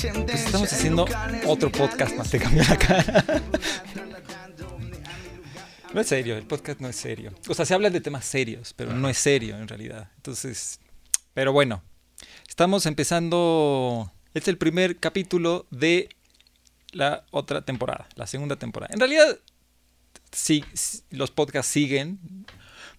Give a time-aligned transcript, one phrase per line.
[0.00, 1.06] Pues estamos haciendo
[1.44, 3.24] otro podcast más te cambió la cara.
[5.92, 7.32] No es serio, el podcast no es serio.
[7.48, 10.10] O sea, se habla de temas serios, pero no es serio en realidad.
[10.16, 10.80] Entonces,
[11.32, 11.82] pero bueno,
[12.46, 14.12] estamos empezando.
[14.34, 16.10] Este es el primer capítulo de
[16.92, 18.92] la otra temporada, la segunda temporada.
[18.92, 19.38] En realidad,
[20.30, 20.62] sí,
[21.10, 22.44] los podcasts siguen,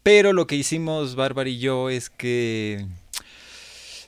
[0.01, 2.87] pero lo que hicimos Bárbara y yo es que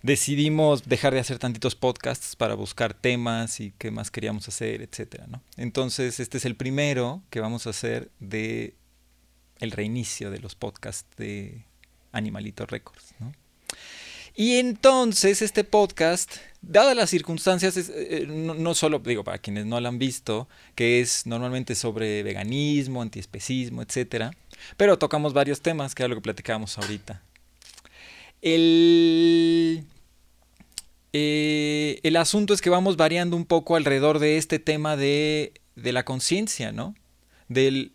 [0.03, 5.27] decidimos dejar de hacer tantitos podcasts para buscar temas y qué más queríamos hacer, etcétera,
[5.27, 5.41] ¿no?
[5.57, 8.75] Entonces, este es el primero que vamos a hacer de
[9.59, 11.65] el reinicio de los podcasts de
[12.11, 13.31] Animalito Records, ¿no?
[14.33, 19.79] Y entonces este podcast, dadas las circunstancias, eh, no, no, solo, digo, para quienes no
[19.81, 24.31] lo han visto, que es normalmente sobre veganismo, antiespecismo, etcétera,
[24.77, 27.21] pero tocamos varios temas, que era lo que platicábamos ahorita.
[28.41, 29.85] El,
[31.13, 35.91] eh, el asunto es que vamos variando un poco alrededor de este tema de, de
[35.91, 36.95] la conciencia, ¿no?
[37.47, 37.93] Del,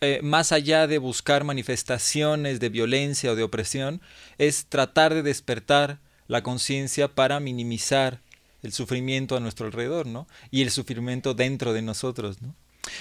[0.00, 4.00] eh, más allá de buscar manifestaciones de violencia o de opresión,
[4.38, 8.20] es tratar de despertar la conciencia para minimizar
[8.62, 10.28] el sufrimiento a nuestro alrededor, ¿no?
[10.50, 12.54] Y el sufrimiento dentro de nosotros, ¿no?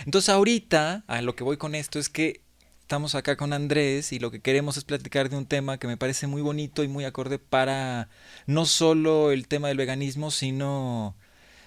[0.05, 2.41] Entonces ahorita, a lo que voy con esto es que
[2.89, 5.95] estamos acá con Andrés y lo que queremos es platicar de un tema que me
[5.95, 8.09] parece muy bonito y muy acorde para
[8.47, 11.15] no solo el tema del veganismo, sino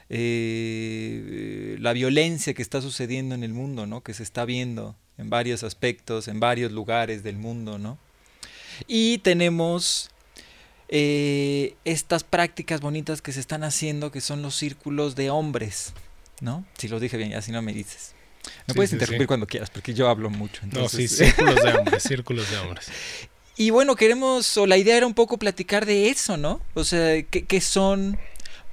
[0.09, 4.03] eh, la violencia que está sucediendo en el mundo, ¿no?
[4.03, 7.99] Que se está viendo en varios aspectos, en varios lugares del mundo, ¿no?
[8.89, 10.11] Y tenemos
[10.89, 15.93] eh, estas prácticas bonitas que se están haciendo, que son los círculos de hombres,
[16.41, 16.65] ¿no?
[16.79, 18.17] Si lo dije bien, ya si no me dices.
[18.67, 20.63] Me puedes interrumpir cuando quieras, porque yo hablo mucho.
[20.65, 21.01] Entonces...
[21.01, 22.91] No, sí, círculos de hombres, círculos de hombres.
[23.57, 26.61] Y bueno, queremos, o la idea era un poco platicar de eso, ¿no?
[26.75, 28.19] O sea, ¿qué, qué son?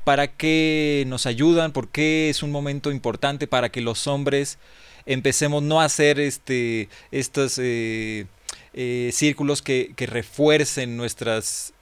[0.04, 1.74] ¿Para qué nos ayudan?
[1.74, 4.58] ¿Por qué es un momento importante para que los hombres
[5.06, 8.28] empecemos no a hacer este, estos eh,
[8.74, 11.74] eh, círculos que, que, refuercen nuestros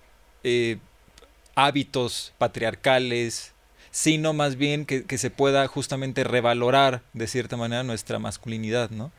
[0.44, 0.78] eh,
[1.56, 3.54] hábitos patriarcales,
[3.98, 9.12] sino más bien que, que, se pueda justamente revalorar de cierta manera nuestra masculinidad, ¿no?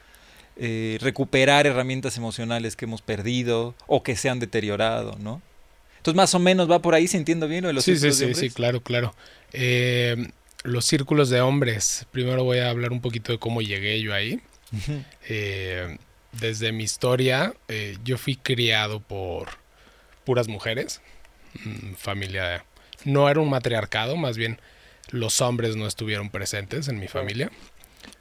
[0.56, 5.42] Eh, recuperar herramientas emocionales que hemos perdido o que se han deteriorado, ¿no?
[5.96, 8.12] Entonces más o menos va por ahí, ¿se entiende bien lo de los sí, sí,
[8.12, 9.16] sí, sí, claro, claro.
[9.52, 10.28] Eh,
[10.62, 12.06] los círculos de hombres.
[12.12, 14.40] Primero voy a hablar un poquito de cómo llegué yo ahí.
[15.28, 15.98] eh,
[16.30, 19.48] desde mi historia, eh, yo fui criado por
[20.24, 21.00] puras mujeres,
[21.64, 22.64] mm, familia
[23.08, 24.60] no era un matriarcado, más bien
[25.10, 27.50] los hombres no estuvieron presentes en mi familia.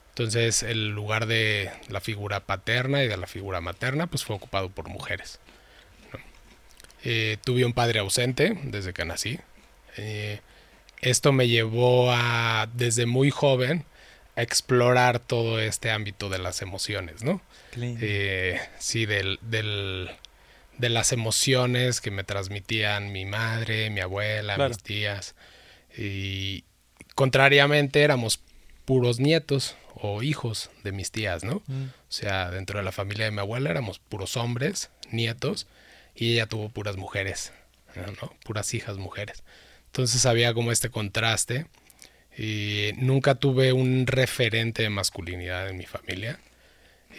[0.09, 4.69] Entonces el lugar de la figura paterna y de la figura materna pues fue ocupado
[4.69, 5.39] por mujeres.
[7.03, 9.39] Eh, tuve un padre ausente desde que nací.
[9.97, 10.39] Eh,
[11.01, 13.85] esto me llevó a, desde muy joven,
[14.35, 17.41] a explorar todo este ámbito de las emociones, ¿no?
[17.75, 20.09] Eh, sí, del, del,
[20.77, 25.35] de las emociones que me transmitían mi madre, mi abuela, mis tías.
[25.97, 26.63] Y
[27.15, 28.39] contrariamente éramos
[28.85, 31.63] puros nietos o hijos de mis tías, ¿no?
[31.67, 31.83] Mm.
[31.83, 35.67] O sea, dentro de la familia de mi abuela éramos puros hombres, nietos,
[36.15, 37.51] y ella tuvo puras mujeres,
[37.95, 38.33] ¿no?
[38.43, 39.43] Puras hijas mujeres.
[39.87, 41.65] Entonces había como este contraste.
[42.37, 46.39] Y nunca tuve un referente de masculinidad en mi familia.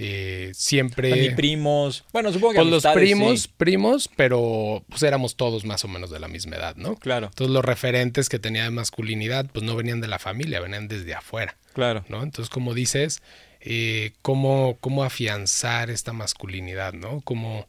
[0.00, 1.10] Eh, siempre.
[1.10, 2.04] Ni primos.
[2.12, 2.58] Bueno, supongo que.
[2.60, 6.76] Pues los primos, primos, pero pues éramos todos más o menos de la misma edad,
[6.76, 6.94] ¿no?
[6.96, 7.26] Claro.
[7.26, 11.14] Entonces los referentes que tenía de masculinidad, pues no venían de la familia, venían desde
[11.14, 11.56] afuera.
[11.74, 12.04] Claro.
[12.08, 12.22] ¿No?
[12.22, 13.22] Entonces, como dices,
[13.60, 17.20] eh, cómo, cómo afianzar esta masculinidad, ¿no?
[17.22, 17.66] Cómo,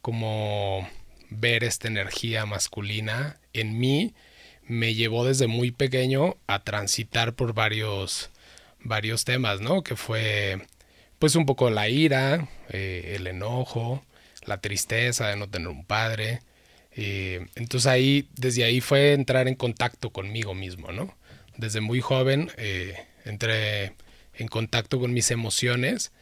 [0.00, 0.88] cómo
[1.30, 4.14] ver esta energía masculina en mí
[4.66, 8.30] me llevó desde muy pequeño a transitar por varios,
[8.80, 9.82] varios temas, ¿no?
[9.82, 10.60] Que fue
[11.18, 14.04] pues un poco la ira, eh, el enojo,
[14.46, 16.40] la tristeza de no tener un padre.
[16.92, 21.16] Eh, entonces ahí, desde ahí fue entrar en contacto conmigo mismo, ¿no?
[21.56, 22.94] Desde muy joven eh,
[23.24, 23.94] entré
[24.34, 26.12] en contacto con mis emociones,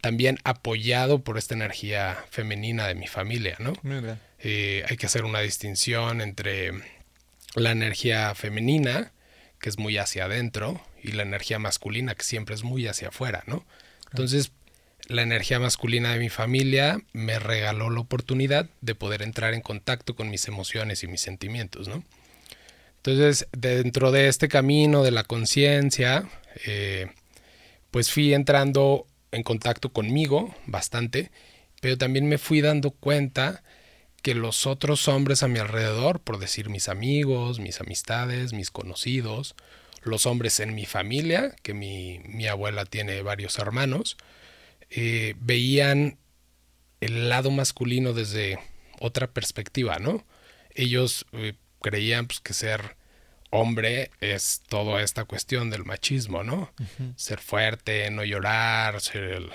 [0.00, 3.72] también apoyado por esta energía femenina de mi familia, ¿no?
[4.40, 6.70] hay que hacer una distinción entre
[7.56, 9.10] la energía femenina,
[9.60, 13.42] que es muy hacia adentro, y la energía masculina, que siempre es muy hacia afuera,
[13.46, 13.66] ¿no?
[14.10, 14.52] Entonces,
[15.08, 20.14] la energía masculina de mi familia me regaló la oportunidad de poder entrar en contacto
[20.14, 22.04] con mis emociones y mis sentimientos, ¿no?
[22.96, 26.28] Entonces, dentro de este camino de la conciencia,
[26.66, 27.06] eh,
[27.90, 31.30] pues fui entrando en contacto conmigo bastante,
[31.80, 33.62] pero también me fui dando cuenta
[34.22, 39.54] que los otros hombres a mi alrededor, por decir mis amigos, mis amistades, mis conocidos,
[40.08, 44.16] los hombres en mi familia, que mi, abuela tiene varios hermanos,
[44.90, 46.18] eh, veían
[47.00, 48.58] el lado masculino desde
[49.00, 50.24] otra perspectiva, ¿no?
[50.74, 52.96] Ellos eh, creían pues, que ser
[53.50, 56.72] hombre es toda esta cuestión del machismo, ¿no?
[57.16, 59.50] Ser fuerte, no llorar, ser el,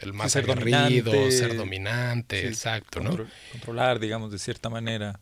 [0.00, 3.26] el más ser aguerrido, ser dominante, exacto, ¿no?
[3.52, 5.18] Controlar, digamos, de cierta manera.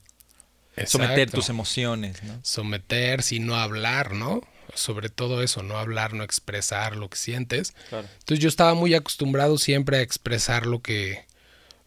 [0.86, 2.40] Someter tus emociones, ¿no?
[2.42, 4.40] Someter sin no hablar, ¿no?
[4.74, 7.74] Sobre todo eso, no hablar, no expresar lo que sientes.
[7.90, 11.24] Entonces yo estaba muy acostumbrado siempre a expresar lo que,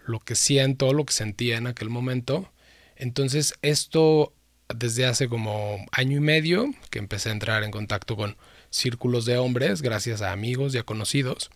[0.05, 2.51] lo que siento, lo que sentía en aquel momento.
[2.95, 4.33] Entonces esto
[4.73, 8.37] desde hace como año y medio que empecé a entrar en contacto con
[8.69, 11.51] círculos de hombres, gracias a amigos y a conocidos,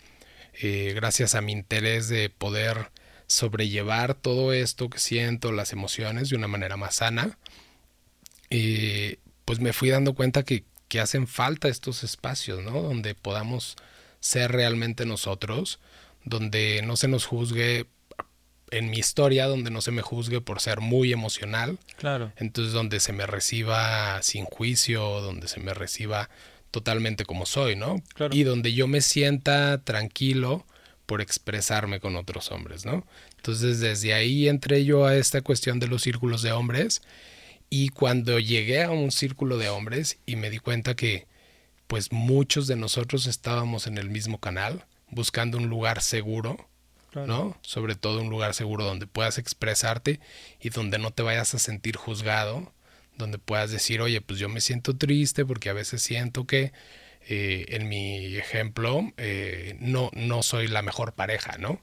[0.60, 2.90] eh, gracias a mi interés de poder
[3.26, 7.38] sobrellevar todo esto que siento, las emociones de una manera más sana,
[8.50, 12.82] eh, pues me fui dando cuenta que, que hacen falta estos espacios, ¿no?
[12.82, 13.76] Donde podamos
[14.20, 15.78] ser realmente nosotros,
[16.24, 17.86] donde no se nos juzgue
[18.70, 21.78] en mi historia donde no se me juzgue por ser muy emocional.
[21.96, 22.32] Claro.
[22.36, 26.28] Entonces donde se me reciba sin juicio, donde se me reciba
[26.70, 28.02] totalmente como soy, ¿no?
[28.14, 28.34] Claro.
[28.34, 30.66] Y donde yo me sienta tranquilo
[31.06, 33.06] por expresarme con otros hombres, ¿no?
[33.36, 37.02] Entonces desde ahí entré yo a esta cuestión de los círculos de hombres
[37.70, 41.26] y cuando llegué a un círculo de hombres y me di cuenta que
[41.86, 46.68] pues muchos de nosotros estábamos en el mismo canal buscando un lugar seguro
[47.14, 47.56] ¿no?
[47.62, 50.20] Sobre todo un lugar seguro donde puedas expresarte
[50.60, 52.72] y donde no te vayas a sentir juzgado,
[53.16, 56.72] donde puedas decir, oye, pues yo me siento triste porque a veces siento que
[57.28, 61.80] eh, en mi ejemplo eh, no, no soy la mejor pareja, ¿no?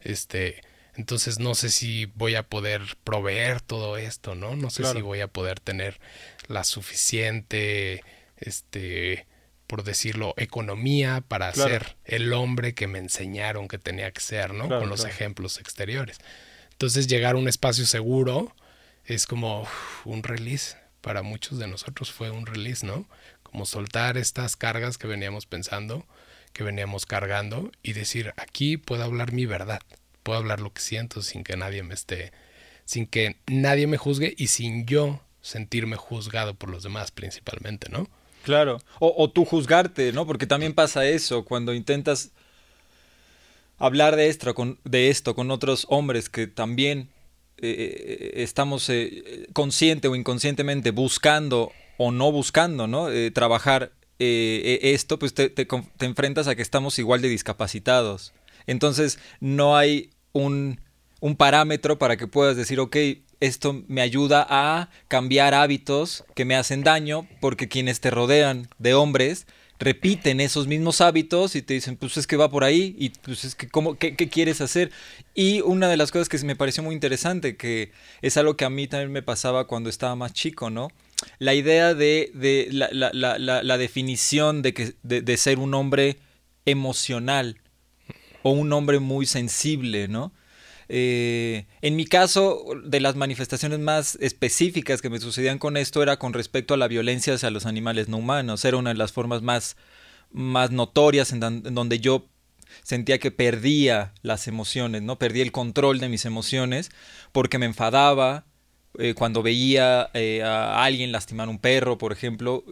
[0.00, 0.60] Este,
[0.96, 4.56] entonces no sé si voy a poder proveer todo esto, ¿no?
[4.56, 6.00] No sé si voy a poder tener
[6.48, 8.02] la suficiente,
[8.38, 9.26] este,
[9.66, 14.68] por decirlo, economía para ser el hombre que me enseñaron que tenía que ser, ¿no?
[14.68, 16.18] Con los ejemplos exteriores.
[16.72, 18.54] Entonces llegar a un espacio seguro
[19.04, 19.68] es como
[20.04, 20.76] un release.
[21.02, 23.06] Para muchos de nosotros fue un release, ¿no?
[23.42, 26.06] Como soltar estas cargas que veníamos pensando,
[26.52, 29.80] que veníamos cargando y decir, aquí puedo hablar mi verdad,
[30.26, 32.32] puedo hablar lo que siento sin que nadie me esté,
[32.84, 38.08] sin que nadie me juzgue y sin yo sentirme juzgado por los demás principalmente, ¿no?
[38.42, 40.26] Claro, o, tú juzgarte, ¿no?
[40.26, 42.32] Porque también pasa eso, cuando intentas
[43.78, 47.08] hablar de esto con, de esto con otros hombres que también
[47.58, 53.08] eh, eh, estamos eh, consciente o inconscientemente buscando o no buscando, ¿no?
[53.32, 58.32] trabajar esto, pues te, te, te enfrentas a que estamos igual de discapacitados.
[58.66, 60.80] Entonces no hay un,
[61.36, 62.96] parámetro para que puedas decir, ok,
[63.40, 68.94] esto me ayuda a cambiar hábitos que me hacen daño porque quienes te rodean de
[68.94, 69.46] hombres
[69.78, 73.44] repiten esos mismos hábitos y te dicen, pues es que va por ahí y pues
[73.44, 74.90] es que, ¿cómo, qué, quieres hacer?
[75.34, 77.92] Y una de las cosas que me pareció muy interesante, que
[78.22, 80.88] es algo que a mí también me pasaba cuando estaba más chico, ¿no?
[81.38, 82.30] La idea de,
[82.70, 86.18] la, la, definición de, que, de, de ser un hombre
[86.64, 87.58] emocional
[88.46, 90.32] o un hombre muy sensible, ¿no?
[90.88, 96.20] Eh, en mi caso, de las manifestaciones más específicas que me sucedían con esto era
[96.20, 98.64] con respecto a la violencia hacia los animales no humanos.
[98.64, 99.76] Era una de las formas más,
[100.30, 102.28] más notorias en, donde yo
[102.84, 105.18] sentía que perdía las emociones, ¿no?
[105.18, 106.92] Perdía el control de mis emociones
[107.32, 108.44] porque me enfadaba,
[108.96, 112.62] eh, cuando veía eh, a alguien lastimar un perro, por ejemplo,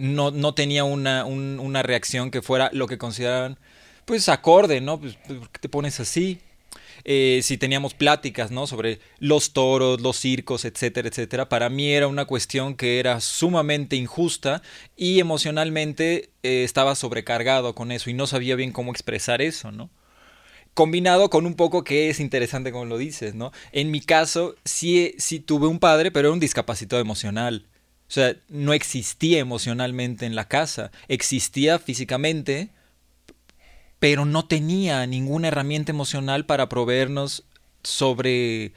[0.00, 3.60] no, no, tenía una, una, reacción que fuera lo que consideraban,
[4.08, 4.98] pues, acorde, ¿no?
[4.98, 6.40] Pues, ¿por qué te pones así?
[7.04, 8.66] Eh, si teníamos pláticas, ¿no?
[8.66, 11.48] Sobre los toros, los circos, etcétera, etcétera.
[11.48, 14.62] Para mí era una cuestión que era sumamente injusta
[14.96, 19.90] y emocionalmente eh, estaba sobrecargado con eso y no sabía bien cómo expresar eso, ¿no?
[20.74, 23.52] Combinado con un poco que es interesante como lo dices, ¿no?
[23.72, 27.66] En mi caso, sí, sí tuve un padre, pero era un discapacitado emocional.
[28.08, 32.70] O sea, no existía emocionalmente en la casa, existía físicamente,
[33.98, 37.44] pero no tenía ninguna herramienta emocional para proveernos
[37.82, 38.72] sobre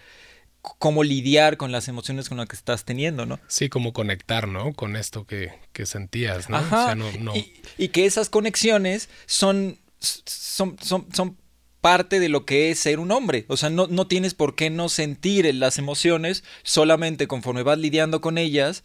[0.61, 3.39] cómo lidiar con las emociones con las que estás teniendo, ¿no?
[3.47, 4.73] Sí, cómo conectar, ¿no?
[4.73, 5.51] Con esto que,
[5.85, 7.33] sentías, ¿no?
[7.77, 11.37] Y, que esas conexiones son, son, son, son,
[11.81, 13.45] parte de lo que es ser un hombre.
[13.47, 18.21] O sea, no, no tienes por qué no sentir las emociones, solamente conforme vas lidiando
[18.21, 18.83] con ellas,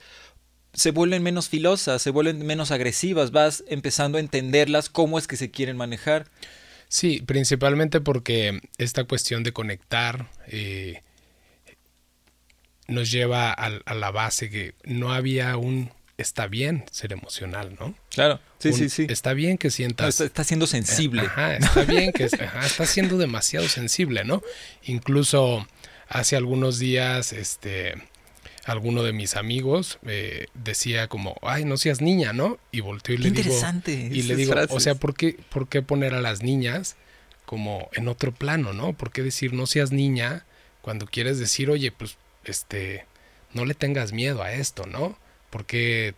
[0.77, 5.37] se vuelven menos filosas, se vuelven menos agresivas, vas empezando a entenderlas, cómo es que
[5.37, 6.27] se quieren manejar.
[6.89, 11.01] Sí, principalmente porque esta cuestión de conectar, eh,
[12.89, 17.95] nos lleva a, la base que no había un está bien ser emocional, ¿no?
[18.11, 19.07] Claro, sí, sí, sí.
[19.09, 20.21] Está bien que sientas.
[20.21, 21.23] está, siendo sensible.
[21.23, 24.43] Ajá, está bien que está siendo demasiado sensible, ¿no?
[24.85, 25.67] Incluso
[26.09, 27.95] hace algunos días, este,
[28.67, 32.59] alguno de mis amigos eh, decía como, ay, no seas niña, ¿no?
[32.73, 33.55] Y volteó y le digo,
[33.87, 36.97] y le digo, o sea, ¿por qué, ¿por qué poner a las niñas
[37.45, 38.93] como en otro plano, ¿no?
[38.93, 40.45] ¿Por qué decir no seas niña
[40.83, 43.07] cuando quieres decir, oye, pues, este,
[43.53, 45.17] no le tengas miedo a esto, ¿no?
[45.51, 46.15] ¿Por qué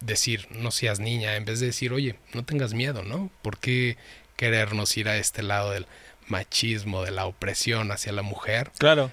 [0.00, 3.28] decir no seas niña en vez de decir, oye, no tengas miedo, ¿no?
[3.42, 3.96] ¿Por qué
[4.36, 5.86] querernos ir a este lado del
[6.28, 8.70] machismo, de la opresión hacia la mujer?
[8.78, 9.10] Claro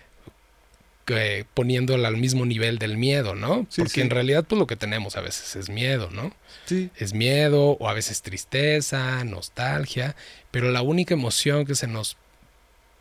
[1.08, 3.68] eh, poniéndola al mismo nivel del miedo, ¿no?
[3.76, 6.34] Porque en realidad pues lo que tenemos a veces es miedo, ¿no?
[6.66, 6.90] Sí.
[6.96, 10.16] Es miedo o a veces tristeza, nostalgia,
[10.52, 12.18] pero la única emoción que se nos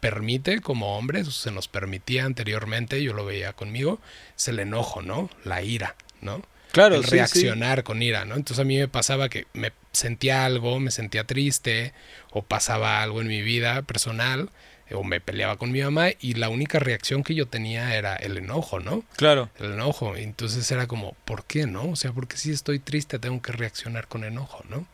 [0.00, 4.00] permite como hombres, o se nos permitía anteriormente, yo lo veía conmigo,
[4.36, 5.30] es el enojo, ¿no?
[5.44, 6.42] La ira, ¿no?
[6.72, 8.34] Claro, el reaccionar con ira, ¿no?
[8.34, 11.94] Entonces a mí me pasaba que me sentía algo, me sentía triste
[12.32, 14.50] o pasaba algo en mi vida personal
[14.92, 18.36] o me peleaba con mi mamá y la única reacción que yo tenía era el
[18.36, 19.02] enojo, ¿no?
[19.16, 19.50] Claro.
[19.58, 20.16] El enojo.
[20.16, 21.90] Entonces era como, ¿por qué no?
[21.90, 24.86] O sea, porque si estoy triste tengo que reaccionar con enojo, ¿no?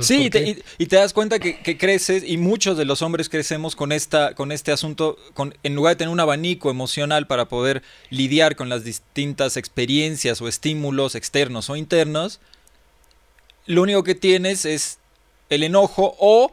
[0.00, 0.30] sí,
[0.78, 4.52] y te, das cuenta que, creces y muchos de los hombres crecemos con, esta, con
[4.52, 8.84] este asunto, con, en lugar de tener un abanico emocional para poder lidiar con las
[8.84, 12.40] distintas experiencias o estímulos externos o internos,
[13.66, 14.98] lo único que tienes es
[15.50, 16.50] el enojo o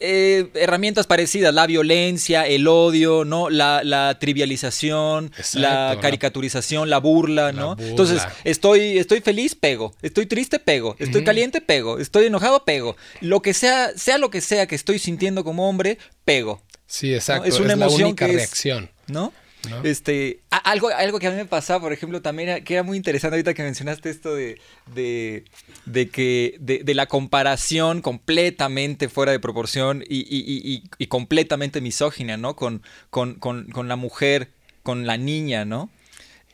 [0.00, 3.50] eh, herramientas parecidas, la violencia, el odio, ¿no?
[3.50, 7.76] La, trivialización, la caricaturización, la burla, ¿no?
[7.78, 9.94] Entonces, estoy, estoy feliz, pego.
[10.02, 10.96] Estoy triste, pego.
[10.98, 11.98] Estoy caliente, pego.
[11.98, 12.96] Estoy enojado, pego.
[13.20, 16.62] Lo que sea, sea lo que sea que estoy sintiendo como hombre, pego.
[16.86, 17.48] Sí, exacto.
[17.48, 18.90] Es una emoción la única reacción.
[19.08, 19.32] ¿No?
[19.82, 23.36] Este, algo, algo que a mí me pasaba, por ejemplo, también que era muy interesante
[23.36, 24.60] ahorita que mencionaste esto de,
[24.94, 32.56] de, que de, la comparación completamente fuera de proporción y, completamente misógina, ¿no?
[32.56, 34.48] Con, con, la mujer,
[34.82, 35.90] con la niña, ¿no?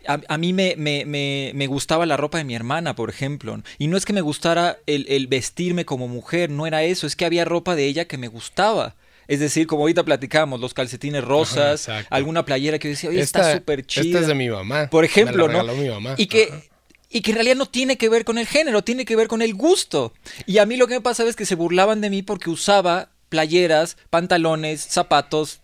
[0.07, 3.63] A, mí me, me, gustaba la ropa de mi hermana, por ejemplo.
[3.79, 7.17] Y no es que me gustara el, el vestirme como mujer, no era eso, es
[7.17, 8.95] que había ropa de ella que me gustaba.
[9.29, 13.55] Es decir, como ahorita platicamos, los calcetines rosas, alguna playera que yo decía, oye, está
[13.55, 14.05] súper chida.
[14.05, 14.89] Esta es de mi mamá.
[14.91, 15.65] Por ejemplo, ¿no?
[15.75, 16.15] Mi mamá.
[16.17, 16.71] Y que,
[17.09, 19.43] y que en realidad no tiene que ver con el género, tiene que ver con
[19.43, 20.13] el gusto.
[20.47, 23.11] Y a mí lo que me pasaba es que se burlaban de mí porque usaba
[23.29, 25.61] playeras, pantalones, zapatos,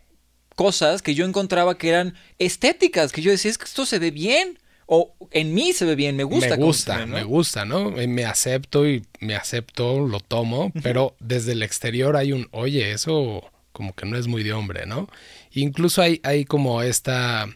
[0.56, 4.10] cosas que yo encontraba que eran estéticas, que yo decía, es que esto se ve
[4.10, 4.58] bien
[4.92, 6.56] o en mí se ve bien, me gusta.
[6.56, 7.92] Me gusta, me gusta, ¿no?
[7.92, 13.48] Me acepto y me acepto, lo tomo, pero desde el exterior hay un, oye, eso
[13.70, 15.08] como que no es muy de hombre, ¿no?
[15.52, 17.48] Incluso hay, hay como esta,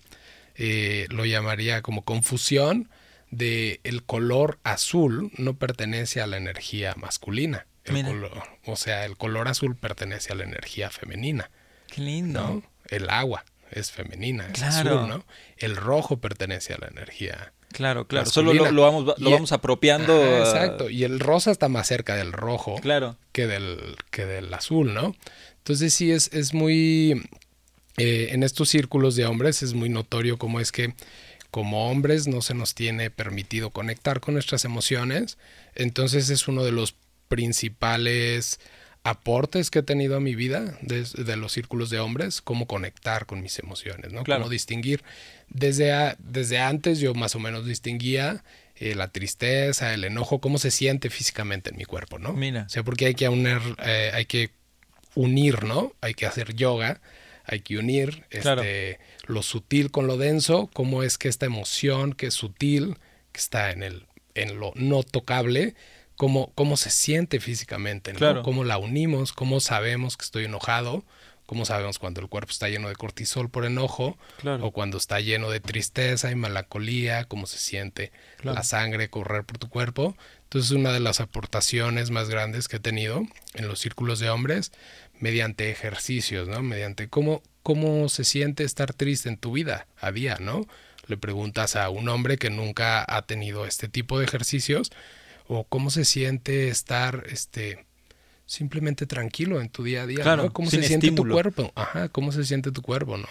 [0.55, 2.89] eh, lo llamaría como confusión
[3.33, 7.67] de el color azul no pertenece a la energía masculina.
[8.65, 11.51] o sea, el color azul pertenece a la energía femenina.
[11.89, 12.63] Qué lindo.
[12.91, 13.45] El agua
[13.75, 15.25] es femenina, es azul, ¿no?
[15.57, 17.53] El rojo pertenece a la energía.
[17.73, 18.27] Claro, claro.
[18.27, 20.15] Solo lo, vamos, lo vamos apropiando.
[20.39, 20.89] exacto.
[20.89, 23.17] Y el rosa está más cerca del rojo claro.
[23.33, 25.17] que, del, que del azul, ¿no?
[25.59, 27.29] Entonces sí es, es muy...
[27.97, 30.95] Eh, en estos círculos de hombres es muy notorio cómo es que
[31.53, 35.39] como hombres no se nos tiene permitido conectar con nuestras emociones.
[35.75, 36.97] Entonces es uno de los
[37.29, 38.59] principales
[39.05, 43.43] aportes que he tenido a mi vida de, los círculos de hombres, cómo conectar con
[43.43, 44.25] mis emociones, ¿no?
[44.25, 45.05] Cómo distinguir.
[45.49, 48.43] Desde, desde antes yo más o menos distinguía
[48.77, 52.33] eh, la tristeza, el enojo, cómo se siente físicamente en mi cuerpo, ¿no?
[52.33, 52.65] Mira.
[52.67, 54.51] O sea, porque hay que unir, eh, hay que
[55.15, 55.93] unir, ¿no?
[56.01, 57.03] Hay que hacer yoga,
[57.45, 62.29] hay que unir este, lo sutil con lo denso, cómo es que esta emoción que
[62.29, 62.97] es sutil,
[63.33, 65.75] que está en, el, en lo no tocable,
[66.17, 68.43] cómo, cómo se siente físicamente, ¿no?
[68.43, 71.05] cómo la unimos, cómo sabemos que estoy enojado,
[71.47, 74.17] cómo sabemos cuando el cuerpo está lleno de cortisol por enojo,
[74.61, 79.59] o cuando está lleno de tristeza y melancolía, cómo se siente la sangre correr por
[79.59, 80.17] tu cuerpo.
[80.45, 83.23] Entonces, una de las aportaciones más grandes que he tenido
[83.55, 84.73] en los círculos de hombres,
[85.19, 86.63] mediante ejercicios, ¿no?
[86.63, 90.67] Mediante cómo, cómo se siente estar triste en tu vida a día, ¿no?
[91.07, 94.91] Le preguntas a un hombre que nunca ha tenido este tipo de ejercicios,
[95.47, 97.85] o cómo se siente estar este
[98.47, 100.53] simplemente tranquilo en tu día a día, ¿no?
[100.53, 101.73] ¿Cómo se siente tu cuerpo?
[101.75, 103.29] Ajá, ¿cómo se siente tu cuerpo, no?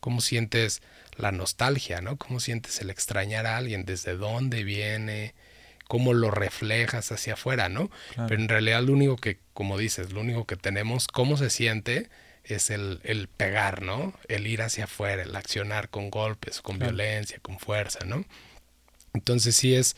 [0.00, 0.82] ¿Cómo sientes
[1.16, 2.16] la nostalgia, no?
[2.16, 3.84] ¿Cómo sientes el extrañar a alguien?
[3.84, 5.34] ¿Desde dónde viene?
[5.88, 7.90] ¿Cómo lo reflejas hacia afuera, no?
[8.16, 12.08] Pero en realidad lo único que, como dices, lo único que tenemos, cómo se siente,
[12.44, 14.14] es el, el pegar, ¿no?
[14.28, 18.24] El ir hacia afuera, el accionar con golpes, con violencia, con fuerza, ¿no?
[19.14, 19.96] Entonces sí es,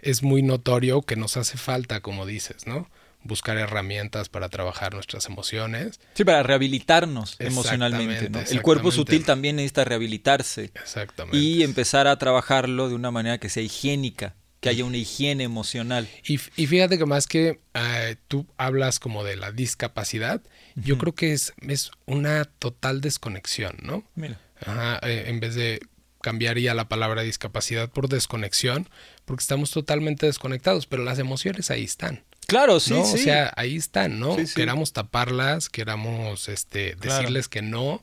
[0.00, 2.88] es muy notorio que nos hace falta, como dices, ¿no?
[3.26, 6.00] buscar herramientas para trabajar nuestras emociones.
[6.14, 8.30] Sí, para rehabilitarnos emocionalmente.
[8.30, 8.40] ¿no?
[8.40, 10.70] El cuerpo sutil también necesita rehabilitarse.
[10.74, 11.36] Exactamente.
[11.36, 16.08] Y empezar a trabajarlo de una manera que sea higiénica, que haya una higiene emocional.
[16.24, 20.42] Y, y fíjate que más que eh, tú hablas como de la discapacidad,
[20.74, 24.04] yo creo que es, es una total desconexión, ¿no?
[24.14, 24.40] Mira.
[24.64, 25.80] Ajá, eh, en vez de
[26.22, 28.88] cambiaría la palabra discapacidad por desconexión,
[29.26, 32.22] porque estamos totalmente desconectados, pero las emociones ahí están.
[32.46, 33.04] Claro, sí, ¿no?
[33.04, 33.14] sí.
[33.14, 34.36] O sea, ahí están, ¿no?
[34.36, 34.54] Sí, sí.
[34.54, 37.18] Queramos taparlas, queramos este, Claro.
[37.18, 38.02] decirles que no,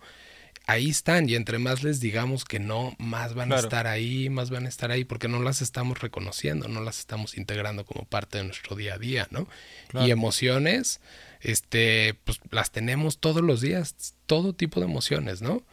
[0.68, 1.30] ahí están.
[1.30, 3.62] Y entre más les digamos que no, más van Claro.
[3.62, 7.00] a estar ahí, más van a estar ahí, porque no las estamos reconociendo, no las
[7.00, 9.48] estamos integrando como parte de nuestro día a día, ¿no?
[9.88, 10.08] Claro.
[10.08, 11.00] Y emociones,
[11.39, 15.63] este, pues las tenemos todos los días, todo tipo de emociones, ¿no?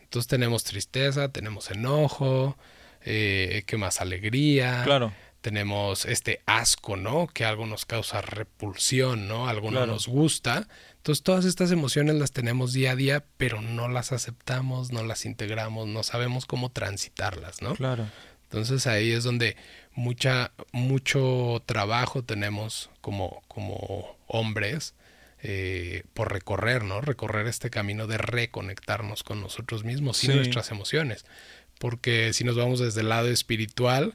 [0.00, 2.56] Entonces tenemos tristeza, tenemos enojo,
[3.04, 4.00] eh, ¿qué más?
[4.00, 5.12] Alegría Claro.
[5.40, 7.26] tenemos este asco, ¿no?
[7.28, 9.48] Que algo nos causa repulsión, ¿no?
[9.48, 9.86] Algo Claro.
[9.86, 10.68] no nos gusta.
[10.96, 15.24] Entonces todas estas emociones las tenemos día a día, pero no las aceptamos, no las
[15.24, 17.74] integramos, no sabemos cómo transitarlas, ¿no?
[17.74, 18.06] Claro.
[18.44, 19.56] Entonces ahí es donde
[19.94, 24.94] mucha, mucho trabajo tenemos como, como hombres
[25.42, 27.00] eh, por recorrer, ¿no?
[27.00, 31.24] Recorrer este camino de reconectarnos con nosotros mismos y nuestras emociones.
[31.80, 34.14] Porque si nos vamos desde el lado espiritual,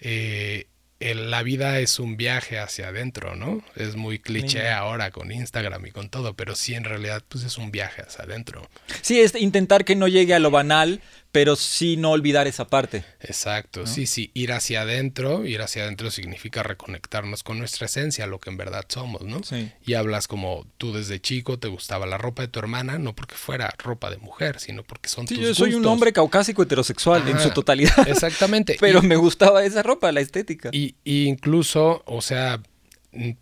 [0.00, 0.66] eh,
[1.00, 3.62] el- la vida es un viaje hacia adentro, ¿no?
[3.76, 7.56] Es muy cliché ahora con Instagram y con todo, pero sí en realidad pues es
[7.56, 8.68] un viaje hacia adentro.
[9.00, 11.00] Sí, es intentar que no llegue a lo banal,
[11.34, 13.04] pero sí no olvidar esa parte.
[13.18, 18.38] Exacto, sí, sí, ir hacia adentro, ir hacia adentro significa reconectarnos con nuestra esencia, lo
[18.38, 19.42] que en verdad somos, ¿no?
[19.42, 19.72] Sí.
[19.84, 23.34] Y hablas como tú desde chico te gustaba la ropa de tu hermana, no porque
[23.34, 27.26] fuera ropa de mujer, sino porque son Sí, tus yo soy un hombre caucásico heterosexual
[27.26, 28.06] en su totalidad.
[28.06, 28.76] Exactamente.
[28.80, 30.70] Pero y, me gustaba esa ropa, la estética.
[30.72, 32.62] y- y incluso, o sea,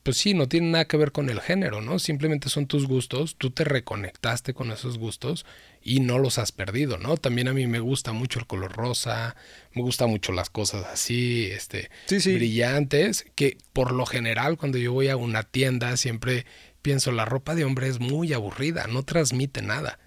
[0.03, 1.99] pues sí, no tiene nada que ver con el género, ¿no?
[1.99, 5.47] Simplemente son tus gustos, tú te reconectaste con esos gustos
[5.83, 7.17] y no los has perdido, ¿no?
[7.17, 9.35] También a mí me gusta mucho el color rosa,
[9.75, 12.35] me gusta mucho las cosas así, este, Sí, sí.
[12.35, 16.47] brillantes, que por lo general cuando yo voy a una tienda siempre
[16.83, 19.99] pienso la ropa de hombre es muy aburrida, no transmite nada.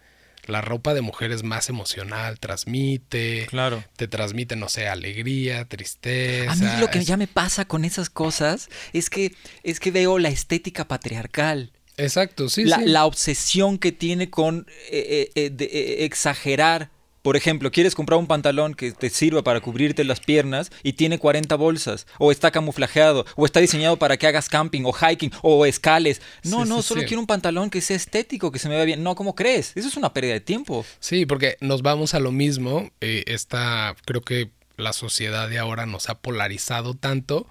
[0.48, 3.84] La ropa de mujer es más emocional, transmite, Claro.
[3.98, 6.52] te transmite, no sé, alegría, tristeza.
[6.52, 9.92] A mí lo que es- ya me pasa con esas cosas es que es que
[9.92, 11.72] veo la estética patriarcal.
[11.98, 12.86] Exacto, sí, la, sí.
[12.88, 16.92] la obsesión que tiene con eh, eh, de, eh, exagerar.
[17.26, 21.18] Por ejemplo, quieres comprar un pantalón que te sirva para cubrirte las piernas y tiene
[21.18, 25.66] 40 bolsas, o está camuflajeado, o está diseñado para que hagas camping, o hiking, o
[25.66, 26.22] escales.
[26.44, 27.08] No, Sí, no, sí, solo sí.
[27.08, 29.02] quiero un pantalón que sea estético, que se me vea bien.
[29.02, 29.72] No, ¿cómo crees?
[29.76, 30.86] Eso es una pérdida de tiempo.
[31.00, 32.92] Sí, porque nos vamos a lo mismo.
[33.02, 37.48] eh, esta, creo que la sociedad de ahora nos ha polarizado tanto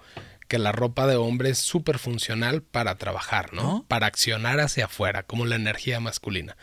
[0.47, 3.63] que la ropa de hombre es súper funcional para trabajar, ¿no?
[3.63, 3.85] ¿No?
[3.89, 6.55] Para accionar hacia afuera, como la energía masculina.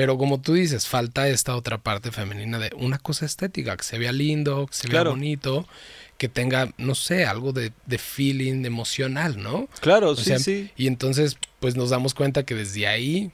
[0.00, 3.98] Pero como tú dices, falta esta otra parte femenina de una cosa estética, que se
[3.98, 5.10] vea lindo, que se Claro.
[5.10, 5.68] vea bonito,
[6.16, 9.68] que tenga, no sé, algo de, de feeling emocional, ¿no?
[9.80, 10.70] Claro, O sí, sea, sí.
[10.74, 13.30] Y entonces, pues nos damos cuenta que desde ahí,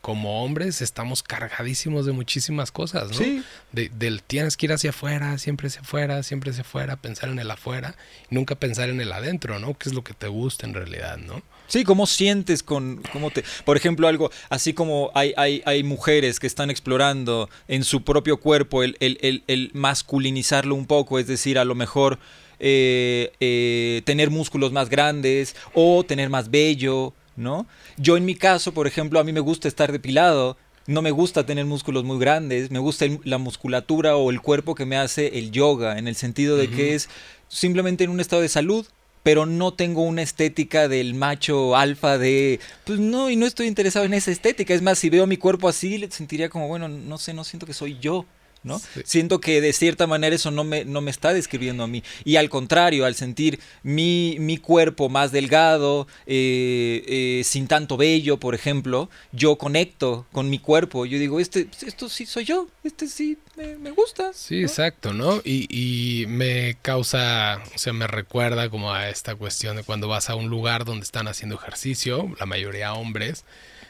[0.00, 3.18] como hombres, estamos cargadísimos de muchísimas cosas, ¿no?
[3.18, 3.44] Sí.
[3.72, 7.38] De- del tienes que ir hacia afuera, siempre hacia afuera, siempre hacia afuera, pensar en
[7.40, 7.94] el afuera,
[8.30, 9.76] y nunca pensar en el adentro, ¿no?
[9.76, 11.42] ¿Qué es lo que te gusta en realidad, ¿no?
[11.68, 16.38] Sí, cómo sientes con, cómo te, por ejemplo, algo así como hay, hay, hay mujeres
[16.38, 21.26] que están explorando en su propio cuerpo el, el, el, el masculinizarlo un poco, es
[21.26, 22.18] decir, a lo mejor
[22.60, 27.66] eh, eh, tener músculos más grandes o tener más vello, ¿no?
[27.96, 30.56] Yo en mi caso, por ejemplo, a mí me gusta estar depilado.
[30.88, 34.76] No me gusta tener músculos muy grandes, me gusta el- la musculatura o el cuerpo
[34.76, 37.08] que me hace el yoga, en el sentido de que es
[37.48, 38.86] simplemente en un estado de salud,
[39.26, 44.06] pero no tengo una estética del macho alfa de, pues no, y no estoy interesado
[44.06, 44.72] en esa estética.
[44.72, 47.74] Es más, si veo mi cuerpo así, sentiría como, bueno, no sé, no siento que
[47.74, 48.24] soy yo.
[48.62, 48.78] ¿No?
[48.78, 49.02] Sí.
[49.04, 52.02] Siento que de cierta manera eso no me, no me está describiendo a mí.
[52.24, 58.38] Y al contrario, al sentir mi, mi cuerpo más delgado, eh, eh, sin tanto vello,
[58.38, 61.06] por ejemplo, yo conecto con mi cuerpo.
[61.06, 64.32] Yo digo, este, esto sí soy yo, este sí me, me gusta.
[64.32, 64.66] Sí, ¿no?
[64.66, 65.40] exacto, ¿no?
[65.44, 70.30] Y, y me causa, o sea, me recuerda como a esta cuestión de cuando vas
[70.30, 73.44] a un lugar donde están haciendo ejercicio, la mayoría hombres,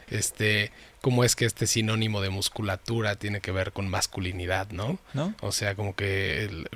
[0.09, 0.71] este,
[1.07, 4.99] cómo es que este sinónimo de musculatura tiene que ver con masculinidad, ¿no?
[5.15, 5.37] ¿No?
[5.41, 6.69] O sea, como que el-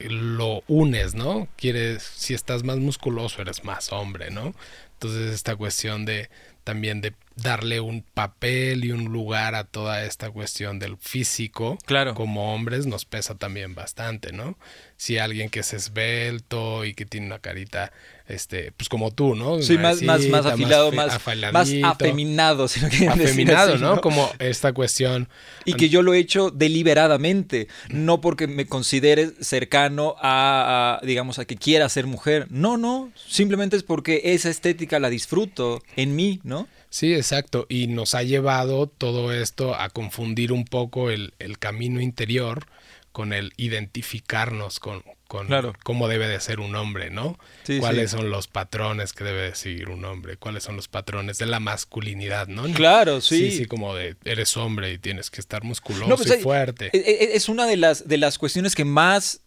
[0.00, 1.46] lo unes, ¿no?
[1.56, 4.54] Quieres, si estás más musculoso, eres más hombre, ¿no?
[4.94, 6.30] Entonces esta cuestión de
[6.64, 11.78] también de darle un papel y un lugar a toda esta cuestión del físico.
[11.86, 12.14] Claro.
[12.14, 14.58] Como hombres nos pesa también bastante, ¿no?
[14.96, 17.92] Si alguien que es esbelto y que tiene una carita,
[18.26, 19.62] este, pues como tú, ¿no?
[19.62, 21.06] Sí, más, más, más afilado, más,
[21.52, 24.00] más afeminado, si lo Afeminado, ¿no?
[24.00, 25.28] Como esta cuestión.
[25.64, 31.38] Y que yo lo he hecho deliberadamente, no porque me considere cercano a, a, digamos,
[31.38, 32.48] a que quiera ser mujer.
[32.50, 36.66] No, no, simplemente es porque esa estética la disfruto en mí, ¿no?
[36.90, 37.66] Sí, exacto.
[37.68, 42.66] Y nos ha llevado todo esto a confundir un poco el, el camino interior
[43.12, 45.48] con el identificarnos con, con
[45.82, 47.38] cómo debe de ser un hombre, ¿no?
[47.80, 51.46] cuáles son los patrones que debe de seguir un hombre, cuáles son los patrones de
[51.46, 52.62] la masculinidad, ¿no?
[52.74, 53.50] Claro, sí.
[53.50, 56.86] Sí, sí, como de eres hombre y tienes que estar musculoso pues, y eh, fuerte.
[56.86, 59.40] Eh, eh, es una de las, de las cuestiones que más,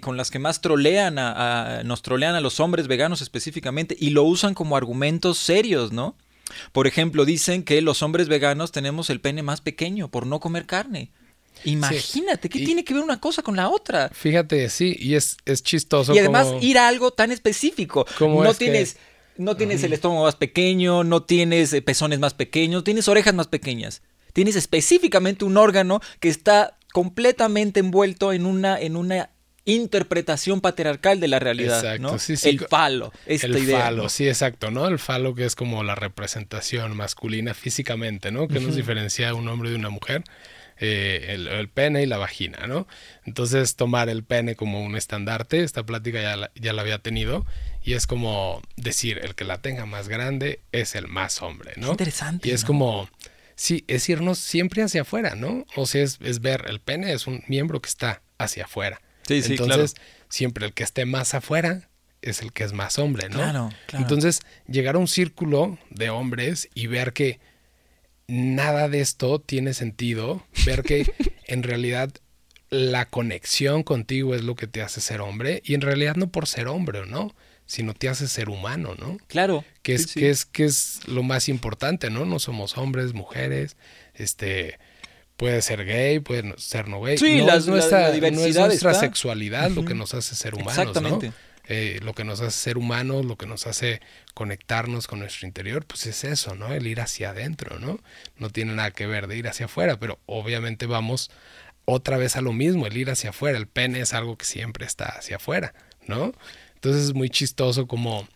[0.00, 4.22] con las que más trolean a, nos trolean a los hombres veganos específicamente y lo
[4.22, 6.16] usan como argumentos serios, ¿no?
[6.72, 10.66] Por ejemplo, dicen que los hombres veganos tenemos el pene más pequeño por no comer
[10.66, 11.12] carne.
[11.64, 14.10] Imagínate, ¿qué tiene que ver una cosa con la otra?
[14.12, 16.14] Fíjate, sí, y es, es chistoso.
[16.14, 18.06] Y además ir a algo tan específico.
[18.18, 18.96] no tienes,
[19.36, 23.48] no tienes el estómago más pequeño, no tienes eh, pezones más pequeños, tienes orejas más
[23.48, 24.02] pequeñas.
[24.32, 29.29] Tienes específicamente un órgano que está completamente envuelto en una, en una
[29.64, 31.84] interpretación patriarcal de la realidad.
[31.84, 32.48] Exacto, sí, sí.
[32.50, 33.80] El falo, esta el idea.
[33.80, 34.86] falo, sí, exacto, ¿no?
[34.88, 38.48] El falo que es como la representación masculina físicamente, ¿no?
[38.48, 40.24] Que nos diferencia un hombre de una mujer.
[40.82, 42.88] Eh, el, pene y la vagina, ¿no?
[43.26, 47.44] Entonces tomar el pene como un estandarte, esta plática ya la, ya la había tenido,
[47.82, 51.90] y es como decir, el que la tenga más grande es el más hombre, ¿no?
[51.90, 52.48] interesante.
[52.48, 53.10] Y es como,
[53.56, 55.66] sí, es irnos siempre hacia afuera, ¿no?
[55.76, 59.02] O sea, es, es ver, el pene es un miembro que está hacia afuera.
[59.30, 59.94] Sí, sí, Entonces,
[60.28, 61.88] siempre el que esté más afuera
[62.20, 63.36] es el que es más hombre, ¿no?
[63.36, 64.04] Claro, claro.
[64.04, 67.38] Entonces, llegar a un círculo de hombres y ver que
[68.26, 71.06] nada de esto tiene sentido, ver que
[71.46, 72.10] en realidad
[72.70, 76.48] la conexión contigo es lo que te hace ser hombre y en realidad no por
[76.48, 77.34] ser hombre, ¿no?
[77.66, 79.18] Sino te hace ser humano, ¿no?
[79.28, 79.64] Claro.
[79.82, 82.24] Que es, Que es, que es lo más importante, ¿no?
[82.24, 83.76] No somos hombres, mujeres,
[84.14, 84.78] este,
[85.40, 87.16] puede ser gay, puede ser no gay.
[87.16, 91.32] Sí, no es nuestra, diversidad nuestra sexualidad lo que nos hace ser humanos, Exactamente.
[91.66, 94.02] Eh, lo que nos hace ser humanos, lo que nos hace
[94.34, 96.74] conectarnos con nuestro interior, pues es eso, ¿no?
[96.74, 97.98] El ir hacia adentro, ¿no?
[98.36, 101.30] No tiene nada que ver de ir hacia afuera, pero obviamente vamos
[101.86, 103.56] otra vez a lo mismo, el ir hacia afuera.
[103.56, 105.72] El pene es algo que siempre está hacia afuera,
[106.06, 106.34] ¿no?
[106.74, 108.28] Entonces es muy chistoso como,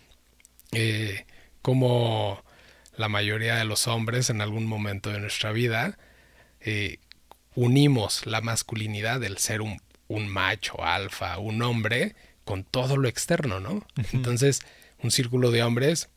[0.72, 1.26] eh,
[1.60, 2.42] como
[2.96, 5.98] la mayoría de los hombres en algún momento de nuestra vida
[6.64, 6.98] eh,
[7.54, 9.80] unimos la masculinidad del ser un,
[10.28, 13.86] macho, alfa, un hombre, con todo lo externo, ¿no?
[14.12, 14.60] Entonces,
[15.02, 16.08] un círculo de hombres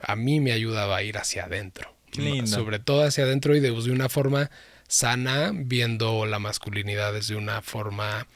[0.00, 1.94] a mí me ayudaba a ir hacia adentro.
[2.46, 4.50] Sobre todo hacia adentro y de, de una forma
[4.86, 8.28] sana, viendo la masculinidad desde una forma,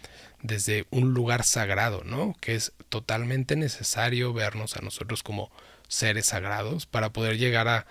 [0.42, 2.34] desde un lugar sagrado, ¿no?
[2.40, 5.52] Que es totalmente necesario vernos a nosotros como
[5.86, 7.86] seres sagrados para poder llegar a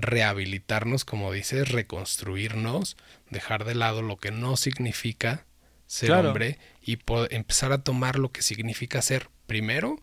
[0.00, 2.96] rehabilitarnos, como dices, reconstruirnos,
[3.30, 5.44] dejar de lado lo que no significa
[5.86, 6.98] ser hombre y
[7.30, 10.00] empezar a tomar lo que significa ser primero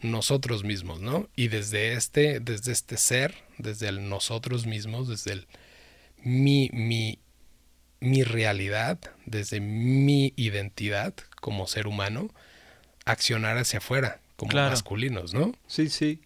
[0.00, 1.28] nosotros mismos, ¿no?
[1.36, 5.46] Y desde este, desde este ser, desde el nosotros mismos, desde el
[6.22, 7.18] mi, mi,
[8.00, 12.30] mi realidad, desde mi identidad como ser humano,
[13.04, 15.52] accionar hacia afuera, como masculinos, ¿no?
[15.66, 16.20] Sí, sí.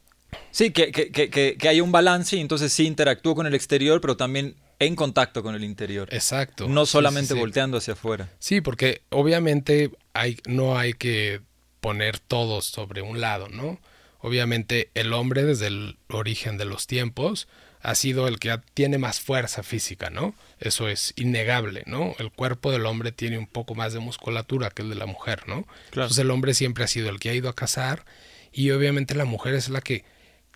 [0.51, 4.01] Sí, que, que, que, que hay un balance y entonces sí interactúo con el exterior,
[4.01, 6.09] pero también en contacto con el interior.
[6.13, 6.69] Exacto.
[6.69, 8.31] No solamente volteando hacia afuera.
[8.39, 11.41] Sí, porque obviamente hay, no hay que
[11.81, 13.79] poner todo sobre un lado, ¿no?
[14.19, 17.49] Obviamente el hombre desde el origen de los tiempos
[17.81, 20.35] ha sido el que tiene más fuerza física, ¿no?
[20.59, 22.15] Eso es innegable, ¿no?
[22.19, 25.47] El cuerpo del hombre tiene un poco más de musculatura que el de la mujer,
[25.47, 25.63] ¿no?
[25.63, 26.07] Claro.
[26.07, 28.05] Entonces el hombre siempre ha sido el que ha ido a cazar
[28.53, 30.05] y obviamente la mujer es la que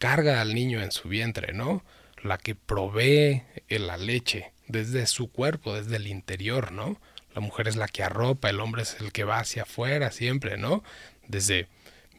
[0.01, 1.85] carga al niño en su vientre, ¿no?
[2.25, 6.99] La que provee la leche desde su cuerpo, desde el interior, ¿no?
[7.35, 10.57] La mujer es la que arropa, el hombre es el que va hacia afuera siempre,
[10.57, 10.83] ¿no?
[11.29, 11.69] Desde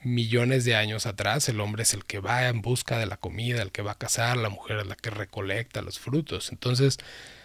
[0.04, 3.63] millones de años atrás, el hombre es el que va en busca de la comida,
[3.63, 6.52] el que va a cazar, la mujer es la que recolecta los frutos.
[6.52, 7.00] Entonces,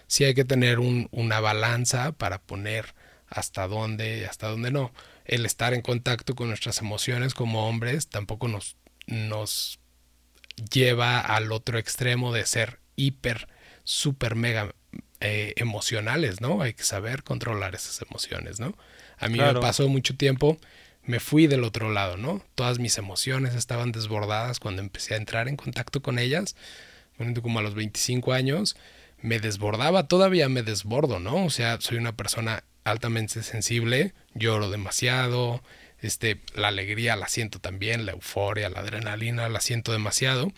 [0.06, 2.94] sí hay que tener una balanza para poner
[3.28, 4.92] hasta dónde y hasta dónde no.
[5.24, 9.80] El estar en contacto con nuestras emociones como hombres tampoco nos, nos
[10.56, 13.48] lleva al otro extremo de ser hiper,
[13.84, 14.74] super, mega
[15.20, 16.62] eh, emocionales, ¿no?
[16.62, 18.76] Hay que saber controlar esas emociones, ¿no?
[19.18, 20.58] A mí me pasó mucho tiempo,
[21.02, 22.42] me fui del otro lado, ¿no?
[22.54, 26.56] Todas mis emociones estaban desbordadas cuando empecé a entrar en contacto con ellas.
[27.42, 28.76] como a los 25 años,
[29.22, 31.46] me desbordaba, todavía me desbordo, ¿no?
[31.46, 35.62] O sea, soy una persona altamente sensible, lloro demasiado,
[36.06, 40.52] este, la alegría la siento también, la euforia, la adrenalina la siento demasiado,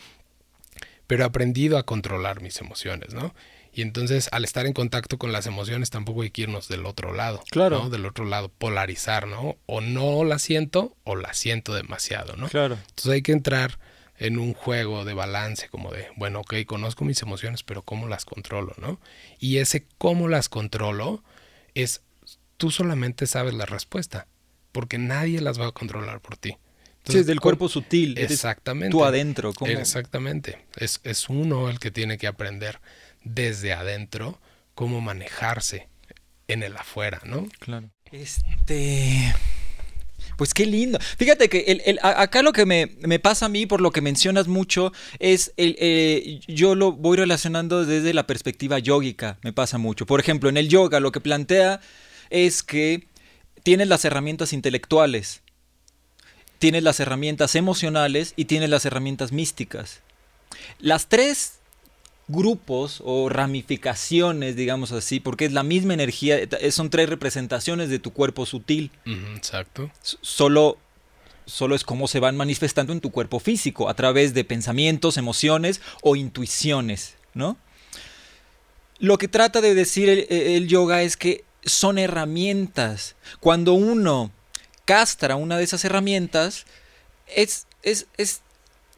[1.07, 3.35] pero he aprendido a controlar mis emociones, ¿no?
[3.73, 7.13] Y entonces al estar en contacto con las emociones tampoco hay que irnos del otro
[7.13, 7.85] lado, claro.
[7.85, 7.91] ¿no?
[7.91, 9.57] Del otro lado, polarizar, ¿no?
[9.67, 12.49] O no la siento o la siento demasiado, ¿no?
[12.49, 12.77] Claro.
[12.89, 13.79] Entonces hay que entrar
[14.19, 18.25] en un juego de balance, como de, bueno, ok, conozco mis emociones, pero ¿cómo las
[18.25, 19.01] controlo, no?
[19.39, 21.23] Y ese cómo las controlo
[21.75, 22.03] es,
[22.57, 24.27] tú solamente sabes la respuesta,
[24.73, 26.57] porque nadie las va a controlar por ti.
[26.99, 28.19] Entonces, sí, del cuerpo sutil.
[28.19, 28.91] Exactamente.
[28.91, 29.53] Tú adentro.
[29.55, 29.71] ¿cómo?
[29.71, 30.67] Exactamente.
[30.77, 32.81] Es, es uno el que tiene que aprender
[33.25, 34.39] desde adentro
[34.75, 35.89] cómo manejarse
[36.49, 37.49] en el afuera, ¿no?
[37.61, 37.91] Claro.
[38.11, 39.35] Este...
[40.37, 40.99] Pues qué lindo.
[41.17, 44.93] Fíjate que el, acá lo que me, pasa a mí, por lo que mencionas mucho,
[45.19, 50.07] es el, eh, yo lo voy relacionando desde la perspectiva yógica, me pasa mucho.
[50.07, 51.81] Por ejemplo, en el yoga lo que plantea
[52.31, 53.09] es que
[53.63, 55.43] tienes las herramientas intelectuales,
[56.59, 60.01] tienes las herramientas emocionales y tienes las herramientas místicas.
[60.79, 61.59] Las tres
[62.29, 67.99] grupos o ramificaciones, digamos así, porque es la misma energía, eh, son tres representaciones de
[67.99, 68.91] tu cuerpo sutil.
[69.35, 69.91] exacto.
[70.03, 70.79] Solo,
[71.47, 75.81] solo es cómo se van manifestando en tu cuerpo físico, a través de pensamientos, emociones
[76.03, 77.57] o intuiciones, ¿no?
[79.01, 83.17] Lo que trata de decir el, yoga es que son herramientas.
[83.41, 84.31] Cuando uno
[84.85, 86.65] castra una de esas herramientas,
[87.27, 88.43] es, es, es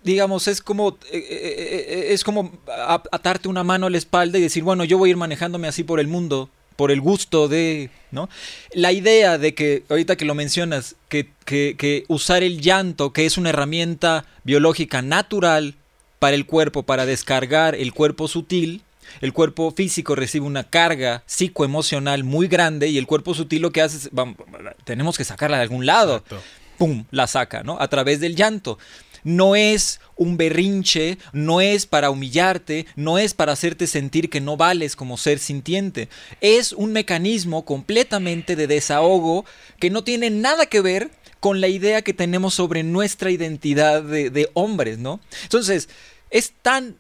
[0.03, 4.43] digamos, es como, eh, eh, eh, es como atarte una mano a la espalda y
[4.43, 7.91] decir, bueno, yo voy a ir manejándome así por el mundo, por el gusto de,
[8.11, 8.29] ¿no?
[8.73, 13.37] La idea de que, ahorita que lo mencionas, que, que, usar el llanto, que es
[13.37, 15.75] una herramienta biológica natural
[16.19, 18.83] para el cuerpo, para descargar el cuerpo sutil,
[19.21, 23.83] el cuerpo físico recibe una carga psicoemocional muy grande y el cuerpo sutil lo que
[23.83, 24.37] hace es, vamos,
[24.85, 26.25] tenemos que sacarla de algún lado.
[26.79, 27.05] ¡Pum!
[27.11, 27.77] La saca, ¿no?
[27.81, 28.79] A través del llanto
[29.25, 34.57] no es un berrinche, no es para humillarte, no es para hacerte sentir que no
[34.57, 36.09] vales como ser sintiente.
[36.41, 39.45] Es un mecanismo completamente de desahogo
[39.79, 44.51] que no tiene nada que ver con la idea que tenemos sobre nuestra identidad de,
[44.55, 45.21] hombres, ¿no?
[45.45, 45.89] Entonces,
[46.31, 46.97] es tan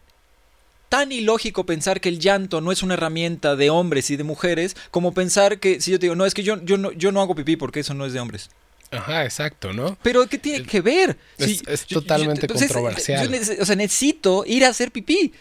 [0.90, 4.76] tan ilógico pensar que el llanto no es una herramienta de hombres y de mujeres
[4.90, 7.22] como pensar que si yo te digo, no, es que yo, yo, no, yo no
[7.22, 8.50] hago pipí porque eso no es de hombres.
[8.90, 9.96] Ajá, exacto, ¿no?
[10.02, 11.16] Pero ¿qué tiene que ver?
[11.38, 13.32] Es, totalmente controversial.
[13.60, 15.32] o sea, necesito ir a hacer pipí.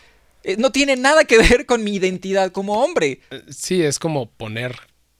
[0.43, 3.21] Eh, no tiene nada que ver con mi identidad como hombre.
[3.31, 4.75] Eh, sí, es como poner,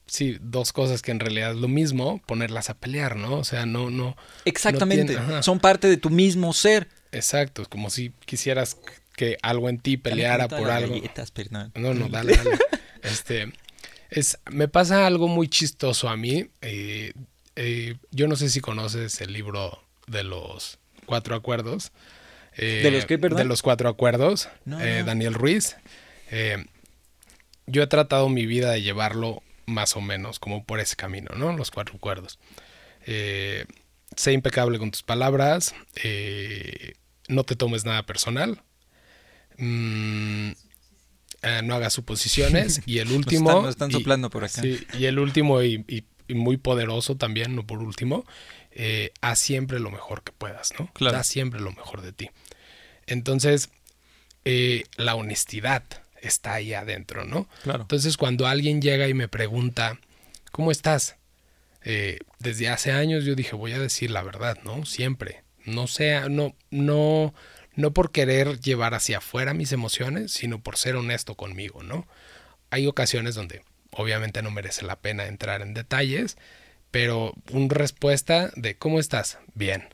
[0.05, 3.33] sí, dos cosas que en realidad es lo mismo, ponerlas a pelear, ¿no?
[3.39, 4.15] O sea, no, no.
[4.45, 5.17] Exactamente.
[5.41, 6.87] Son parte de tu mismo ser.
[7.11, 8.77] Exacto, es como si quisieras
[9.19, 10.95] que algo en ti peleara por algo.
[11.75, 12.57] no, no, dale, dale.
[13.03, 13.51] este,
[14.09, 16.49] es, me pasa algo muy chistoso a mí.
[16.61, 17.11] Eh,
[17.57, 21.91] eh, yo no sé si conoces el libro de los cuatro acuerdos.
[22.55, 23.39] Eh, ¿De los qué, perdón?
[23.39, 24.47] De los cuatro acuerdos,
[24.79, 25.75] eh, Daniel Ruiz.
[27.67, 31.57] yo he tratado mi vida de llevarlo más o menos como por ese camino, ¿no?
[31.57, 32.39] Los cuatro acuerdos.
[33.03, 35.75] sé impecable con tus palabras,
[37.27, 38.63] no te tomes nada personal,
[39.59, 40.51] mm,
[41.63, 43.67] no hagas suposiciones y el último...
[43.69, 44.61] están, soplando por acá.
[44.65, 48.25] y el último y y muy poderoso también, no por último,
[48.71, 50.89] eh, haz siempre lo mejor que puedas, ¿no?
[50.93, 51.17] Claro.
[51.17, 52.29] Da siempre lo mejor de ti.
[53.07, 53.71] Entonces,
[54.45, 55.83] eh, la honestidad
[56.21, 57.49] está ahí adentro, ¿no?
[57.63, 57.81] Claro.
[57.81, 59.99] Entonces, cuando alguien llega y me pregunta,
[60.51, 61.17] ¿cómo estás?
[61.83, 64.85] Eh, desde hace años yo dije, voy a decir la verdad, ¿no?
[64.85, 65.43] Siempre.
[65.65, 67.33] No sea, no, no,
[67.79, 72.07] no por querer llevar hacia afuera mis emociones, sino por ser honesto conmigo, ¿no?
[72.71, 76.37] Hay ocasiones donde obviamente no merece la pena entrar en detalles,
[76.91, 79.37] pero una respuesta de ¿cómo estás?
[79.53, 79.87] Bien,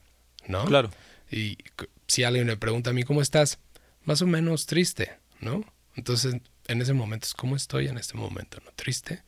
[0.48, 0.66] ¿no?
[0.66, 0.90] Claro.
[1.30, 1.60] Y
[2.08, 3.60] si alguien me pregunta a mí ¿cómo estás?
[4.04, 5.64] Más o menos triste, ¿no?
[5.96, 8.58] Entonces, en ese momento es ¿cómo estoy en este momento?
[8.66, 8.72] ¿No?
[8.72, 9.22] Triste,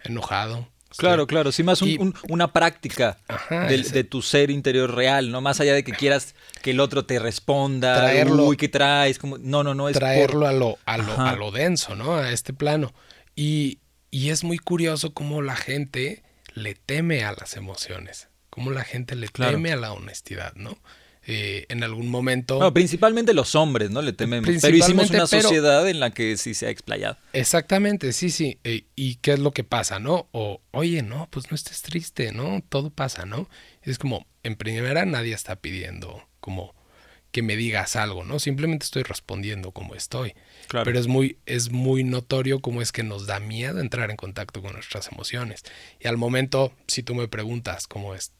[0.00, 0.68] enojado.
[0.96, 1.82] Claro, claro, sí, más
[2.28, 3.18] una práctica
[3.50, 5.40] de, tu ser interior real, ¿no?
[5.40, 9.18] Más allá de que quieras que el otro te responda, traerlo, uy, ¿qué traes?
[9.18, 12.16] Como, no, no, no, es traerlo a, lo, a, lo, a lo denso, ¿no?
[12.16, 12.92] A este plano.
[13.34, 16.22] Y, y es muy curioso cómo la gente
[16.54, 20.78] le teme a las emociones, cómo la gente le teme a la honestidad, ¿no?
[21.24, 22.72] Eh, en algún momento.
[22.74, 24.02] principalmente los hombres, ¿no?
[24.02, 24.42] Le temen.
[24.42, 27.16] Pero hicimos una sociedad en la que sí se ha explayado.
[27.32, 28.58] Exactamente, sí, sí.
[28.64, 30.28] Eh, ¿Y qué es lo que pasa, no?
[30.32, 32.62] O, oye, no, pues no estés triste, ¿no?
[32.68, 33.48] Todo pasa, ¿no?
[33.82, 36.74] Es como, en primera, nadie está pidiendo como
[37.30, 38.38] que me digas algo, ¿no?
[38.38, 40.34] Simplemente estoy respondiendo como estoy.
[40.68, 40.84] Claro.
[40.84, 44.60] Pero es muy, es muy notorio cómo es que nos da miedo entrar en contacto
[44.60, 45.62] con nuestras emociones.
[45.98, 48.32] Y al momento, si tú me preguntas cómo, es,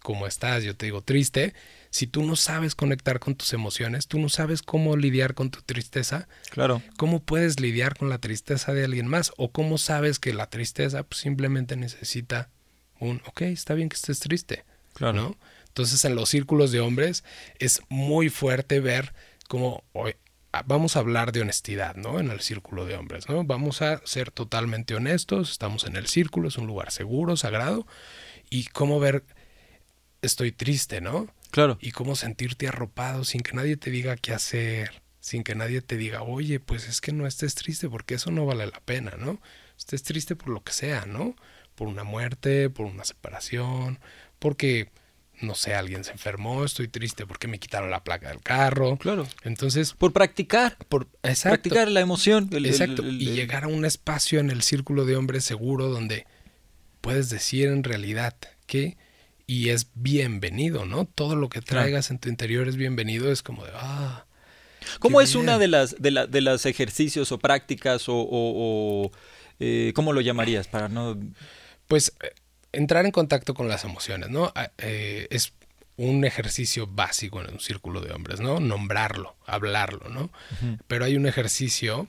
[0.00, 1.54] cómo estás, yo te digo triste,
[1.90, 5.60] si tú no sabes conectar con tus emociones, tú no sabes cómo lidiar con tu
[5.62, 6.82] tristeza, Claro.
[6.96, 9.32] ¿cómo puedes lidiar con la tristeza de alguien más?
[9.36, 12.48] ¿O cómo sabes que la tristeza pues, simplemente necesita
[13.00, 15.14] un, ok, está bien que estés triste, Claro.
[15.20, 15.36] ¿no?
[15.68, 17.24] Entonces en los círculos de hombres
[17.58, 19.12] es muy fuerte ver
[19.48, 20.14] cómo hoy
[20.52, 22.20] ah, vamos a hablar de honestidad, ¿no?
[22.20, 23.44] En el círculo de hombres, ¿no?
[23.44, 27.86] Vamos a ser totalmente honestos, estamos en el círculo, es un lugar seguro, sagrado,
[28.48, 29.24] y cómo ver,
[30.22, 31.28] estoy triste, ¿no?
[31.50, 31.78] Claro.
[31.80, 35.96] Y cómo sentirte arropado sin que nadie te diga qué hacer, sin que nadie te
[35.96, 39.40] diga, oye, pues es que no estés triste porque eso no vale la pena, ¿no?
[39.78, 41.34] Estés triste por lo que sea, ¿no?
[41.74, 43.98] Por una muerte, por una separación,
[44.38, 44.90] porque,
[45.40, 48.96] no sé, alguien se enfermó, estoy triste porque me quitaron la placa del carro.
[48.98, 49.26] Claro.
[49.42, 50.76] Entonces, Por practicar.
[50.88, 52.48] por, exacto, Practicar la emoción.
[52.52, 53.02] el- exacto.
[53.02, 56.26] el- y llegar a un espacio en el círculo de hombres seguro donde
[57.00, 58.36] puedes decir en realidad
[58.66, 58.98] que
[59.50, 61.06] y es bienvenido, ¿no?
[61.06, 61.82] Todo lo que Claro.
[61.82, 64.24] traigas en tu interior es bienvenido, es como de, ah,
[65.00, 68.26] ¿Cómo es una de las de, la- de las ejercicios o prácticas o, o-
[69.06, 69.12] o,
[69.58, 71.18] eh, cómo lo llamarías para no
[71.88, 72.30] pues eh,
[72.72, 74.52] entrar en contacto con las emociones, ¿no?
[74.54, 75.52] Ah, eh, es
[75.96, 78.60] un ejercicio básico en un círculo de hombres, ¿no?
[78.60, 80.30] Nombrarlo, hablarlo, ¿no?
[80.86, 82.06] Pero hay un ejercicio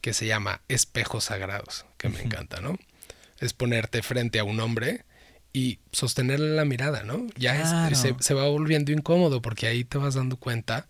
[0.00, 2.78] que se llama espejos sagrados, que me encanta, ¿no?
[3.40, 5.04] Es ponerte frente a un hombre
[5.56, 7.26] y sostenerle la mirada, ¿no?
[7.38, 7.96] Ya es- Claro.
[7.96, 10.86] se, se va volviendo incómodo porque ahí te vas dando cuenta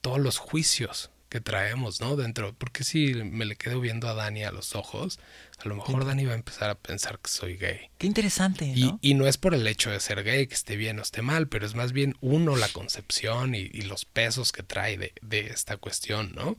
[0.00, 2.16] todos los juicios que traemos, ¿no?
[2.16, 5.18] Dentro, porque si me le quedo viendo a Dani a los ojos,
[5.58, 7.90] a lo mejor Dani va a empezar a pensar que soy gay.
[7.98, 8.98] Qué interesante, Y, ¿no?
[9.02, 11.48] y no es por el hecho de ser gay, que esté bien o esté mal,
[11.48, 15.40] pero es más bien uno la concepción y, y los pesos que trae de, de
[15.48, 16.56] esta cuestión, ¿no?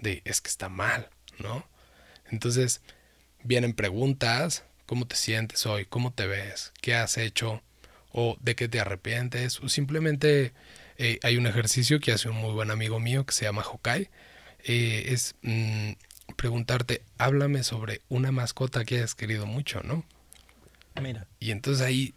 [0.00, 1.68] De es que está mal, ¿no?
[2.32, 2.80] Entonces
[3.44, 5.84] vienen preguntas, ¿cómo te sientes hoy?
[5.86, 6.72] ¿Cómo te ves?
[6.80, 7.62] ¿Qué has hecho?
[8.12, 9.60] ¿O de qué te arrepientes?
[9.60, 10.54] O simplemente
[10.98, 14.10] eh, hay un ejercicio que hace un muy buen amigo mío que se llama Hokai.
[14.64, 15.92] eh, es mm,
[16.36, 20.04] preguntarte, háblame sobre una mascota que hayas querido mucho, ¿no?
[20.96, 21.28] Mira.
[21.40, 22.14] Y entonces ahí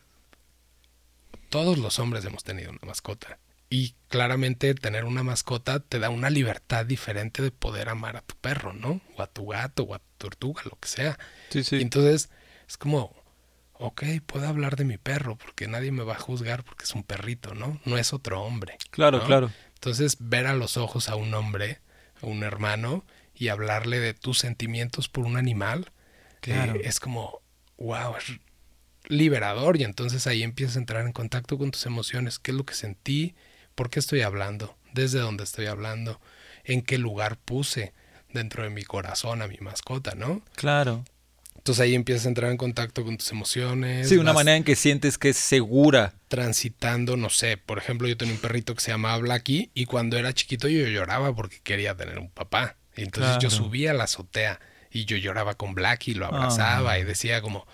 [1.50, 3.40] todos los hombres hemos tenido una mascota.
[3.70, 8.36] Y claramente tener una mascota te da una libertad diferente de poder amar a tu
[8.36, 9.02] perro, ¿no?
[9.16, 11.20] O a tu gato, o a tu tortuga, lo que sea.
[11.50, 11.84] Sí, Y sí.
[11.84, 12.30] entonces
[12.70, 13.16] es como,
[13.74, 17.04] ok, puedo hablar de mi perro porque nadie me va a juzgar porque es un
[17.04, 17.82] perrito, ¿no?
[17.84, 18.78] No es otro hombre.
[18.92, 19.26] Claro, ¿no?
[19.26, 19.52] claro.
[19.74, 21.80] Entonces ver a los ojos a un hombre,
[22.22, 25.92] a un hermano, y hablarle de tus sentimientos por un animal,
[26.42, 26.76] Claro.
[26.76, 27.42] eh, es como,
[27.78, 28.40] wow, es
[29.08, 32.66] liberador y entonces ahí empiezas a entrar en contacto con tus emociones, qué es lo
[32.66, 33.34] que sentí,
[33.74, 36.22] por qué estoy hablando, desde dónde estoy hablando,
[36.66, 37.94] en qué lugar puse
[38.32, 40.44] dentro de mi corazón a mi mascota, ¿no?
[40.56, 41.04] Claro.
[41.60, 44.10] Entonces ahí empiezas a entrar en contacto con tus emociones.
[44.10, 46.14] Sí, una manera en que sientes que es segura.
[46.30, 50.18] transitando, no sé, por ejemplo, yo tenía un perrito que se llamaba Blackie y cuando
[50.18, 52.76] era chiquito yo lloraba porque quería tener un papá.
[52.96, 54.60] Y entonces yo subía a la azotea
[54.92, 57.00] y yo lloraba con Blackie, lo abrazaba Ah.
[57.00, 57.68] y decía como,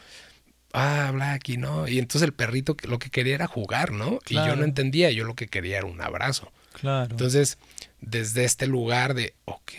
[0.73, 1.87] ah, Blackie, ¿no?
[1.87, 4.19] Y entonces el perrito lo que quería era jugar, ¿no?
[4.27, 6.51] Y yo no entendía, yo lo que quería era un abrazo.
[6.73, 7.11] Claro.
[7.11, 7.57] Entonces,
[8.01, 9.71] desde este lugar de, ok,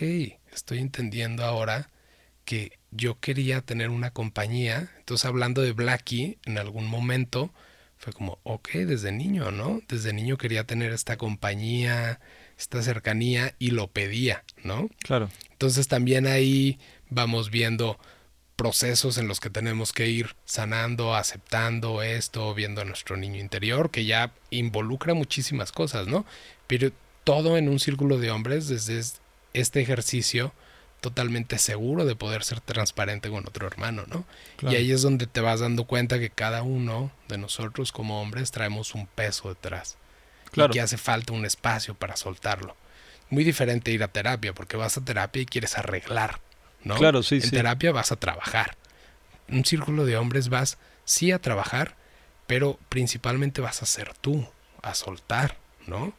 [0.53, 1.89] estoy entendiendo ahora
[2.45, 4.89] que yo quería tener una compañía.
[4.99, 7.53] Entonces, hablando de Blackie, en algún momento
[7.97, 9.81] fue como, ok, desde niño, ¿no?
[9.87, 12.19] Desde niño quería tener esta compañía,
[12.57, 14.89] esta cercanía y lo pedía, ¿no?
[14.99, 15.29] claro.
[15.51, 17.99] Entonces, también ahí vamos viendo
[18.55, 23.91] procesos en los que tenemos que ir sanando, aceptando esto, viendo a nuestro niño interior,
[23.91, 26.25] que ya involucra muchísimas cosas, ¿no?
[26.67, 26.91] Pero
[27.23, 29.19] todo en un círculo de hombres, desde es-
[29.53, 30.53] este ejercicio
[31.01, 34.25] totalmente seguro de poder ser transparente con otro hermano, ¿no?
[34.57, 34.75] Claro.
[34.75, 38.51] Y ahí es donde te vas dando cuenta que cada uno de nosotros como hombres
[38.51, 39.97] traemos un peso detrás.
[40.51, 40.71] Claro.
[40.71, 42.75] Y que hace falta un espacio para soltarlo.
[43.29, 46.39] Muy diferente ir a terapia, porque vas a terapia y quieres arreglar,
[46.83, 46.95] ¿no?
[46.95, 47.51] Claro, sí, en sí.
[47.51, 48.77] terapia vas a trabajar.
[49.47, 51.95] En un círculo de hombres vas sí a trabajar,
[52.47, 54.47] pero principalmente vas a ser tú,
[54.81, 56.13] a soltar, ¿no?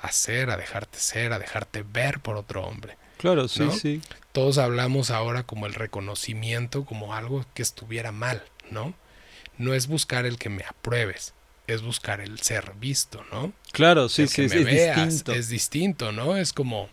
[0.00, 2.96] A ser, a dejarte ser, a dejarte ver por otro hombre.
[3.18, 3.72] Claro, sí, ¿no?
[3.72, 4.00] sí.
[4.32, 8.94] Todos hablamos ahora como el reconocimiento como algo que estuviera mal, ¿no?
[9.58, 11.32] No es buscar el que me apruebes,
[11.66, 13.52] es buscar el ser visto, ¿no?
[13.72, 15.32] Claro, sí, El sí, que es, me es veas, distinto.
[15.32, 16.36] Es distinto, ¿no?
[16.36, 16.90] Es como,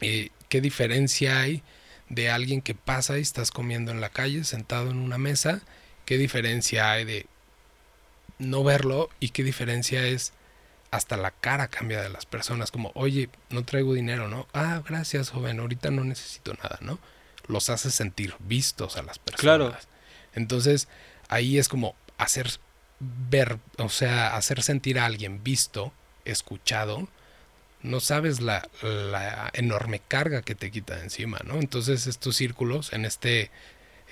[0.00, 1.62] eh, ¿qué diferencia hay
[2.10, 5.62] de alguien que pasa y estás comiendo en la calle, sentado en una mesa?
[6.04, 7.26] ¿Qué diferencia hay de
[8.38, 10.32] no verlo y qué diferencia es
[10.90, 14.48] hasta la cara cambia de las personas, como, oye, no traigo dinero, ¿no?
[14.52, 16.98] Ah, gracias, joven, ahorita no necesito nada, ¿no?
[17.46, 19.40] Los hace sentir vistos a las personas.
[19.40, 19.76] Claro.
[20.34, 20.88] Entonces,
[21.28, 22.50] ahí es como hacer
[22.98, 25.92] ver, o sea, hacer sentir a alguien visto,
[26.24, 27.08] escuchado,
[27.82, 31.54] no sabes la, la enorme carga que te quita de encima, ¿no?
[31.54, 33.50] Entonces, estos círculos, en este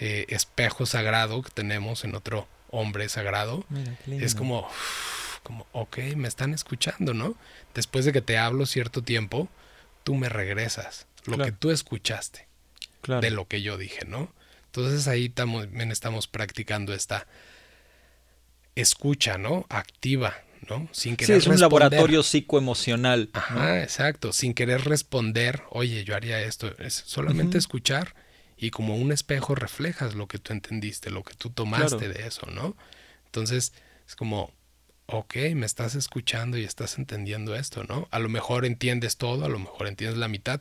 [0.01, 3.64] eh, espejo sagrado que tenemos en otro hombre sagrado,
[4.07, 4.68] es como
[5.49, 7.34] como, ok, me están escuchando, ¿no?
[7.74, 9.49] Después de que te hablo cierto tiempo,
[10.05, 12.46] tú me regresas lo que tú escuchaste
[13.07, 14.32] de lo que yo dije, ¿no?
[14.66, 17.26] Entonces ahí también estamos practicando esta
[18.76, 19.66] escucha, ¿no?
[19.70, 20.36] Activa,
[20.68, 20.88] ¿no?
[20.92, 23.30] Sin querer sí, es un laboratorio psicoemocional.
[23.32, 24.32] Ajá, exacto.
[24.32, 26.70] Sin querer responder, oye, yo haría esto.
[26.78, 28.14] Es solamente escuchar
[28.57, 32.46] y como un espejo reflejas lo que tú entendiste, lo que tú tomaste de eso,
[32.51, 32.76] ¿no?
[33.24, 33.72] Entonces
[34.07, 34.53] es como,
[35.11, 38.09] ok, me estás escuchando y estás entendiendo esto, ¿no?
[38.11, 40.61] A lo mejor entiendes todo, a lo mejor entiendes la mitad,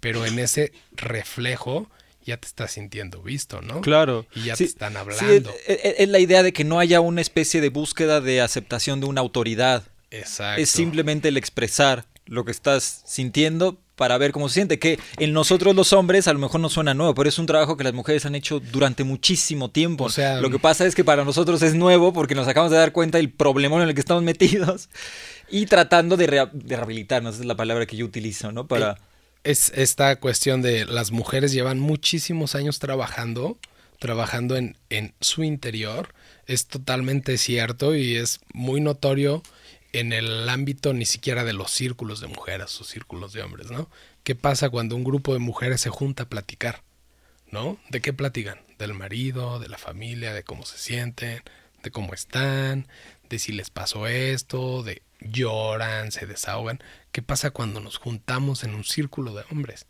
[0.00, 1.88] pero en ese reflejo
[2.24, 3.82] ya te estás sintiendo visto, ¿no?
[3.82, 4.26] Claro.
[4.34, 5.52] Y ya te están hablando.
[5.66, 9.20] es, la idea de que no haya una especie de búsqueda de aceptación de una
[9.20, 9.84] autoridad.
[10.10, 10.62] Exacto.
[10.62, 14.78] Es simplemente el expresar lo que estás sintiendo, para ver cómo se siente.
[14.78, 17.76] Que en nosotros los hombres a lo mejor no suena nuevo, pero es un trabajo
[17.76, 20.04] que las mujeres han hecho durante muchísimo tiempo.
[20.04, 22.78] O sea, lo que pasa es que para nosotros es nuevo porque nos acabamos de
[22.78, 24.88] dar cuenta del problema en el que estamos metidos
[25.50, 28.66] y tratando de, rehabilitarnos, es la palabra que yo utilizo, ¿no?
[28.66, 28.92] Para...
[28.92, 28.96] Eh,
[29.44, 33.58] es esta cuestión de las mujeres llevan muchísimos años trabajando,
[33.98, 36.14] trabajando en, en su interior.
[36.46, 39.42] Es totalmente cierto y es muy notorio
[39.94, 43.88] en el ámbito ni siquiera de los círculos de mujeres o círculos de hombres, ¿no?
[44.22, 46.82] ¿Qué pasa cuando un grupo de mujeres se junta a platicar?
[47.50, 47.78] ¿No?
[47.90, 48.60] ¿De qué platican?
[48.78, 51.42] Del marido, de la familia, de cómo se sienten,
[51.82, 52.88] de cómo están,
[53.28, 56.82] de si les pasó esto, de lloran, se desahogan.
[57.12, 59.86] ¿Qué pasa cuando nos juntamos en un círculo de hombres?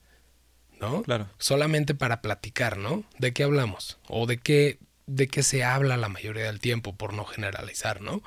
[0.81, 1.03] ¿No?
[1.03, 1.31] Claro.
[1.39, 3.05] Solamente para platicar, ¿no?
[3.19, 3.99] ¿De qué hablamos?
[4.09, 8.23] O de qué de qué se habla la mayoría del tiempo, por no generalizar, ¿no?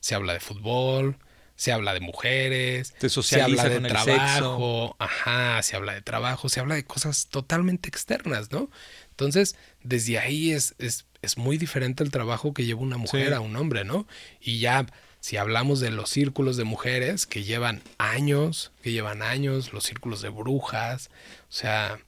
[0.00, 1.16] Se habla de fútbol,
[1.58, 6.76] se habla de mujeres, se habla de trabajo, ajá, se habla de trabajo, se habla
[6.76, 8.70] de cosas totalmente externas, ¿no?
[9.10, 13.40] Entonces, desde ahí es, es, es muy diferente el trabajo que lleva una mujer a
[13.40, 14.06] un hombre, ¿no?
[14.40, 14.86] Y ya,
[15.18, 20.22] si hablamos de los círculos de mujeres que llevan años, que llevan años, los círculos
[20.22, 21.10] de brujas,
[21.48, 21.98] o sea,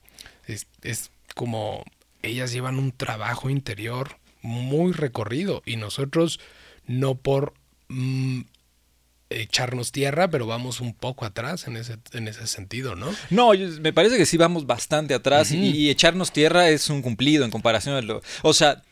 [0.47, 1.83] es, es como
[2.21, 6.39] ellas llevan un trabajo interior muy recorrido y nosotros
[6.87, 7.53] no por
[7.91, 8.41] Mm,
[9.29, 13.13] echarnos tierra, pero vamos un poco atrás en ese, en ese sentido, ¿no?
[13.29, 17.51] No, me parece que sí vamos bastante atrás y, echarnos tierra es un cumplido en
[17.51, 18.21] comparación a lo...
[18.41, 18.83] O sea,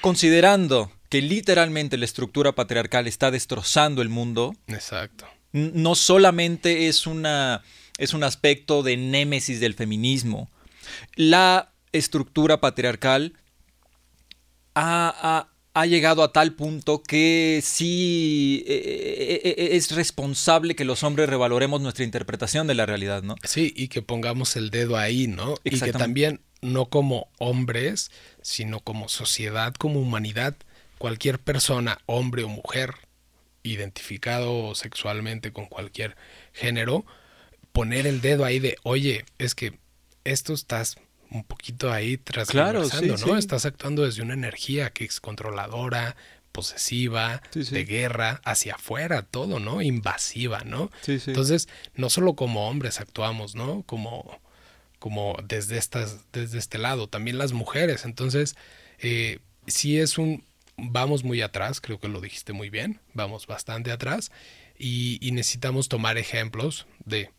[0.00, 4.54] considerando que literalmente la estructura patriarcal está destrozando el mundo.
[4.66, 5.26] Exacto.
[5.52, 7.62] No solamente es, una,
[7.98, 10.50] es un aspecto de némesis del feminismo.
[11.14, 13.34] La estructura patriarcal
[14.74, 21.02] ha, ha llegado a tal punto que sí eh, eh, eh, es responsable que los
[21.02, 23.36] hombres revaloremos nuestra interpretación de la realidad, ¿no?
[23.44, 25.54] Sí, y que pongamos el dedo ahí, ¿no?
[25.64, 28.10] Y que también, no como hombres,
[28.40, 30.56] sino como sociedad, como humanidad,
[30.96, 32.94] cualquier persona, hombre o mujer,
[33.62, 36.16] identificado sexualmente con cualquier
[36.54, 37.04] género,
[37.72, 39.78] poner el dedo ahí de, oye, es que
[40.24, 40.96] esto estás
[41.30, 42.82] un poquito ahí tras claro,
[43.26, 43.36] ¿no?
[43.36, 46.16] Estás actuando desde una energía que es controladora,
[46.52, 49.82] posesiva, de guerra, hacia afuera, todo, ¿no?
[49.82, 50.90] Invasiva, ¿no?
[51.06, 53.82] Entonces, no solo como hombres actuamos, ¿no?
[53.82, 54.40] Como,
[54.98, 58.06] como desde, estas, desde este lado, también las mujeres.
[58.06, 58.56] Entonces,
[59.00, 60.44] eh, sí es un,
[60.78, 64.30] vamos muy atrás, creo que lo dijiste muy bien, vamos bastante atrás
[64.78, 67.30] y, y necesitamos tomar ejemplos de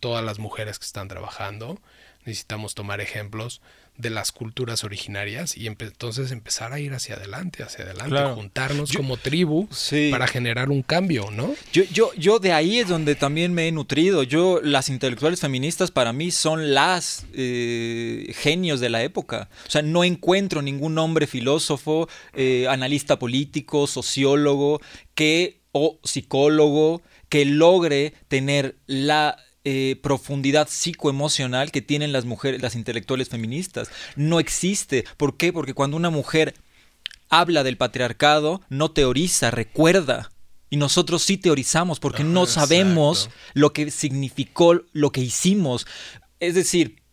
[0.00, 1.80] todas las mujeres que están trabajando,
[2.24, 3.60] necesitamos tomar ejemplos
[3.96, 9.16] de las culturas originarias y entonces empezar a ir hacia adelante, hacia adelante, juntarnos como
[9.16, 9.68] tribu
[10.10, 11.54] para generar un cambio, ¿no?
[11.72, 14.24] Yo, yo, yo de ahí es donde también me he nutrido.
[14.24, 19.48] Yo, las intelectuales feministas para mí son las eh, genios de la época.
[19.66, 24.80] O sea, no encuentro ningún hombre filósofo, eh, analista político, sociólogo,
[25.14, 32.74] que, o psicólogo, que logre tener la eh, profundidad psicoemocional que tienen las mujeres, las
[32.74, 33.90] intelectuales feministas.
[34.14, 35.04] No existe.
[35.16, 35.52] ¿Por qué?
[35.52, 36.54] Porque cuando una mujer
[37.30, 40.30] habla del patriarcado, no teoriza, recuerda.
[40.70, 45.86] Y nosotros sí teorizamos porque no sabemos lo que significó lo que hicimos.
[46.40, 47.03] Es decir,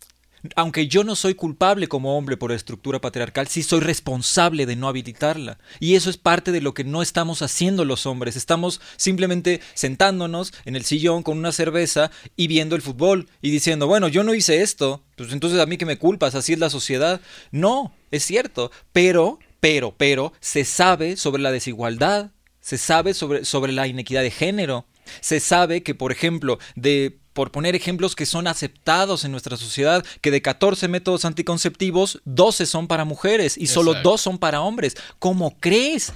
[0.55, 4.87] aunque yo no soy culpable como hombre por estructura patriarcal, sí soy responsable de no
[4.87, 5.59] habilitarla.
[5.79, 8.35] Y eso es parte de lo que no estamos haciendo los hombres.
[8.35, 13.87] Estamos simplemente sentándonos en el sillón con una cerveza y viendo el fútbol y diciendo,
[13.87, 16.69] bueno, yo no hice esto, pues entonces a mí que me culpas, así es la
[16.69, 17.21] sociedad.
[17.51, 22.31] No, es cierto, pero, pero, pero, se sabe sobre la desigualdad,
[22.61, 24.85] se sabe sobre, sobre la inequidad de género,
[25.19, 30.05] se sabe que, por ejemplo, de por poner ejemplos que son aceptados en nuestra sociedad,
[30.21, 34.95] que de 14 métodos anticonceptivos, 12 son para mujeres y solo 2 son para hombres.
[35.19, 36.13] ¿Cómo crees?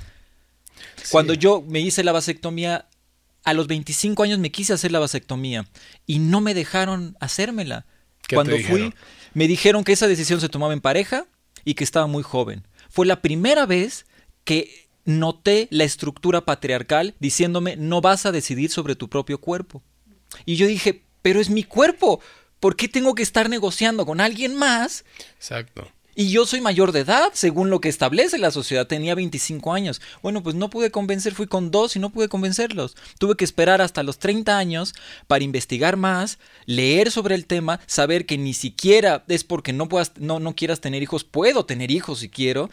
[1.12, 2.88] Cuando yo me hice la vasectomía,
[3.44, 5.66] a los 25 años me quise hacer la vasectomía
[6.06, 7.86] y no me dejaron hacérmela.
[8.34, 8.94] Cuando fui,
[9.34, 11.28] me dijeron que esa decisión se tomaba en pareja
[11.64, 12.68] y que estaba muy joven.
[12.90, 14.06] Fue la primera vez
[14.44, 19.84] que noté la estructura patriarcal diciéndome no vas a decidir sobre tu propio cuerpo.
[20.46, 22.22] Y yo dije, pero es mi cuerpo.
[22.60, 25.06] ¿Por qué tengo que estar negociando con alguien más?
[25.38, 25.92] Exacto.
[26.14, 28.86] Y yo soy mayor de edad, según lo que establece la sociedad.
[28.86, 30.04] Tenía 25 años.
[30.22, 32.96] Bueno, pues no pude convencer, fui con dos y no pude convencerlos.
[33.18, 34.94] Tuve que esperar hasta los 30 años
[35.26, 40.12] para investigar más, leer sobre el tema, saber que ni siquiera es porque no, puedas,
[40.20, 42.70] no, no quieras tener hijos, puedo tener hijos si quiero,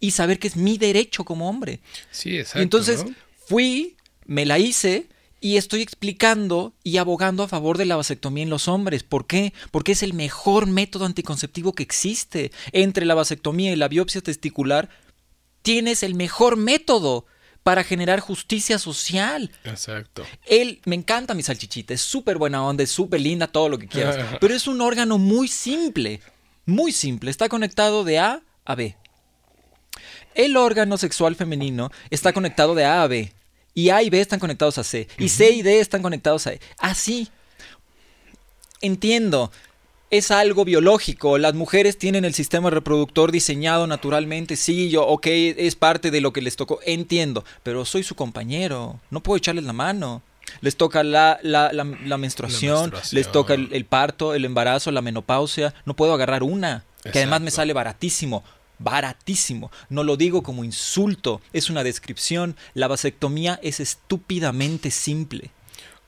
[0.00, 1.80] y saber que es mi derecho como hombre.
[2.10, 2.60] Sí, exacto.
[2.60, 3.04] Y entonces
[3.46, 5.08] fui, me la hice,
[5.42, 9.02] y estoy explicando y abogando a favor de la vasectomía en los hombres.
[9.02, 9.52] ¿Por qué?
[9.72, 12.52] Porque es el mejor método anticonceptivo que existe.
[12.70, 14.88] Entre la vasectomía y la biopsia testicular,
[15.62, 17.26] tienes el mejor método
[17.64, 19.50] para generar justicia social.
[19.64, 20.24] Exacto.
[20.46, 23.88] Él, me encanta mi salchichita, es súper buena onda, es súper linda, todo lo que
[23.88, 24.16] quieras.
[24.40, 26.20] pero es un órgano muy simple,
[26.66, 27.32] muy simple.
[27.32, 28.96] Está conectado de A a B.
[30.36, 33.32] El órgano sexual femenino está conectado de A a B.
[33.74, 35.08] Y A y B están conectados a C.
[35.18, 36.60] Y C y D están conectados a E.
[36.78, 37.28] Así.
[38.80, 39.50] Entiendo.
[40.10, 41.38] Es algo biológico.
[41.38, 44.56] Las mujeres tienen el sistema reproductor diseñado naturalmente.
[44.56, 46.80] Sí, yo, ok, es parte de lo que les tocó.
[46.84, 47.44] Entiendo.
[47.62, 49.00] Pero soy su compañero.
[49.10, 50.22] No puedo echarles la mano.
[50.60, 55.72] Les toca la, la, la, menstruación, les toca el, parto, el embarazo, la menopausia.
[55.86, 58.44] No puedo agarrar una, que además me sale baratísimo
[58.78, 59.70] baratísimo.
[59.88, 62.56] No lo digo como insulto, es una descripción.
[62.74, 65.50] La vasectomía es estúpidamente simple.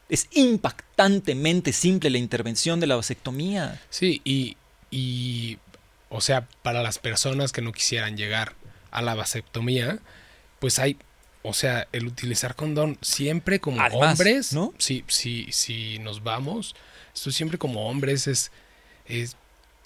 [0.09, 3.81] Es impactantemente simple la intervención de la vasectomía.
[3.91, 4.57] Sí, y,
[4.91, 5.59] y,
[6.11, 8.55] o sea, para las personas que no quisieran llegar
[8.91, 9.99] a la vasectomía,
[10.61, 10.97] pues hay,
[11.43, 14.73] o sea, el utilizar condón siempre como hombres, ¿no?
[14.79, 16.77] Sí, sí, sí, nos vamos.
[17.15, 18.53] Esto siempre como hombres es,
[19.07, 19.37] es,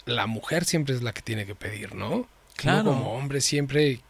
[0.05, 2.29] la mujer siempre es la que tiene que pedir, ¿no?
[2.59, 2.90] Claro.
[2.90, 4.00] como hombre siempre,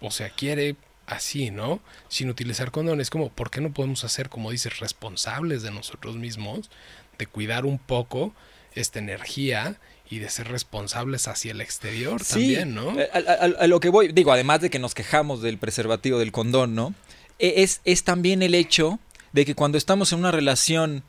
[0.00, 0.76] o sea, quiere
[1.06, 1.80] así, ¿no?
[2.08, 3.08] Sin utilizar condones.
[3.08, 6.70] Como, ¿por qué no podemos hacer, como dices, responsables de nosotros mismos,
[7.18, 8.34] de cuidar un poco
[8.74, 9.76] esta energía
[10.10, 12.96] y de ser responsables hacia el exterior también, ¿no?
[13.12, 16.74] A, a, lo que voy, digo, además de que nos quejamos del preservativo del condón,
[16.74, 16.94] ¿no?
[17.38, 18.98] E, es, es también el hecho
[19.32, 21.02] de que cuando estamos en una relación,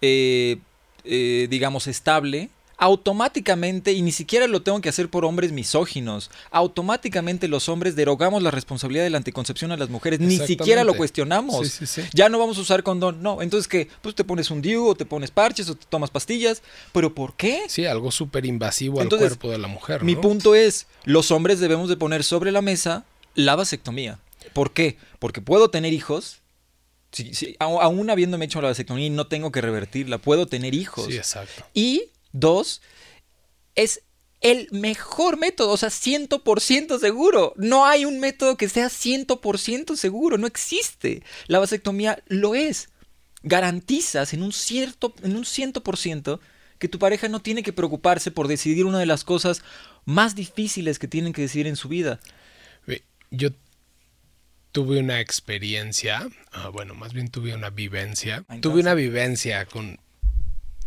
[0.00, 0.58] eh,
[1.04, 2.50] eh, digamos, estable,
[2.82, 8.42] automáticamente, y ni siquiera lo tengo que hacer por hombres misóginos, automáticamente los hombres derogamos
[8.42, 11.78] la responsabilidad de la anticoncepción a las mujeres, ni siquiera lo cuestionamos.
[12.12, 13.40] Ya no vamos a usar condón, no.
[13.40, 16.60] Entonces, que Pues te pones un DIU, o te pones parches, o te tomas pastillas,
[16.92, 17.60] pero ¿por qué?
[17.68, 20.02] Sí, algo súper invasivo al cuerpo de la mujer.
[20.02, 23.04] Mi punto es, los hombres debemos de poner sobre la mesa
[23.36, 24.18] la vasectomía.
[24.54, 24.96] ¿Por qué?
[25.20, 26.40] Porque puedo tener hijos,
[27.60, 31.06] aún habiéndome hecho la vasectomía y no tengo que revertirla, puedo tener hijos.
[31.06, 31.64] Sí, exacto.
[31.74, 32.82] Y Dos,
[33.74, 34.02] es
[34.40, 37.54] el mejor método, o sea, 100% seguro.
[37.56, 41.22] No hay un método que sea 100% seguro, no existe.
[41.46, 42.90] La vasectomía lo es.
[43.42, 46.40] Garantizas en un cierto en un 100%
[46.78, 49.62] que tu pareja no tiene que preocuparse por decidir una de las cosas
[50.04, 52.20] más difíciles que tienen que decidir en su vida.
[53.30, 53.50] Yo
[54.72, 58.44] tuve una experiencia, ah, bueno, más bien tuve una vivencia.
[58.60, 59.98] tuve una vivencia con,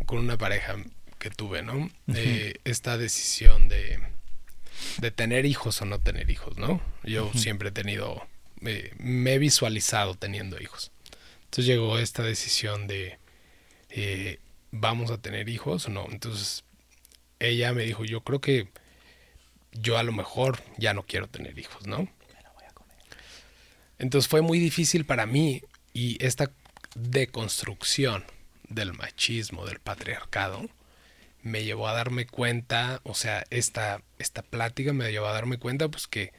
[0.04, 0.76] con una pareja
[1.18, 1.90] que tuve, ¿no?
[2.14, 3.98] Eh, esta decisión de,
[4.98, 6.80] de tener hijos o no tener hijos, ¿no?
[7.02, 8.26] Yo siempre he tenido,
[8.60, 10.92] me he visualizado teniendo hijos.
[11.44, 13.18] Entonces llegó esta decisión de,
[13.90, 14.40] eh,
[14.72, 16.06] ¿vamos a tener hijos o no?
[16.10, 16.64] Entonces
[17.38, 18.68] ella me dijo, yo creo que
[19.72, 22.08] yo a lo mejor ya no quiero tener hijos, ¿no?
[23.98, 25.62] Entonces fue muy difícil para mí
[25.94, 26.50] y esta
[26.94, 28.24] deconstrucción
[28.68, 30.68] del machismo, del patriarcado,
[31.46, 35.88] me llevó a darme cuenta, o sea, esta, esta plática me llevó a darme cuenta
[35.88, 36.32] pues que,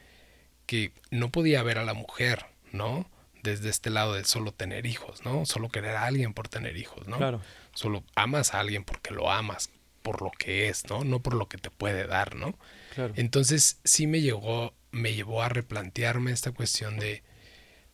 [0.66, 3.10] que no podía ver a la mujer, ¿no?
[3.42, 5.46] Desde este lado de solo tener hijos, ¿no?
[5.46, 7.18] Solo querer a alguien por tener hijos, ¿no?
[7.18, 7.42] Claro.
[7.74, 9.70] Solo amas a alguien porque lo amas
[10.04, 11.06] por lo que es, ¿no?
[11.06, 12.58] No por lo que te puede dar, ¿no?
[12.94, 13.14] Claro.
[13.16, 17.24] Entonces sí me llegó, me llevó a replantearme esta cuestión de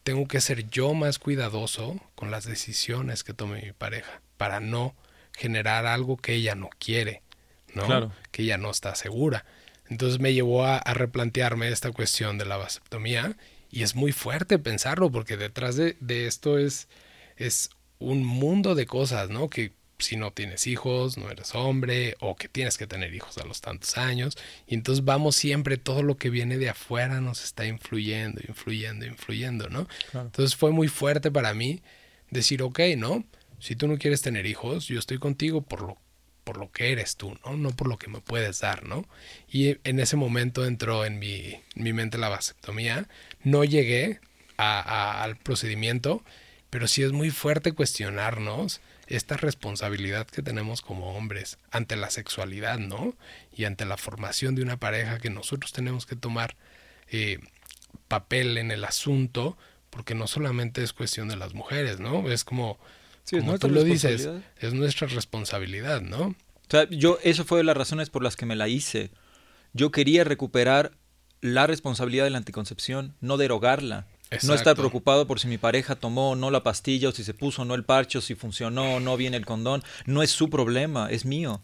[0.01, 4.95] tengo que ser yo más cuidadoso con las decisiones que tome mi pareja para no
[5.35, 7.21] generar algo que ella no quiere,
[7.73, 7.85] ¿no?
[7.85, 8.11] Claro.
[8.31, 9.45] Que ella no está segura.
[9.89, 13.35] Entonces me llevó a, a replantearme esta cuestión de la vasectomía
[13.69, 16.87] y es muy fuerte pensarlo porque detrás de, de esto es,
[17.37, 17.69] es
[17.99, 19.49] un mundo de cosas, ¿no?
[19.49, 23.45] Que si no tienes hijos, no eres hombre, o que tienes que tener hijos a
[23.45, 24.37] los tantos años.
[24.67, 29.69] Y entonces vamos siempre, todo lo que viene de afuera nos está influyendo, influyendo, influyendo,
[29.69, 29.87] ¿no?
[30.11, 30.27] Claro.
[30.27, 31.81] Entonces fue muy fuerte para mí
[32.29, 33.23] decir, ok, ¿no?
[33.63, 35.97] Si tú no quieres tener hijos, yo estoy contigo por lo,
[36.43, 37.55] por lo que eres tú, ¿no?
[37.55, 39.05] No por lo que me puedes dar, ¿no?
[39.49, 43.07] Y en ese momento entró en mi, mi mente la vasectomía.
[43.41, 44.19] No llegué
[44.57, 46.25] a- al procedimiento,
[46.69, 52.79] pero sí es muy fuerte cuestionarnos esta responsabilidad que tenemos como hombres ante la sexualidad,
[52.79, 53.15] ¿no?
[53.55, 56.57] Y ante la formación de una pareja que nosotros tenemos que tomar
[57.09, 57.39] eh,
[58.09, 59.57] papel en el asunto,
[59.89, 62.29] porque no solamente es cuestión de las mujeres, ¿no?
[62.29, 62.77] Es como,
[63.23, 66.27] Sí, como tú lo dices, es nuestra responsabilidad, ¿no?
[66.27, 66.35] O
[66.69, 69.11] sea, yo, eso fue de las razones por las que me la hice.
[69.73, 70.97] Yo quería recuperar
[71.41, 74.07] la responsabilidad de la anticoncepción, no derogarla.
[74.41, 77.35] No estar preocupado por si mi pareja tomó o no la pastilla, o si se
[77.35, 79.83] puso o no el parche, o si funcionó o no bien el condón.
[80.07, 81.61] No es su problema, es mío.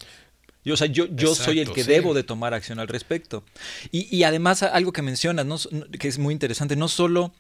[0.63, 1.89] Yo, o sea, yo, yo soy el que sí.
[1.89, 3.43] debo de tomar acción al respecto.
[3.91, 5.57] Y, y además algo que mencionas, ¿no?
[5.97, 7.33] que es muy interesante, no solo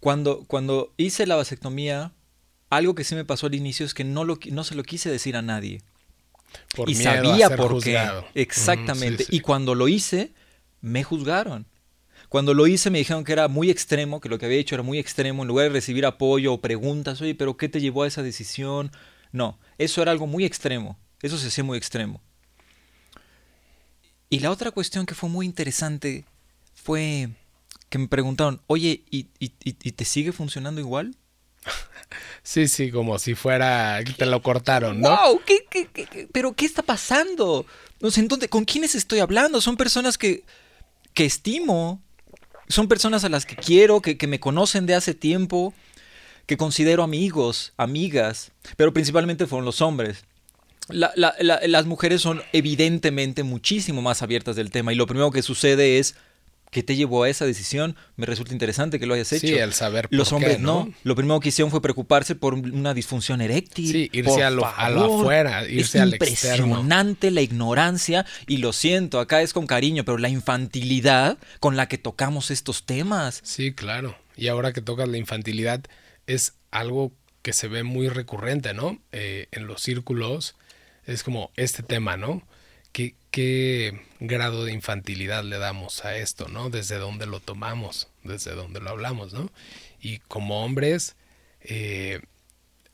[0.00, 2.12] cuando, cuando hice la vasectomía,
[2.70, 5.10] algo que sí me pasó al inicio es que no, lo, no se lo quise
[5.10, 5.82] decir a nadie
[6.74, 8.26] Por y miedo a sabía ser por juzgado.
[8.32, 8.40] qué.
[8.42, 9.06] Exactamente.
[9.14, 9.36] Ujú, sí, sí.
[9.36, 10.32] Y cuando lo hice,
[10.80, 11.66] me juzgaron.
[12.28, 14.82] Cuando lo hice me dijeron que era muy extremo, que lo que había hecho era
[14.82, 18.08] muy extremo, en lugar de recibir apoyo o preguntas, oye, pero ¿qué te llevó a
[18.08, 18.90] esa decisión?
[19.30, 22.20] No, eso era algo muy extremo, eso se hacía muy extremo.
[24.30, 26.24] Y la otra cuestión que fue muy interesante
[26.74, 27.28] fue
[27.88, 31.14] que me preguntaron, oye, ¿y, y- y- y te sigue funcionando igual?
[32.42, 35.10] Sí, sí, como si fuera que te lo cortaron, ¿no?
[35.10, 35.40] ¡Wow!
[35.46, 37.64] ¿Qué, qué- qué- qué- pero qué está pasando?
[38.00, 39.60] No sé, entonces, ¿con quiénes estoy hablando?
[39.62, 40.44] Son personas que,
[41.14, 42.02] que estimo,
[42.68, 45.72] son personas a las que quiero, que, que me conocen de hace tiempo,
[46.46, 50.24] que considero amigos, amigas, pero principalmente fueron los hombres.
[50.88, 55.30] La- la- la- las mujeres son evidentemente muchísimo más abiertas del tema y lo primero
[55.30, 56.14] que sucede es,
[56.74, 57.94] ¿qué te llevó a esa decisión?
[58.16, 59.46] Me resulta interesante que lo hayas hecho.
[59.46, 60.86] Sí, el saber por Los qué, hombres ¿no?
[60.86, 60.94] no.
[61.04, 63.90] Lo primero que hicieron fue preocuparse por una disfunción eréctil.
[63.90, 65.20] Sí, irse Por a lo- a lo favor.
[65.20, 66.66] afuera, irse es al externo.
[66.66, 71.86] impresionante la ignorancia y lo siento, acá es con cariño, pero la infantilidad con la
[71.88, 73.40] que tocamos estos temas.
[73.44, 74.16] Sí, claro.
[74.36, 75.82] Y ahora que tocas la infantilidad,
[76.26, 77.12] es algo
[77.42, 78.98] que se ve muy recurrente, ¿no?
[79.12, 80.56] Eh, en los círculos
[81.06, 82.42] es como este tema, ¿no?
[83.34, 86.70] ¿Qué, ¿Qué grado de infantilidad le damos a esto, ¿no?
[86.70, 89.50] Desde dónde lo tomamos, desde dónde lo hablamos, ¿no?
[90.00, 91.16] Y como hombres,
[91.62, 92.20] eh,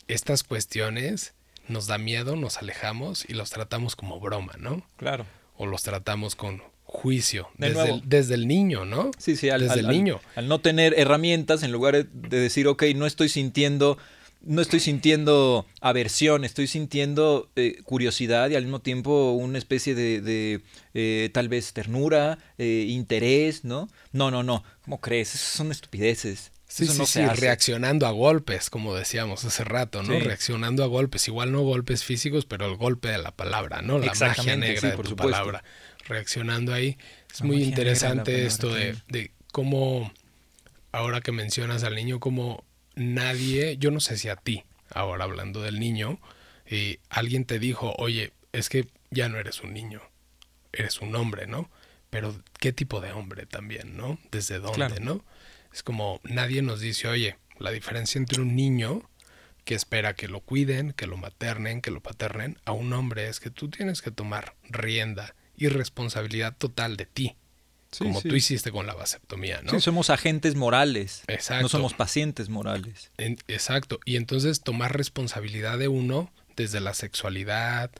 [0.09, 1.35] estas cuestiones
[1.69, 4.87] nos da miedo, nos alejamos y los tratamos como broma, ¿no?
[4.97, 5.27] Claro.
[5.57, 9.11] O los tratamos con juicio, De desde el, desde el niño, ¿no?
[9.19, 10.21] Sí, sí, al, desde al- el al- niño.
[10.35, 13.99] Al, no tener herramientas, en lugar de decir, ok, no estoy sintiendo,
[14.43, 20.21] no estoy sintiendo aversión, estoy sintiendo eh, curiosidad y al mismo tiempo una especie de,
[20.21, 20.63] de,
[20.95, 23.89] eh, tal vez ternura, eh, interés, ¿no?
[24.13, 24.65] No, no, no.
[24.85, 25.35] ¿Cómo crees?
[25.35, 26.53] Esas son estupideces.
[26.67, 27.41] Sí, Eso sí, no sí, hace.
[27.41, 30.15] reaccionando a golpes, como decíamos hace rato, ¿no?
[30.15, 30.21] Sí.
[30.21, 33.99] Reaccionando a golpes, igual no golpes físicos, pero el golpe de la palabra, ¿no?
[33.99, 35.33] La magia negra sí, de por tu supuesto.
[35.33, 35.65] palabra.
[36.07, 36.97] Reaccionando ahí.
[37.33, 40.13] Es La muy interesante esto de, de cómo,
[40.93, 42.65] ahora que mencionas al niño, como
[43.01, 46.21] nadie, yo no sé si a ti, ahora hablando del niño,
[46.67, 50.01] eh, alguien te dijo, oye, es que ya no eres un niño,
[50.73, 51.71] eres un hombre, ¿no?
[52.11, 54.19] Pero ¿qué tipo de hombre también, ¿no?
[54.31, 54.97] ¿Desde dónde, Claro.
[55.01, 55.25] no?
[55.73, 59.09] Es como nadie nos dice, oye, la diferencia entre un niño
[59.65, 63.39] que espera que lo cuiden, que lo maternen, que lo paternen, a un hombre es
[63.41, 67.37] que tú tienes que tomar rienda y responsabilidad total de ti,
[67.93, 68.29] Sí, como sí.
[68.29, 69.71] tú hiciste con la vasectomía, ¿no?
[69.73, 71.23] Sí, somos agentes morales.
[71.27, 71.63] Exacto.
[71.63, 73.11] No somos pacientes morales.
[73.19, 73.99] En- exacto.
[74.05, 77.91] Y entonces tomar responsabilidad de uno desde la sexualidad,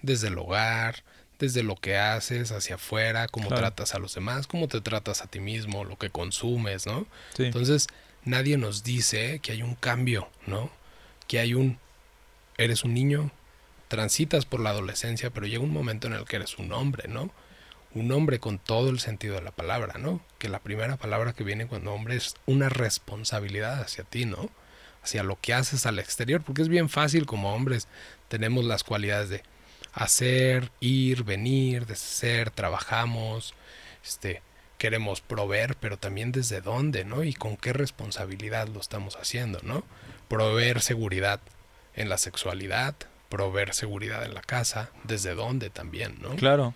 [0.00, 1.04] desde el hogar,
[1.38, 3.60] desde lo que haces hacia afuera, cómo Claro.
[3.62, 7.06] tratas a los demás, cómo te tratas a ti mismo, lo que consumes, ¿no?
[7.36, 7.44] Sí.
[7.44, 7.88] Entonces,
[8.24, 10.70] nadie nos dice que hay un cambio, ¿no?
[11.28, 11.78] Que hay un...
[12.56, 13.30] Eres un niño,
[13.88, 17.30] transitas por la adolescencia, pero llega un momento en el que eres un hombre, ¿no?
[17.94, 20.20] Un hombre con todo el sentido de la palabra, ¿no?
[20.38, 24.50] Que la primera palabra que viene cuando hombre es una responsabilidad hacia ti, ¿no?
[25.02, 27.88] Hacia lo que haces al exterior, porque es bien fácil como hombres
[28.28, 29.42] tenemos las cualidades de
[29.92, 33.54] hacer, ir, venir, deshacer, trabajamos,
[34.04, 34.42] este,
[34.78, 37.22] queremos proveer, pero también desde dónde, ¿no?
[37.22, 39.84] Y con qué responsabilidad lo estamos haciendo, ¿no?
[40.28, 41.40] Proveer seguridad
[41.94, 42.96] en la sexualidad,
[43.28, 46.34] proveer seguridad en la casa, desde dónde también, ¿no?
[46.36, 46.74] Claro.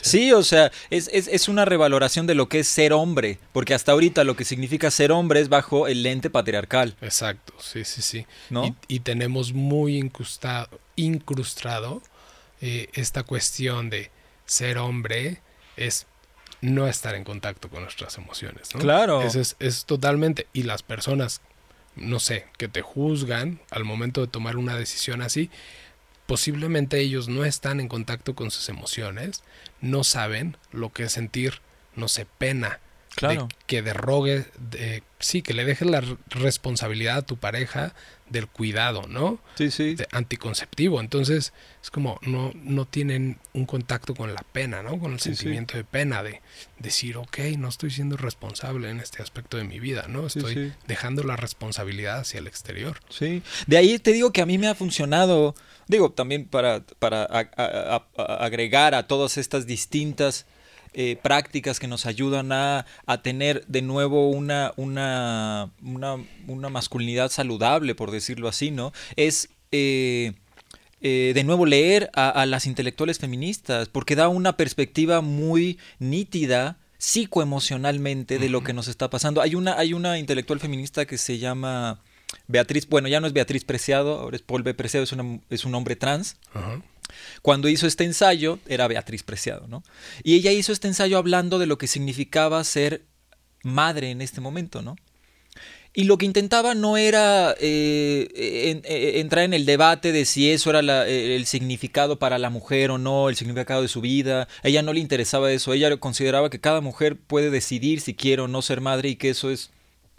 [0.00, 3.74] Sí, o sea, es, es, es, una revaloración de lo que es ser hombre, porque
[3.74, 6.96] hasta ahorita lo que significa ser hombre es bajo el lente patriarcal.
[7.00, 8.26] Exacto, sí, sí, sí.
[8.50, 8.76] ¿No?
[8.88, 12.02] Y, tenemos muy incrustado, incrustado
[12.60, 14.10] eh, esta cuestión de
[14.46, 15.40] ser hombre
[15.76, 16.06] es
[16.60, 18.74] no estar en contacto con nuestras emociones.
[18.74, 18.80] ¿no?
[18.80, 19.22] Claro.
[19.22, 20.48] Es, es, es totalmente.
[20.52, 21.40] Y las personas,
[21.94, 25.50] no sé, que te juzgan al momento de tomar una decisión así,
[26.28, 29.42] posiblemente ellos no están en contacto con sus emociones,
[29.80, 31.62] no saben lo que es sentir,
[31.96, 32.80] no sé, pena.
[33.18, 33.48] Claro.
[33.66, 37.94] que derrogue, de, sí, que le dejes la responsabilidad a tu pareja
[38.30, 39.38] del cuidado, ¿no?
[39.56, 39.94] Sí, sí.
[39.94, 41.00] De anticonceptivo.
[41.00, 41.52] Entonces,
[41.82, 44.98] es como no, no tienen un contacto con la pena, ¿no?
[44.98, 45.78] Con el sí, sentimiento sí.
[45.78, 46.42] de pena, de
[46.78, 50.26] decir, ok, no estoy siendo responsable en este aspecto de mi vida, ¿no?
[50.26, 53.00] Estoy sí, dejando la responsabilidad hacia el exterior.
[53.08, 53.42] Sí.
[53.66, 55.54] De ahí te digo que a mí me ha funcionado,
[55.86, 60.46] digo, también para, para a, a, a, agregar a todas estas distintas
[60.94, 66.16] eh, prácticas que nos ayudan a, a tener de nuevo una, una, una,
[66.46, 68.92] una, masculinidad saludable, por decirlo así, ¿no?
[69.16, 70.32] Es eh,
[71.00, 76.78] eh, de nuevo leer a, a, las intelectuales feministas, porque da una perspectiva muy nítida
[76.98, 79.40] psicoemocionalmente de lo que nos está pasando.
[79.40, 82.00] Hay una, hay una intelectual feminista que se llama
[82.48, 84.74] Beatriz, bueno, ya no es Beatriz Preciado, ahora es Paul B.
[84.74, 86.36] Preciado, es, una, es un hombre trans.
[86.54, 86.82] -huh.
[87.42, 89.82] Cuando hizo este ensayo, era Beatriz Preciado, ¿no?
[90.22, 93.04] Y ella hizo este ensayo hablando de lo que significaba ser
[93.62, 94.96] madre en este momento, ¿no?
[95.94, 98.28] Y lo que intentaba no era eh,
[98.70, 102.90] en, entrar en el debate de si eso era la, el significado para la mujer
[102.90, 104.46] o no, el significado de su vida.
[104.62, 105.72] A ella no le interesaba eso.
[105.72, 109.30] Ella consideraba que cada mujer puede decidir si quiere o no ser madre y que
[109.30, 109.70] eso es,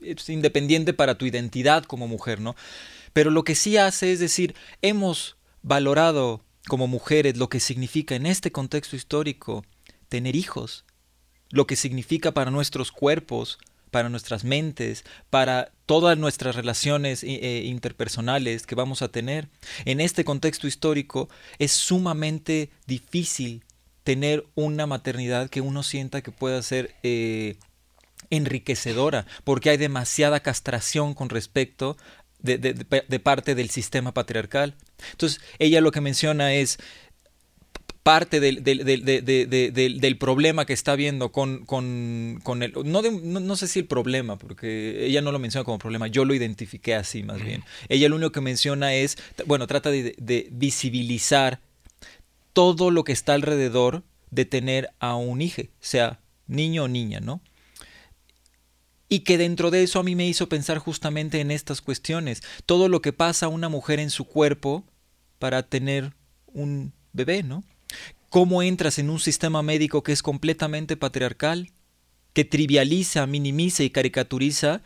[0.02, 2.56] es independiente para tu identidad como mujer, ¿no?
[3.14, 8.26] Pero lo que sí hace es decir, hemos valorado como mujeres lo que significa en
[8.26, 9.66] este contexto histórico
[10.10, 10.86] tener hijos,
[11.50, 13.58] lo que significa para nuestros cuerpos,
[13.92, 19.50] para nuestras mentes, para todas nuestras relaciones eh, interpersonales que vamos a tener.
[19.86, 23.64] En este contexto histórico es sumamente difícil
[24.04, 27.58] tener una maternidad que uno sienta que pueda ser eh,
[28.30, 31.98] enriquecedora, porque hay demasiada castración con respecto
[32.40, 34.76] de, de, parte del sistema patriarcal.
[35.12, 36.78] Entonces, ella lo que menciona es
[38.04, 42.74] parte del, del, del, del problema que está viendo con, con, con el...
[42.86, 46.26] No, no, no, sé si el problema, porque ella no lo menciona como problema, yo
[46.26, 47.64] lo identifiqué así más bien.
[47.88, 51.60] Ella lo único que menciona es, bueno, trata de visibilizar
[52.54, 57.42] todo lo que está alrededor de tener a un hijo, sea niño o niña, ¿no?
[59.10, 62.88] y que dentro de eso a mí me hizo pensar justamente en estas cuestiones, todo
[62.88, 64.86] lo que pasa a una mujer en su cuerpo
[65.40, 66.14] para tener
[66.48, 67.64] un bebé, ¿no?
[68.30, 71.72] ¿Cómo entras en un sistema médico que es completamente patriarcal,
[72.34, 74.84] que trivializa, minimiza y caricaturiza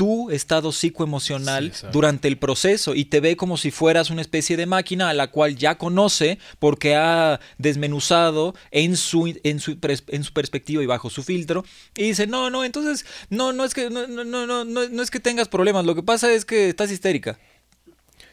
[0.00, 4.56] tu estado psicoemocional sí, durante el proceso y te ve como si fueras una especie
[4.56, 9.76] de máquina a la cual ya conoce porque ha desmenuzado en su, en su,
[10.08, 13.74] en su perspectiva y bajo su filtro y dice, no, no, entonces, no, no es
[13.74, 16.70] que, no, no, no, no, no es que tengas problemas, lo que pasa es que
[16.70, 17.38] estás histérica.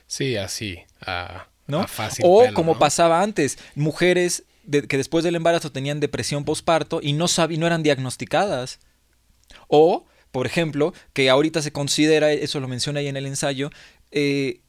[0.08, 1.82] Sí, así, a, ¿no?
[1.82, 2.80] a fácil O pelo, como ¿no?
[2.80, 7.68] pasaba antes, mujeres de, que después del embarazo tenían depresión postparto y no, sab no
[7.68, 8.80] eran diagnosticadas.
[9.68, 13.72] O por ejemplo, que ahorita se considera, eso lo menciona ahí en el ensayo,
[14.12, 14.62] eh,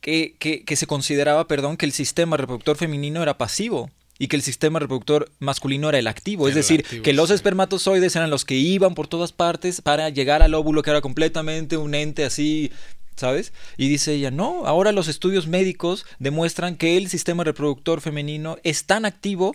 [0.00, 4.36] que, que, que, se consideraba, perdón, que el sistema reproductor femenino era pasivo y que
[4.36, 6.48] el sistema reproductor masculino era el activo.
[6.48, 7.34] Es decir, activo, que los sí.
[7.34, 11.76] espermatozoides eran los que iban por todas partes para llegar al óvulo, que era completamente
[11.76, 12.70] un ente así
[13.16, 13.52] ¿sabes?
[13.76, 18.84] Y dice ella, no, ahora los estudios médicos demuestran que el sistema reproductor femenino es
[18.84, 19.54] tan activo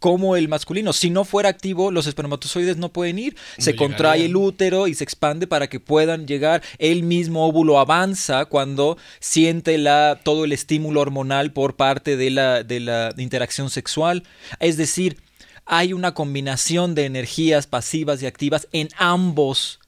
[0.00, 0.92] como el masculino.
[0.92, 3.36] Si no fuera activo, los espermatozoides no pueden ir.
[3.58, 6.62] No se contrae el útero y se expande para que puedan llegar.
[6.78, 12.62] El mismo óvulo avanza cuando siente la, todo el estímulo hormonal por parte de la,
[12.62, 14.24] de la interacción sexual.
[14.58, 15.18] Es decir,
[15.66, 19.80] hay una combinación de energías pasivas y activas en ambos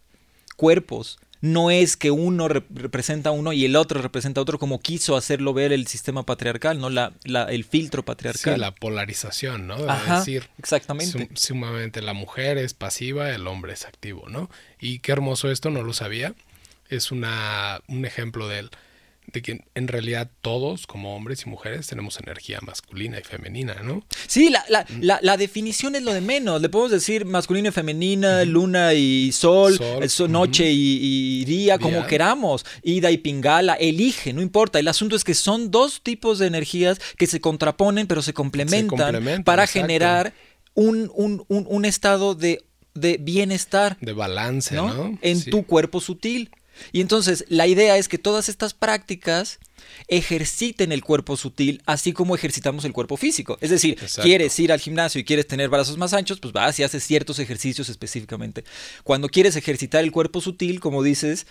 [0.56, 4.60] cuerpos no es que uno rep representa a uno y el otro representa a otro
[4.60, 6.88] como quiso hacerlo ver el sistema patriarcal, ¿no?
[6.88, 8.54] La, la el filtro patriarcal.
[8.54, 9.74] Sí, la polarización, ¿no?
[9.90, 11.18] Ajá, decir, exactamente.
[11.18, 14.48] Sum sumamente la mujer es pasiva, el hombre es activo, ¿no?
[14.80, 16.34] Y qué hermoso esto, no lo sabía.
[16.88, 18.70] Es una, un ejemplo del,
[19.32, 24.04] de que en realidad todos, como hombres y mujeres, tenemos energía masculina y femenina, ¿no?
[24.26, 26.60] Sí, la, la, la, la definición es lo de menos.
[26.60, 29.78] Le podemos decir masculina y femenina, luna y sol,
[30.08, 32.66] Sol, noche y, y día, como queramos.
[32.82, 34.78] Ida y pingala, elige, no importa.
[34.78, 38.88] El asunto es que son dos tipos de energías que se contraponen, pero se complementan,
[38.88, 39.80] complementan, para exacto.
[39.86, 40.34] generar
[40.74, 42.62] un, un, un, un estado de,
[42.94, 43.96] de bienestar.
[44.00, 44.92] De balance, ¿no?
[44.92, 45.18] ¿no?
[45.22, 45.50] En Sí.
[45.50, 46.50] tu cuerpo sutil.
[46.92, 49.58] Y entonces la idea es que todas estas prácticas
[50.08, 53.58] ejerciten el cuerpo sutil, así como ejercitamos el cuerpo físico.
[53.60, 54.22] Es decir, Exacto.
[54.22, 57.38] quieres ir al gimnasio y quieres tener brazos más anchos, pues vas y haces ciertos
[57.38, 58.64] ejercicios específicamente.
[59.04, 61.46] Cuando quieres ejercitar el cuerpo sutil, como dices,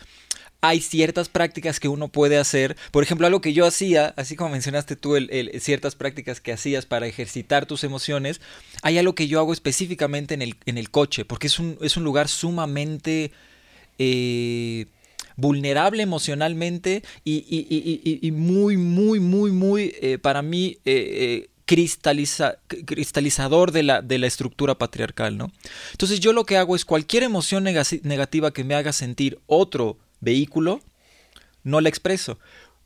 [0.64, 2.78] hay ciertas prácticas que uno puede hacer.
[2.92, 6.52] Por ejemplo, algo que yo hacía, así como mencionaste tú, el- el- ciertas prácticas que
[6.54, 8.42] hacías para ejercitar tus emociones,
[8.84, 11.98] hay algo que yo hago específicamente en el, en el coche, porque es un, es
[11.98, 13.32] un lugar sumamente
[13.98, 14.86] eh,
[15.36, 21.46] vulnerable emocionalmente y, y- y- y- y muy, muy, muy, muy, eh, para mí, eh,
[21.46, 25.52] eh, cristaliza- cristalizador de la, de la estructura patriarcal, ¿no?
[25.92, 29.98] Entonces yo lo que hago es cualquier emoción nega- negativa que me haga sentir otro
[30.20, 30.82] vehículo,
[31.64, 32.40] no la expreso.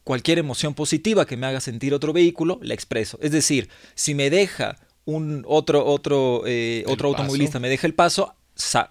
[0.03, 3.17] Cualquier emoción positiva que me haga sentir otro vehículo, la expreso.
[3.23, 7.21] Es decir, si me deja un otro, otro, eh, otro paso.
[7.23, 8.35] automovilista, me deja el paso,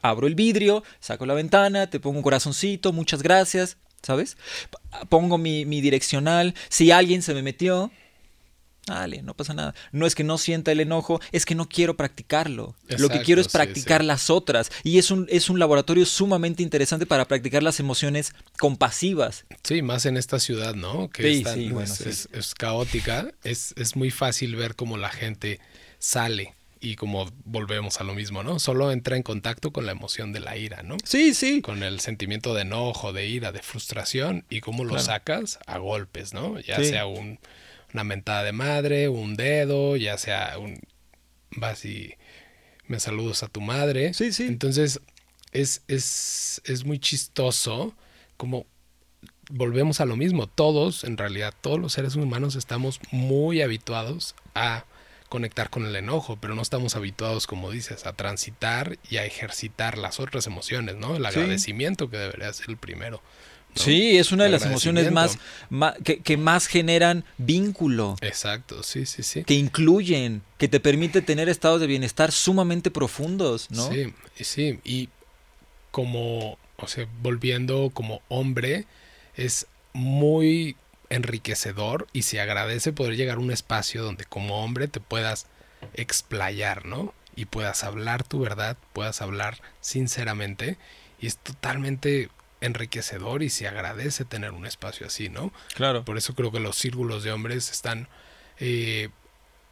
[0.03, 4.37] abro el vidrio, saco la ventana, te pongo un corazoncito, muchas gracias, ¿sabes?
[5.09, 6.55] Pongo mi, mi direccional.
[6.69, 7.91] Si alguien se me metió,
[8.87, 9.75] dale, no pasa nada.
[9.93, 12.75] No es que no sienta el enojo, es que no quiero practicarlo.
[12.99, 14.07] Lo que quiero es practicar sí.
[14.07, 14.71] las otras.
[14.83, 19.47] Y es un, es un laboratorio sumamente interesante para practicar las emociones compasivas.
[19.63, 21.09] Sí, más en esta ciudad, ¿no?
[21.09, 22.09] Que Sí, es, tan- sí, bueno, es, sí.
[22.11, 23.33] es- es caótica.
[23.43, 25.61] Es, es muy fácil ver cómo la gente
[25.99, 26.55] sale
[26.85, 28.59] y como volvemos a lo mismo, ¿no?
[28.59, 30.97] Solo entra en contacto con la emoción de la ira, ¿no?
[31.05, 31.63] Sí, sí.
[31.63, 35.05] Con el sentimiento de enojo, de ira, de frustración y cómo lo Claro.
[35.05, 36.61] sacas a golpes, ¿no?
[36.61, 36.87] Ya Sí.
[36.91, 37.39] sea un,
[37.93, 40.79] una mentada de madre, un dedo, ya sea un...
[41.57, 42.15] vas y
[42.87, 44.13] me saludas a tu madre.
[44.13, 44.45] Sí, sí.
[44.45, 45.01] Entonces
[45.53, 47.95] es, es, es muy chistoso
[48.37, 48.67] como
[49.51, 50.47] volvemos a lo mismo.
[50.49, 54.85] Todos, en realidad, todos los seres humanos estamos muy habituados a
[55.29, 59.99] conectar con el enojo, pero no estamos habituados, como dices, a transitar y a ejercitar
[59.99, 61.17] las otras emociones, ¿no?
[61.17, 61.29] El Sí.
[61.41, 63.21] agradecimiento que debería ser el primero.
[63.77, 63.83] ¿no?
[63.83, 65.37] Sí, es una de las emociones más,
[66.05, 69.43] que, que más generan vínculo, Exacto, sí, sí, sí.
[69.43, 73.89] que incluyen, que te permite tener estados de bienestar sumamente profundos, ¿no?
[73.91, 74.15] Sí,
[74.45, 75.09] sí, y
[75.91, 78.85] como, o sea, volviendo como hombre,
[79.37, 80.77] es muy
[81.11, 85.47] enriquecedor y se agradece poder llegar a un espacio donde como hombre te puedas
[85.95, 87.15] explayar, ¿no?
[87.37, 90.79] Y puedas hablar tu verdad, puedas hablar sinceramente
[91.21, 92.31] y es totalmente
[92.61, 95.53] enriquecedor y se agradece tener un espacio así, ¿no?
[95.75, 96.05] Claro.
[96.05, 98.09] Por eso creo que los círculos de hombres están,
[98.59, 99.11] eh,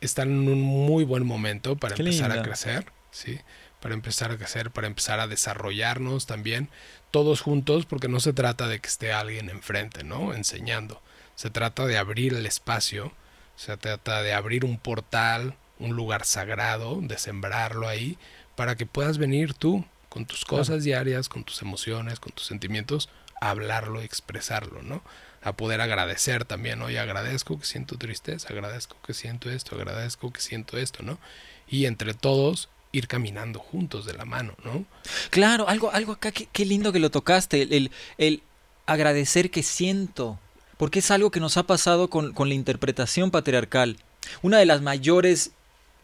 [0.01, 3.41] están en un muy buen momento para Qué empezar a crecer, ¿sí?
[3.81, 6.69] Para empezar a crecer, para empezar a desarrollarnos también,
[7.11, 10.35] todos juntos, porque no se trata de que esté alguien enfrente, ¿no?
[10.35, 11.03] Enseñando.
[11.43, 13.11] Se trata de abrir el espacio,
[13.57, 18.17] se trata de abrir un portal, un lugar sagrado, de sembrarlo ahí,
[18.55, 23.09] para que puedas venir tú con tus cosas diarias, con tus emociones, con tus sentimientos,
[23.41, 25.03] a hablarlo, expresarlo, ¿no?
[25.43, 30.41] A poder agradecer también, oye, agradezco que siento tristeza, agradezco que siento esto, agradezco que
[30.41, 31.19] siento esto, ¿no?
[31.67, 34.85] Y entre todos ir caminando juntos de la mano, ¿no?
[35.31, 38.43] Claro, algo, algo acá, qué, qué lindo que lo tocaste, el, el- el
[38.87, 40.39] agradecer que siento,
[40.83, 43.99] porque es algo que nos ha pasado con, con la interpretación patriarcal.
[44.43, 45.53] Una de las mayores,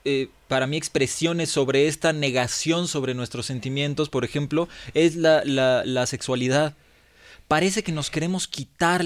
[0.04, 5.84] eh, para mí, expresiones sobre esta negación sobre nuestros sentimientos, por ejemplo, es la, la-
[5.84, 6.76] la sexualidad.
[7.48, 9.04] Parece que nos queremos quitar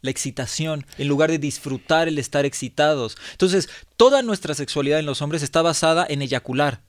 [0.00, 3.16] la excitación en lugar de disfrutar el estar excitados.
[3.30, 6.80] Entonces, toda nuestra sexualidad en los hombres está basada en eyacular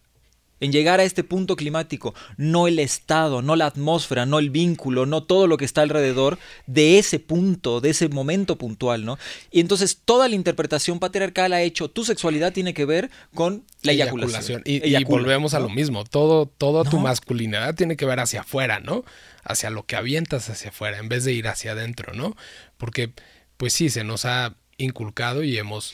[0.64, 5.06] en llegar a este punto climático, no el estado, no la atmósfera, no el vínculo,
[5.06, 9.20] no todo lo que está alrededor de ese punto, de ese momento puntual, ¿no?
[9.52, 13.92] Y entonces toda la interpretación patriarcal ha hecho tu sexualidad tiene que ver con la
[13.92, 14.62] eyaculación.
[14.64, 18.42] Y, y Eyacula, volvemos a lo mismo, todo, toda tu masculinidad tiene que ver hacia
[18.42, 19.04] afuera, ¿no?
[19.44, 22.38] Hacia lo que avientas hacia afuera, en vez de ir hacia adentro, ¿no?
[22.78, 23.12] Porque,
[23.58, 25.94] pues sí, se nos ha inculcado y hemos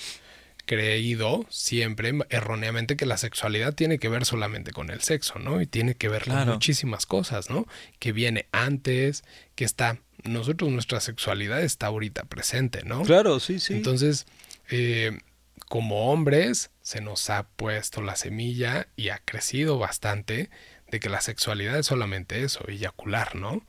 [0.70, 5.60] creído siempre erróneamente que la sexualidad tiene que ver solamente con el sexo, ¿no?
[5.64, 6.46] Y tiene que ver Claro.
[6.46, 7.66] con muchísimas cosas, ¿no?
[7.98, 9.24] Que viene antes,
[9.56, 13.02] que está, nosotros nuestra sexualidad está ahorita presente, ¿no?
[13.02, 13.74] Claro, sí, sí.
[13.74, 14.28] Entonces,
[14.70, 15.18] eh,
[15.70, 20.52] como hombres, se nos ha puesto la semilla y ha crecido bastante
[20.92, 23.66] de que la sexualidad es solamente eso, eyacular, ¿no?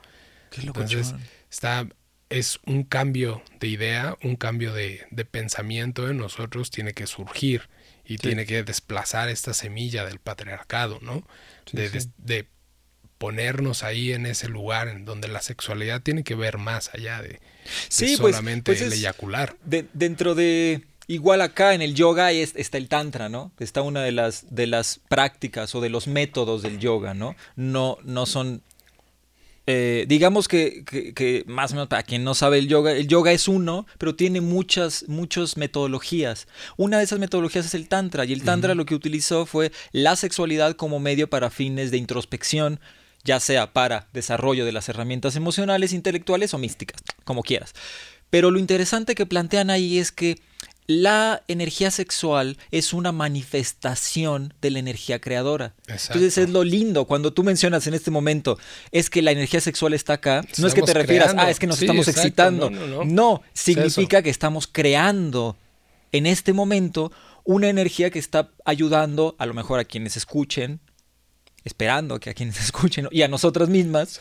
[0.50, 1.14] Qué Entonces,
[1.50, 1.88] está
[2.30, 7.68] es un cambio de idea, un cambio de, pensamiento en nosotros tiene que surgir
[8.04, 11.26] y tiene que desplazar esta semilla del patriarcado, ¿no?
[11.72, 12.46] de,
[13.18, 17.38] ponernos ahí en ese lugar en donde la sexualidad tiene que ver más allá de,
[17.98, 19.56] pues, solamente pues el eyacular.
[19.92, 23.52] dentro de igual acá en el yoga está el tantra, ¿no?
[23.58, 27.36] Está una de las de las prácticas o de los métodos del yoga, ¿no?
[27.56, 28.62] No no son
[29.72, 33.46] eh, digamos que, más o menos para quien no sabe el yoga, el yoga es
[33.46, 36.48] uno, pero tiene muchas, muchas metodologías.
[36.76, 40.16] Una de esas metodologías es el tantra, y el tantra lo que utilizó fue la
[40.16, 42.80] sexualidad como medio para fines de introspección,
[43.22, 47.72] ya sea para desarrollo de las herramientas emocionales, intelectuales o místicas, como quieras.
[48.28, 50.40] Pero lo interesante que plantean ahí es que
[50.90, 55.74] la energía sexual es una manifestación de la energía creadora.
[55.86, 58.58] Entonces es lo lindo cuando tú mencionas en este momento,
[58.90, 60.44] es que la energía sexual está acá.
[60.58, 62.70] no es que te refieras, ah, es que nos estamos excitando.
[62.70, 65.56] No, significa que estamos creando
[66.10, 67.12] en este momento
[67.44, 70.80] una energía que está ayudando a lo mejor a quienes escuchen,
[71.62, 74.18] esperando que a quienes escuchen y a nosotras mismas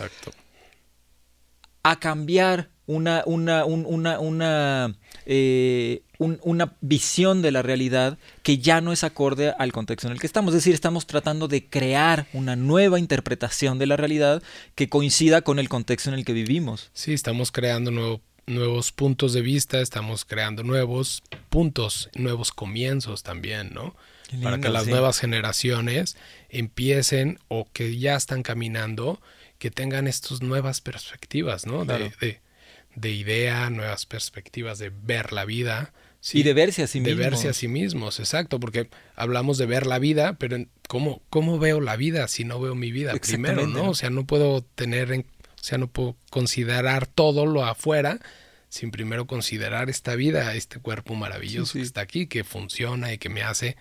[1.81, 4.95] a cambiar una, una, una, una
[5.27, 10.19] eh, una visión de la realidad que ya no es acorde al contexto en el
[10.19, 10.53] que estamos.
[10.53, 14.41] Es decir, estamos tratando de crear una nueva interpretación de la realidad
[14.75, 16.89] que coincida con el contexto en el que vivimos.
[16.93, 23.95] Sí, estamos creando nuevos puntos de vista, estamos creando nuevos puntos, nuevos comienzos también, ¿no?
[24.43, 26.17] Para que las nuevas generaciones
[26.49, 29.21] empiecen o que ya están caminando,
[29.57, 31.85] que tengan estas nuevas perspectivas, ¿no?
[31.85, 32.48] De, de
[33.07, 35.93] idea, nuevas perspectivas de ver la vida
[36.33, 37.17] y de verse a sí mismos.
[37.17, 41.59] De verse a sí mismos, exacto, porque hablamos de ver la vida, pero ¿cómo, cómo
[41.59, 43.91] veo la vida si no veo mi vida primero, no?
[43.91, 48.19] O sea, no puedo tener, en, o sea, no puedo considerar todo lo afuera
[48.69, 53.29] sin primero considerar esta vida, este cuerpo maravilloso que está aquí, que funciona y que
[53.29, 53.77] me hace,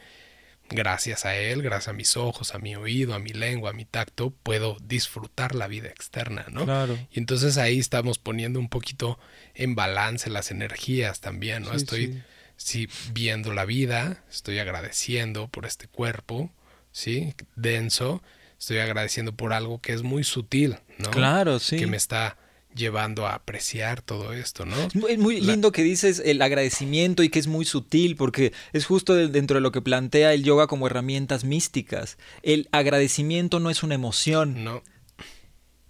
[0.71, 3.85] gracias a él, gracias a mis ojos, a mi oído, a mi lengua, a mi
[3.85, 6.65] tacto, puedo disfrutar la vida externa, ¿no?
[6.65, 6.99] Claro.
[7.11, 9.19] Y entonces ahí estamos poniendo un poquito
[9.55, 11.73] en balance las energías también, ¿no?
[11.73, 12.23] Estoy
[12.57, 12.89] sí.
[13.13, 16.51] viendo la vida, estoy agradeciendo por este cuerpo,
[16.93, 17.35] ¿sí?
[17.57, 18.23] Denso,
[18.59, 21.11] estoy agradeciendo por algo que es muy sutil, ¿no?
[21.11, 21.77] Claro, sí.
[21.77, 22.37] Que me está
[22.75, 24.77] llevando a apreciar todo esto, ¿no?
[25.09, 29.15] Es muy, lindo que dices el agradecimiento y que es muy sutil, porque es justo
[29.15, 32.19] dentro de lo que plantea el yoga como herramientas místicas.
[32.43, 34.83] El agradecimiento no es una emoción, no.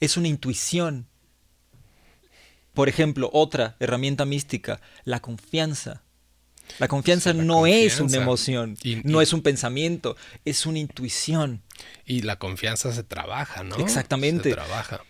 [0.00, 1.06] es una intuición.
[2.74, 6.02] Por ejemplo, otra herramienta mística, la confianza.
[6.78, 11.62] La confianza no es una emoción, no es un pensamiento, es una intuición.
[12.04, 13.76] Y la confianza se trabaja, ¿no?
[13.76, 14.50] Exactamente.
[14.50, 15.02] Se trabaja.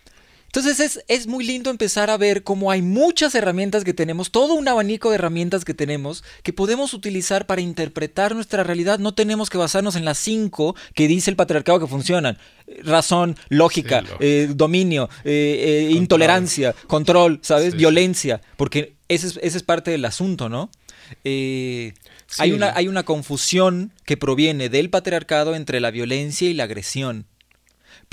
[0.49, 4.55] Entonces es, es, muy lindo empezar a ver cómo hay muchas herramientas que tenemos, todo
[4.55, 8.97] un abanico de herramientas que tenemos que podemos utilizar para interpretar nuestra realidad.
[8.97, 12.39] No tenemos que basarnos en las cinco que dice el patriarcado que funcionan.
[12.83, 17.75] Razón, lógica, eh, dominio, eh, eh, intolerancia, control, ¿sabes?
[17.75, 20.71] Violencia, porque ese es, ese es, parte del asunto, ¿no?
[21.25, 27.27] hay, una, hay una confusión que proviene del patriarcado entre la violencia y la agresión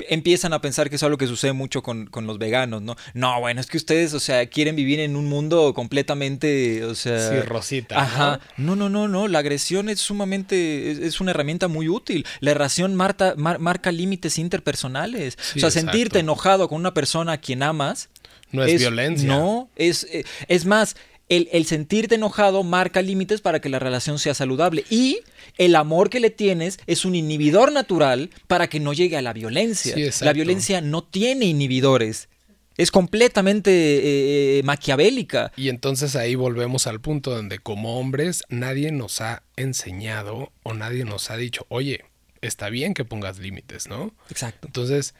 [0.09, 2.95] empiezan a pensar que es algo que sucede mucho con, los veganos, ¿no?
[3.13, 7.31] No, bueno, es que ustedes, o sea, quieren vivir en un mundo completamente, o sea...
[7.31, 8.01] Sí, rosita.
[8.01, 8.39] Ajá.
[8.57, 12.25] No, no, no, no, la agresión es sumamente, es, una herramienta muy útil.
[12.39, 15.37] La erración marca, marca límites interpersonales.
[15.55, 18.09] o sea, sentirte enojado con una persona a quien amas...
[18.49, 19.27] No es, violencia.
[19.27, 20.95] No, es, eh, es más,
[21.29, 24.85] el, el, sentirte enojado marca límites para que la relación sea saludable.
[24.89, 25.19] Y
[25.57, 29.33] el amor que le tienes es un inhibidor natural para que no llegue a la
[29.33, 29.95] violencia.
[30.21, 32.29] la violencia no tiene inhibidores.
[32.77, 35.51] Es completamente eh, eh, maquiavélica.
[35.57, 41.03] Y entonces ahí volvemos al punto donde como hombres nadie nos ha enseñado o nadie
[41.03, 42.05] nos ha dicho, oye,
[42.41, 44.13] está bien que pongas límites, ¿no?
[44.29, 44.67] Exacto.
[44.67, 45.15] Entonces,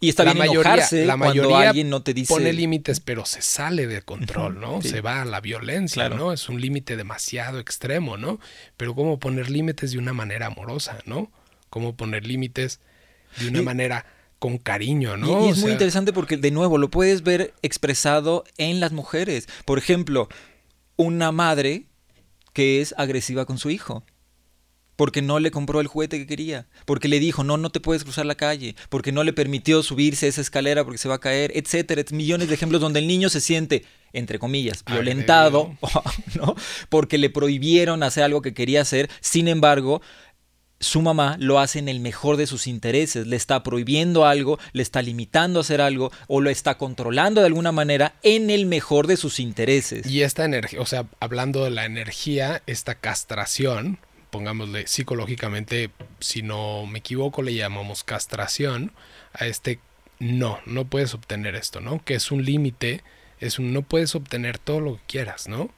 [0.00, 2.32] y está la bien mayoría, la mayoría alguien no te dice...
[2.32, 4.80] pone límites, pero se sale de control, ¿no?
[4.80, 6.32] Se va a la violencia, ¿no?
[6.32, 8.38] Es un límite demasiado extremo, ¿no?
[8.76, 11.32] Pero cómo poner límites de una manera amorosa, ¿no?
[11.68, 12.80] Cómo poner límites
[13.40, 14.06] de una manera
[14.38, 15.46] con cariño, ¿no?
[15.46, 19.48] Y, es muy interesante porque, de nuevo, lo puedes ver expresado en las mujeres.
[19.64, 20.28] Por ejemplo,
[20.96, 21.86] una madre
[22.52, 24.04] que es agresiva con su hijo
[24.98, 28.02] porque no le compró el juguete que quería, porque le dijo, no, no te puedes
[28.02, 31.52] cruzar la calle, porque no le permitió subirse esa escalera porque se va a caer,
[31.54, 32.02] etcétera.
[32.10, 35.76] Millones de ejemplos donde el niño se siente, entre comillas, violentado,
[36.34, 36.56] ¿no?
[36.88, 39.08] Porque le prohibieron hacer algo que quería hacer.
[39.20, 40.02] Sin embargo,
[40.80, 44.82] su mamá lo hace en el mejor de sus intereses, le está prohibiendo algo, le
[44.82, 49.06] está limitando a hacer algo o lo está controlando de alguna manera en el mejor
[49.06, 50.06] de sus intereses.
[50.06, 54.00] Y esta energía, o sea, hablando de la energía, esta castración,
[54.30, 58.92] pongámosle psicológicamente, si no me equivoco, le llamamos castración
[59.32, 59.80] a este
[60.20, 62.04] no, no puedes obtener esto, ¿no?
[62.04, 63.02] Que es un límite,
[63.40, 65.70] es un no puedes obtener todo lo que quieras, ¿no?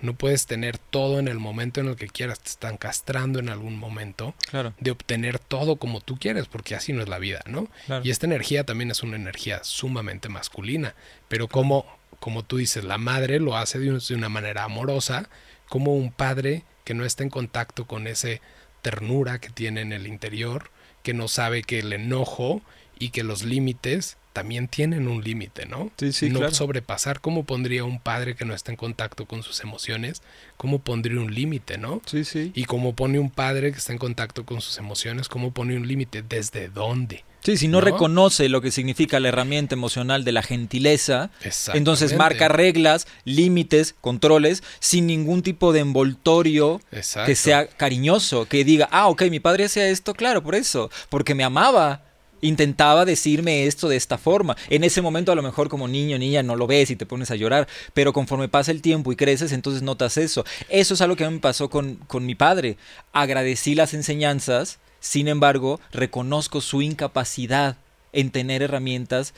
[0.00, 3.48] No puedes tener todo en el momento en el que quieras, te están castrando en
[3.48, 4.74] algún momento Claro.
[4.80, 7.68] de obtener todo como tú quieres, porque así no es la vida, ¿no?
[7.86, 8.04] Claro.
[8.04, 10.94] Y esta energía también es una energía sumamente masculina,
[11.28, 11.86] pero como,
[12.18, 15.28] como tú dices, la madre lo hace de, un- de una manera amorosa,
[15.68, 18.40] como un padre que no está en contacto con ese
[18.82, 20.70] ternura que tiene en el interior,
[21.02, 22.62] que no sabe que el enojo
[22.98, 25.92] y que los límites también tienen un límite, ¿no?
[25.96, 26.54] Sí, sí, no claro.
[26.54, 30.22] sobrepasar, ¿cómo pondría un padre que no está en contacto con sus emociones?
[30.56, 32.02] ¿Cómo pondría un límite, no?
[32.04, 32.50] Sí, sí.
[32.52, 35.86] Y cómo pone un padre que está en contacto con sus emociones, cómo pone un
[35.86, 37.24] límite, desde dónde.
[37.44, 37.84] Sí, si no, ¿No?
[37.84, 41.30] reconoce lo que significa la herramienta emocional de la gentileza,
[41.74, 47.26] entonces marca reglas, límites, controles, sin ningún tipo de envoltorio Exacto.
[47.26, 51.34] que sea cariñoso, que diga, ah, ok, mi padre hacía esto, claro, por eso, porque
[51.34, 52.00] me amaba.
[52.40, 54.54] Intentaba decirme esto de esta forma.
[54.68, 57.30] En ese momento a lo mejor como niño, niña, no lo ves y te pones
[57.30, 60.44] a llorar, pero conforme pasa el tiempo y creces, entonces notas eso.
[60.68, 62.76] Eso es algo que a mí me pasó con, con mi padre.
[63.14, 67.76] Agradecí las enseñanzas, sin embargo, reconozco su incapacidad
[68.14, 69.34] en tener herramientas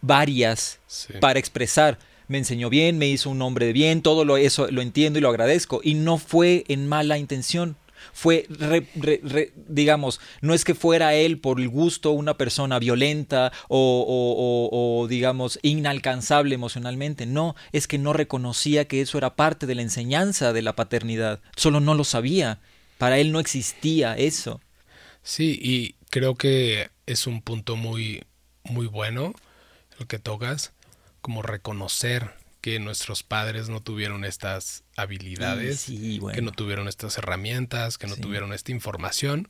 [0.00, 1.14] varias Sí.
[1.20, 1.98] para expresar.
[2.28, 5.22] Me enseñó bien, me hizo un hombre de bien, todo lo, eso lo entiendo y
[5.22, 5.80] lo agradezco.
[5.82, 7.76] Y no fue en mala intención.
[8.12, 12.78] Fue, re- re- re- digamos, no es que fuera él por el gusto una persona
[12.78, 17.26] violenta o, o- o- o, digamos, inalcanzable emocionalmente.
[17.26, 21.40] No, es que no reconocía que eso era parte de la enseñanza de la paternidad.
[21.56, 22.60] Solo no lo sabía.
[22.98, 24.60] Para él no existía eso.
[25.28, 28.24] Sí, y creo que es un punto muy,
[28.64, 29.34] muy bueno
[30.00, 30.72] el que tocas,
[31.20, 32.30] como reconocer
[32.62, 36.34] que nuestros padres no tuvieron estas habilidades, Sí, bueno.
[36.34, 38.22] que no tuvieron estas herramientas, que no Sí.
[38.22, 39.48] tuvieron esta información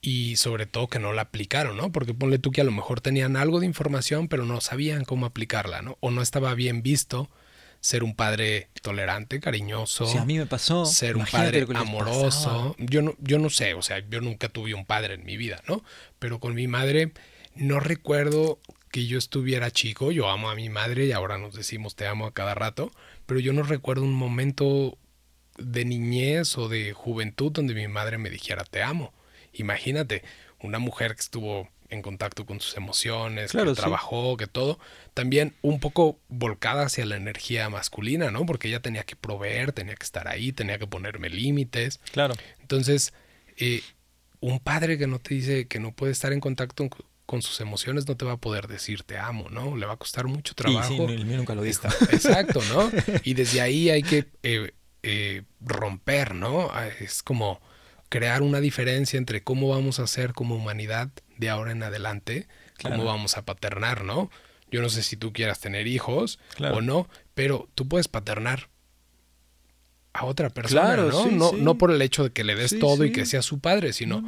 [0.00, 1.90] y sobre todo que no la aplicaron, ¿no?
[1.90, 5.26] Porque ponle tú que a lo mejor tenían algo de información, pero no sabían cómo
[5.26, 5.98] aplicarla, ¿no?
[5.98, 7.28] O no estaba bien visto
[7.80, 10.84] ser un padre tolerante, cariñoso, Sí, a mí me pasó.
[10.84, 12.76] ser un padre amoroso.
[12.78, 15.62] Yo no, yo no sé, o sea, yo nunca tuve un padre en mi vida,
[15.66, 15.82] ¿no?
[16.18, 17.12] Pero con mi madre
[17.54, 18.58] no recuerdo
[18.90, 20.12] que yo estuviera chico.
[20.12, 22.90] Yo amo a mi madre y ahora nos decimos te amo a cada rato,
[23.26, 24.98] pero yo no recuerdo un momento
[25.58, 29.12] de niñez o de juventud donde mi madre me dijera te amo.
[29.52, 30.22] Imagínate,
[30.60, 33.80] una mujer que estuvo en contacto con sus emociones, Claro, que sí.
[33.80, 34.78] trabajó, que todo,
[35.14, 38.46] también un poco volcada hacia la energía masculina, ¿no?
[38.46, 42.00] Porque ella tenía que proveer, tenía que estar ahí, tenía que ponerme límites.
[42.12, 42.34] Claro.
[42.60, 43.12] Entonces,
[43.56, 43.82] eh,
[44.40, 46.88] un padre que no te dice que no puede estar en contacto
[47.26, 49.76] con, sus emociones no te va a poder decir te amo, ¿no?
[49.76, 50.92] Le va a costar mucho trabajo.
[50.92, 51.86] Y sí, el mío nunca lo dijo.
[52.10, 52.90] Exacto, ¿no?
[53.24, 54.72] Y desde ahí hay que eh,
[55.02, 56.70] eh, romper, ¿no?
[56.72, 57.60] Ah, Es como
[58.08, 61.10] crear una diferencia entre cómo vamos a ser como humanidad
[61.40, 62.96] de ahora en adelante, Claro.
[62.96, 64.30] cómo vamos a paternar, ¿no?
[64.70, 66.76] Yo no sé si tú quieras tener hijos Claro.
[66.76, 68.68] o no, pero tú puedes paternar
[70.12, 71.24] a otra persona, Claro, ¿no?
[71.24, 71.56] sí, no, sí.
[71.60, 73.92] no por el hecho de que le des Sí, todo y que sea su padre,
[73.92, 74.22] sino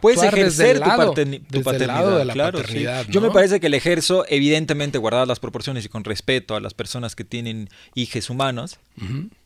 [0.00, 1.94] Puedes ejercer tu, lado- paterni- tu desde el paternidad.
[1.94, 5.84] lado de la claro, paternidad, Yo me parece que el ejerzo, evidentemente, guardadas las proporciones
[5.84, 8.78] y con respeto a las personas que tienen hijos humanos,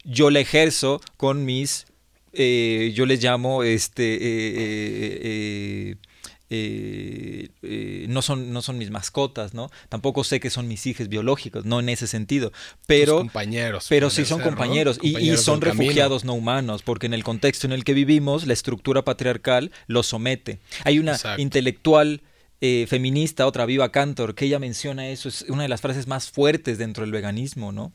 [0.04, 1.86] yo la ejerzo con mis,
[2.32, 4.18] eh, yo les llamo, este, eh,
[5.22, 5.96] eh,
[6.50, 9.70] eh, eh, no, son, no son mis mascotas, ¿no?
[9.88, 12.52] Tampoco sé que son mis hijos biológicos, no en ese sentido,
[12.86, 13.18] pero...
[13.18, 13.86] Compañeros.
[13.88, 15.80] Pero sí son compañeros, y- y, Compañeros son camino.
[15.82, 20.06] refugiados no humanos, porque en el contexto en el que vivimos, la estructura patriarcal los
[20.06, 20.60] somete.
[20.84, 21.40] Hay una Exacto.
[21.42, 22.22] intelectual
[22.60, 26.30] eh, feminista, otra Viva Cantor, que ella menciona eso, es una de las frases más
[26.30, 27.92] fuertes dentro del veganismo, ¿no?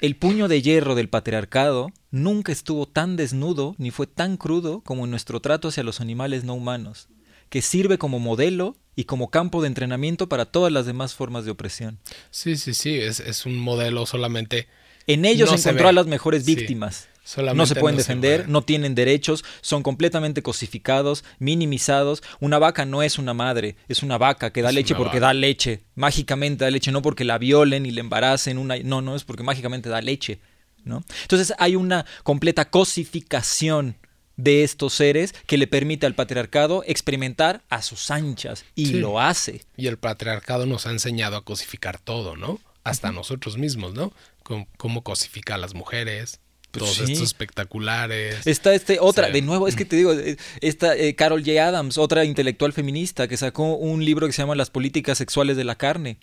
[0.00, 5.04] El puño de hierro del patriarcado nunca estuvo tan desnudo ni fue tan crudo como
[5.04, 7.08] en nuestro trato hacia los animales no humanos,
[7.52, 11.50] que sirve como modelo y como campo de entrenamiento para todas las demás formas de
[11.50, 11.98] opresión.
[12.30, 14.68] Sí, sí, sí, es, es un modelo solamente.
[15.06, 16.54] En ellos No se encontró a las mejores Sí.
[16.54, 17.08] víctimas.
[17.24, 22.22] solamente No se pueden defender, no tienen derechos, son completamente cosificados, minimizados.
[22.40, 25.26] Una vaca no es una madre, es una vaca que da Es leche porque vaca.
[25.26, 25.82] da leche.
[25.94, 28.56] Mágicamente da leche, no porque la violen y la embaracen.
[28.56, 28.78] Una...
[28.78, 30.40] No, no, es porque mágicamente da leche.
[30.84, 31.04] ¿no?
[31.22, 33.96] Entonces hay una completa cosificación
[34.36, 38.92] de estos seres que le permite al patriarcado experimentar a sus anchas y Sí.
[38.94, 39.62] lo hace.
[39.76, 42.60] Y el patriarcado nos ha enseñado a cosificar todo, ¿no?
[42.84, 44.12] Hasta nosotros mismos, ¿no?
[44.42, 46.40] Cómo, cómo cosifica a las mujeres,
[46.72, 48.46] pues todos estos espectaculares.
[48.46, 51.64] Está este, otra, de nuevo, es que te digo, eh, esta eh, Carol J.
[51.66, 55.64] Adams, otra intelectual feminista, que sacó un libro que se llama Las políticas sexuales de
[55.64, 56.18] la carne.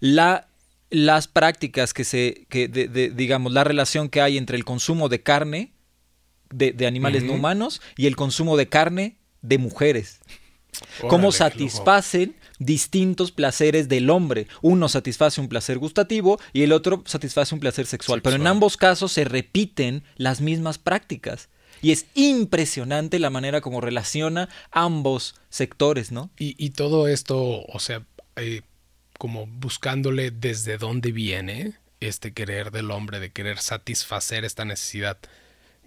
[0.00, 0.48] La,
[0.90, 5.22] las prácticas que se, que de, digamos, la relación que hay entre el consumo de
[5.22, 5.72] carne
[6.54, 10.20] de, animales no humanos y el consumo de carne de mujeres.
[11.08, 14.46] Cómo satisfacen distintos placeres del hombre.
[14.62, 18.22] Uno satisface un placer gustativo y el otro satisface un placer sexual.
[18.22, 21.48] Pero en ambos casos se repiten las mismas prácticas.
[21.82, 26.30] Y es impresionante la manera como relaciona ambos sectores, ¿no?
[26.38, 28.06] Y, todo esto, o sea,
[28.36, 28.62] eh,
[29.18, 35.18] como buscándole desde dónde viene este querer del hombre, de querer satisfacer esta necesidad,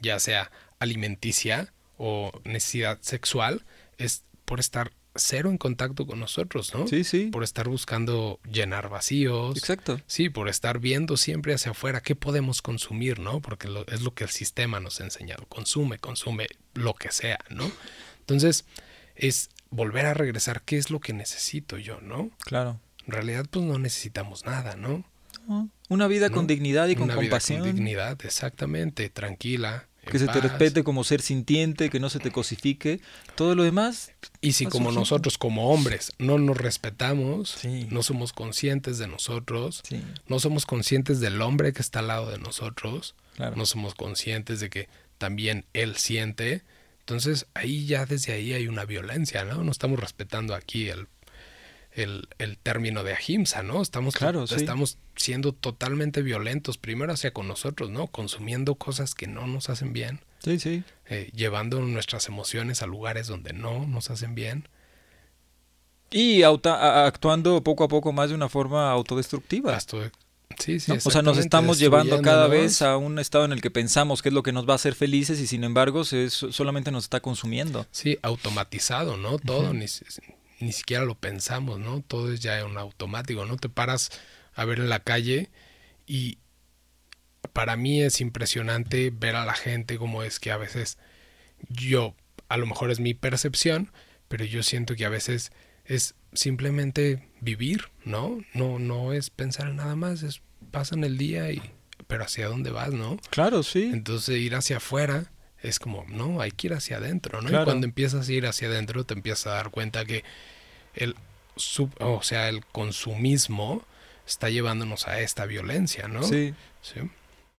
[0.02, 3.66] ya sea alimenticia o necesidad sexual,
[3.98, 6.88] es por estar cero en contacto con nosotros, ¿no?
[6.88, 7.30] Sí, sí.
[7.32, 9.58] Por estar buscando llenar vacíos.
[9.58, 10.00] Exacto.
[10.08, 13.42] Sí, por estar viendo siempre hacia afuera qué podemos consumir, ¿no?
[13.42, 15.46] Porque es lo que el sistema nos ha enseñado.
[15.48, 17.70] Consume, consume lo que sea, ¿no?
[18.20, 18.66] Entonces,
[19.16, 22.30] es volver a regresar qué es lo que necesito yo, ¿no?
[22.40, 22.80] Claro.
[23.06, 25.04] En realidad, pues no necesitamos nada, ¿no?
[25.90, 27.62] Una vida con dignidad y con Una compasión.
[27.62, 32.20] Vida con dignidad, exactamente, tranquila, que se te respete como ser sintiente, que no se
[32.20, 33.02] te cosifique,
[33.36, 34.12] todo lo demás.
[34.42, 37.60] Y si como nosotros, como hombres, no nos respetamos,
[37.90, 39.84] no somos conscientes de nosotros,
[40.28, 43.16] no somos conscientes del hombre que está al lado de nosotros,
[43.56, 46.64] no somos conscientes de que también él siente,
[47.00, 49.64] entonces ahí ya desde ahí hay una violencia, ¿no?
[49.64, 51.08] No estamos respetando aquí el
[51.98, 53.82] el, el término de ahimsa, ¿no?
[53.82, 58.08] Estamos, claro, estamos siendo totalmente violentos, primero hacia con nosotros, ¿no?
[58.08, 60.22] Consumiendo cosas que no nos hacen bien.
[60.44, 60.84] Sí, sí.
[61.08, 64.70] Eh, llevando nuestras emociones a lugares donde no nos hacen bien.
[66.12, 69.78] Y actuando poco a poco más de una forma autodestructiva.
[70.60, 73.70] Sí, sí, O sea, nos estamos llevando cada vez a un estado en el que
[73.70, 76.92] pensamos que es lo que nos va a hacer felices y sin embargo se, solamente
[76.92, 77.86] nos está consumiendo.
[77.92, 79.38] Sí, automatizado, ¿no?
[79.38, 79.86] Todo, ni,
[80.60, 82.02] ni siquiera lo pensamos, ¿no?
[82.02, 83.58] Todo es ya un automático, ¿no?
[83.58, 84.12] Te paras
[84.54, 85.50] a ver en la calle
[86.06, 86.40] y
[87.54, 90.98] para mí es impresionante ver a la gente como es que a veces
[91.70, 92.16] yo,
[92.50, 93.92] a lo mejor es mi percepción,
[94.28, 95.52] pero yo siento que a veces
[95.86, 98.40] es simplemente vivir, ¿no?
[98.54, 101.62] No, no es pensar en nada más, es pasan el día y
[102.08, 103.18] pero hacia dónde vas, ¿no?
[103.30, 103.90] Claro, sí.
[103.92, 105.32] Entonces ir hacia afuera
[105.62, 107.50] es como, no, hay que ir hacia adentro, ¿no?
[107.50, 110.24] Y cuando empiezas a ir hacia adentro te empiezas a dar cuenta que
[110.96, 111.16] el,
[111.56, 113.84] sub, o sea, el consumismo
[114.26, 116.24] está llevándonos a esta violencia, ¿no?
[116.24, 116.54] Sí.
[116.82, 117.00] sí.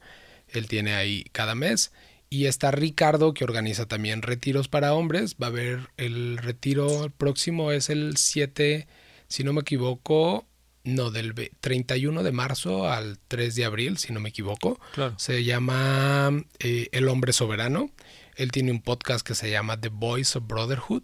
[0.49, 1.91] él tiene ahí cada mes.
[2.31, 5.35] Y está Ricardo que organiza también retiros para hombres.
[5.41, 8.87] Va a haber el retiro próximo, es el 7,
[9.27, 10.47] si no me equivoco,
[10.83, 14.79] no, del 31 de marzo al 3 de abril, si no me equivoco.
[15.17, 17.91] Se llama eh, El Hombre Soberano.
[18.35, 21.03] Él tiene un podcast que se llama The Voice of Brotherhood,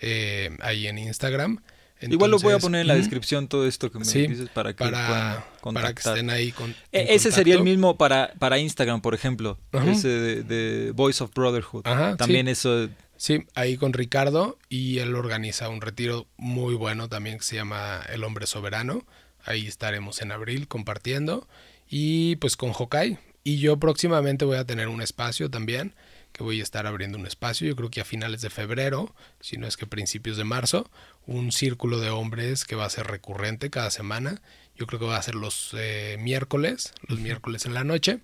[0.00, 1.60] eh, ahí en Instagram.
[2.02, 4.82] Igual lo voy a poner en la descripción todo esto que me dices para que
[4.82, 9.14] para, para que estén ahí con e, ese sería el mismo para, para Instagram por
[9.14, 10.08] ejemplo ese
[10.42, 11.82] de, Voice of Brotherhood.
[12.16, 12.88] También eso
[13.20, 18.00] Sí, ahí con Ricardo y él organiza un retiro muy bueno también que se llama
[18.08, 19.04] El Hombre Soberano.
[19.44, 21.46] Ahí estaremos en abril compartiendo.
[21.86, 23.18] Y pues con Hokai.
[23.44, 25.94] Y yo próximamente voy a tener un espacio también
[26.32, 29.58] que voy a estar abriendo un espacio, yo creo que a finales de febrero, si
[29.58, 30.90] no es que principios de marzo,
[31.26, 34.40] un círculo de hombres que va a ser recurrente cada semana.
[34.76, 38.20] Yo creo que va a ser los eh, miércoles, los miércoles en la noche.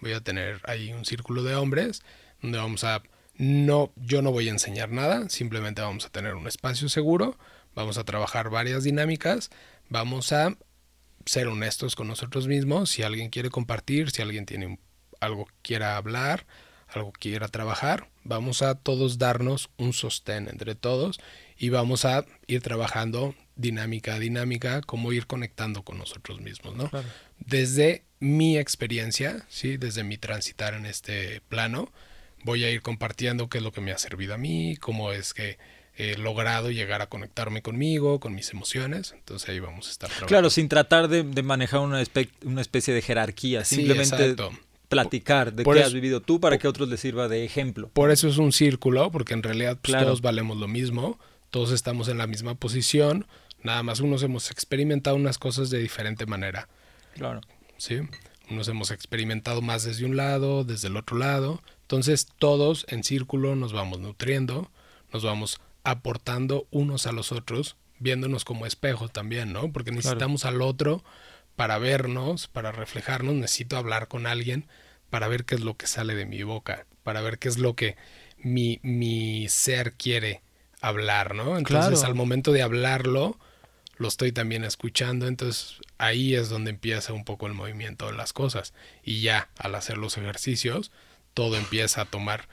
[0.00, 2.02] Voy a tener ahí un círculo de hombres
[2.40, 3.02] donde vamos a
[3.38, 7.38] no yo no voy a enseñar nada, simplemente vamos a tener un espacio seguro,
[7.74, 9.50] vamos a trabajar varias dinámicas,
[9.88, 10.56] vamos a
[11.24, 14.78] ser honestos con nosotros mismos, si alguien quiere compartir, si alguien tiene
[15.20, 16.46] algo que quiera hablar,
[16.88, 21.18] algo que quiera trabajar, vamos a todos darnos un sostén entre todos
[21.56, 26.90] y vamos a ir trabajando dinámica a dinámica, como ir conectando con nosotros mismos, ¿no?
[27.38, 29.76] Desde mi experiencia, ¿sí?
[29.76, 31.90] Desde mi transitar en este plano,
[32.46, 35.34] voy a ir compartiendo qué es lo que me ha servido a mí, cómo es
[35.34, 35.58] que
[35.96, 39.12] he logrado llegar a conectarme conmigo, con mis emociones.
[39.12, 40.28] Entonces ahí vamos a estar trabajando.
[40.28, 42.02] Claro, sin tratar de, manejar una,
[42.44, 44.36] una, especie de jerarquía, simplemente
[44.88, 47.88] platicar de qué has vivido tú para que a otros les sirva de ejemplo.
[47.88, 51.18] Por eso es un círculo, porque en realidad pues, todos valemos lo mismo,
[51.50, 53.26] todos estamos en la misma posición,
[53.62, 56.68] nada más unos hemos experimentado unas cosas de diferente manera.
[57.14, 57.40] Claro.
[57.78, 58.00] Sí.
[58.48, 61.62] Unos hemos experimentado más desde un lado, desde el otro lado.
[61.86, 64.72] Entonces todos en círculo nos vamos nutriendo,
[65.12, 69.70] nos vamos aportando unos a los otros, viéndonos como espejos también, ¿no?
[69.70, 71.04] Porque necesitamos al otro
[71.54, 74.66] para vernos, para reflejarnos, necesito hablar con alguien
[75.10, 77.76] para ver qué es lo que sale de mi boca, para ver qué es lo
[77.76, 77.96] que
[78.36, 80.42] mi, mi ser quiere
[80.80, 81.56] hablar, ¿no?
[81.56, 83.38] Entonces al momento de hablarlo,
[83.96, 88.32] lo estoy también escuchando, entonces ahí es donde empieza un poco el movimiento de las
[88.32, 88.74] cosas.
[89.04, 90.90] Y ya al hacer los ejercicios,
[91.36, 92.48] todo empieza a tomar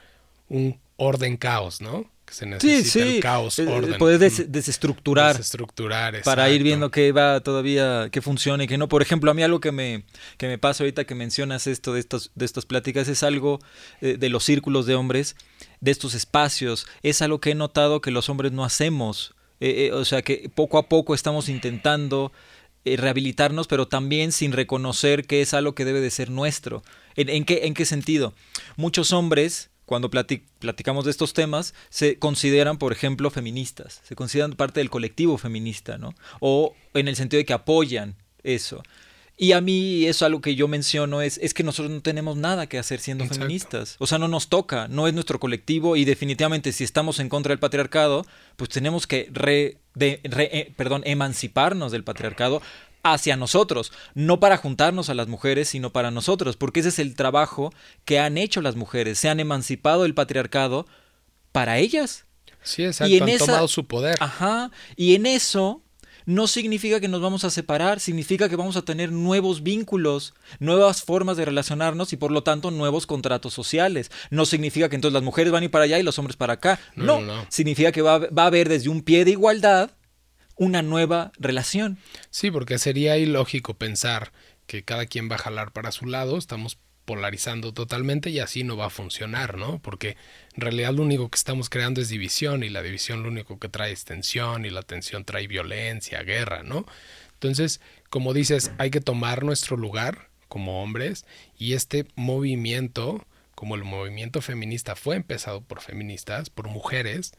[0.49, 2.11] un orden caos, ¿no?
[2.25, 2.99] Que se necesita sí, sí.
[3.15, 3.97] el caos, eh, orden.
[3.97, 5.37] Poder desestructurar.
[5.37, 8.89] Desestructurar, Para ir viendo qué va todavía, qué funciona y qué no.
[8.89, 10.03] Por ejemplo, a mí algo que me,
[10.37, 13.61] que me pasa ahorita que mencionas esto de, estos, de estas pláticas es algo
[14.01, 15.37] eh, de los círculos de hombres,
[15.79, 16.85] de estos espacios.
[17.03, 19.33] Es algo que he notado que los hombres no hacemos.
[19.61, 22.33] Eh, o sea, que poco a poco estamos intentando
[22.83, 26.83] rehabilitarnos, pero también sin reconocer que es algo que debe de ser nuestro.
[27.15, 28.33] ¿En, qué, en qué sentido?
[28.75, 34.79] Muchos hombres cuando platicamos de estos temas, se consideran, por ejemplo, feministas, se consideran parte
[34.79, 36.15] del colectivo feminista, ¿no?
[36.39, 38.81] O en el sentido de que apoyan eso.
[39.35, 42.67] Y a mí eso algo que yo menciono es, es que nosotros no tenemos nada
[42.67, 43.95] que hacer siendo feministas.
[43.99, 47.49] O sea, no nos toca, no es nuestro colectivo y definitivamente si estamos en contra
[47.49, 48.25] del patriarcado,
[48.57, 52.61] pues tenemos que re, de, eh, perdón, emanciparnos del patriarcado
[53.03, 57.15] hacia nosotros, no para juntarnos a las mujeres, sino para nosotros, porque ese es el
[57.15, 57.73] trabajo
[58.05, 60.87] que han hecho las mujeres, se han emancipado del patriarcado
[61.51, 62.25] para ellas.
[62.63, 64.15] Sí, exacto, y en han tomado su poder.
[64.21, 65.81] Ajá, y en eso
[66.25, 71.03] no significa que nos vamos a separar, significa que vamos a tener nuevos vínculos, nuevas
[71.03, 74.09] formas de relacionarnos y por lo tanto nuevos contratos sociales.
[74.29, 76.53] No significa que entonces las mujeres van a ir para allá y los hombres para
[76.53, 76.79] acá.
[76.95, 79.91] No, no, significa que va, va a haber desde un pie de igualdad
[80.55, 81.97] una nueva relación.
[82.29, 84.31] Sí, porque sería ilógico pensar
[84.67, 88.77] que cada quien va a jalar para su lado, estamos polarizando totalmente y así no
[88.77, 89.79] va a funcionar, ¿no?
[89.79, 90.15] Porque
[90.53, 93.69] en realidad lo único que estamos creando es división y la división lo único que
[93.69, 96.85] trae es tensión y la tensión trae violencia, guerra, ¿no?
[97.33, 101.25] Entonces, como dices, hay que tomar nuestro lugar como hombres
[101.57, 107.33] y este movimiento, como el movimiento feminista fue empezado por feministas, por mujeres,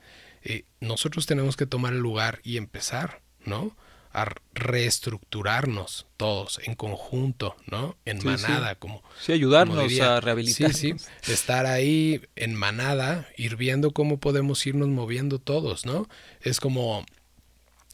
[0.45, 3.75] eh, nosotros tenemos que tomar el lugar y empezar, ¿no?
[4.13, 7.97] A reestructurarnos todos en conjunto, ¿no?
[8.05, 9.03] En manada, como.
[9.21, 10.73] Sí, ayudarnos a rehabilitar.
[10.75, 11.33] Sí, sí.
[11.33, 16.09] Estar ahí en manada, ir viendo cómo podemos irnos moviendo todos, ¿no?
[16.43, 17.05] Es como.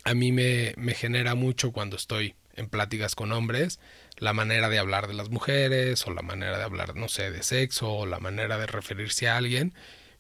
[0.03, 3.79] A mí me, me genera mucho cuando estoy en pláticas con hombres,
[4.17, 7.43] la manera de hablar de las mujeres, o la manera de hablar, no sé, de
[7.43, 9.73] sexo, o la manera de referirse a alguien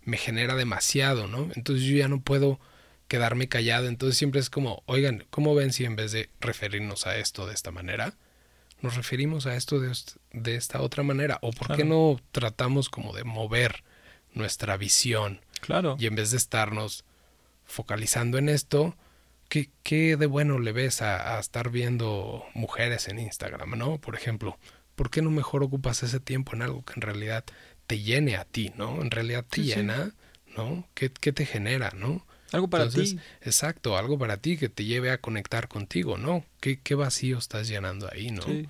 [0.03, 1.49] me genera demasiado, ¿no?
[1.55, 2.59] Entonces yo ya no puedo
[3.09, 7.17] quedarme callado, entonces siempre es como, oigan, ¿cómo ven si en vez de referirnos a
[7.17, 8.15] esto de esta manera,
[8.83, 11.39] nos referimos a esto de, esta otra manera?
[11.43, 13.83] ¿O por qué no tratamos como de mover
[14.33, 15.41] nuestra visión?
[15.61, 15.97] Claro.
[15.99, 17.05] Y en vez de estarnos
[17.65, 18.97] focalizando en esto,
[19.49, 24.01] ¿qué, qué de bueno le ves a, a estar viendo mujeres en Instagram, ¿no?
[24.01, 24.57] Por ejemplo,
[24.95, 27.45] ¿por qué no mejor ocupas ese tiempo en algo que en realidad
[27.91, 29.03] te llene a ti, ¿no?
[29.03, 30.13] En realidad te llena,
[30.57, 30.87] ¿no?
[30.95, 32.25] ¿Qué, te genera, ¿no?
[32.53, 33.19] Algo para ti.
[33.43, 36.45] Exacto, algo para ti que te lleve a conectar contigo, ¿no?
[36.61, 38.45] ¿Qué, qué vacío estás llenando ahí, ¿no?
[38.45, 38.69] Sí.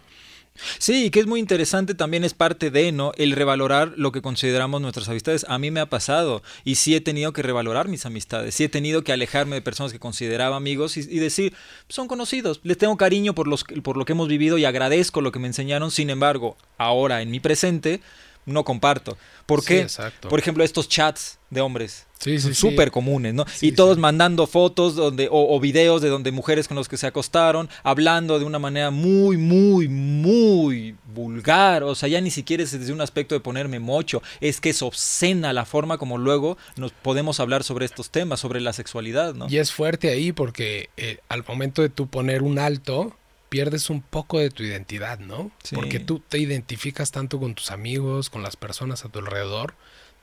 [0.78, 3.12] Sí, y que es muy interesante también es parte de, ¿no?
[3.18, 5.44] El revalorar lo que consideramos nuestras amistades.
[5.48, 8.68] A mí me ha pasado y sí he tenido que revalorar mis amistades, sí he
[8.70, 11.54] tenido que alejarme de personas que consideraba amigos y, y decir,
[11.90, 15.30] son conocidos, les tengo cariño por, los, por lo que hemos vivido y agradezco lo
[15.30, 18.00] que me enseñaron, sin embargo, ahora en mi presente,
[18.46, 19.16] no comparto.
[19.46, 19.86] ¿Por qué?
[20.28, 22.06] Por ejemplo, estos chats de hombres.
[22.20, 23.46] Sí, sí, súper comunes, ¿no?
[23.62, 27.06] Y todos mandando fotos donde, o, o videos de donde mujeres con los que se
[27.06, 31.82] acostaron, hablando de una manera muy, muy, muy vulgar.
[31.82, 34.22] O sea, ya ni siquiera es desde un aspecto de ponerme mocho.
[34.42, 38.60] Es que es obscena la forma como luego nos podemos hablar sobre estos temas, sobre
[38.60, 39.46] la sexualidad, ¿no?
[39.48, 43.16] Y es fuerte ahí porque eh, al momento de tú poner un alto,
[43.50, 45.50] pierdes un poco de tu identidad, ¿no?
[45.62, 45.74] Sí.
[45.74, 49.74] Porque tú te identificas tanto con tus amigos, con las personas a tu alrededor,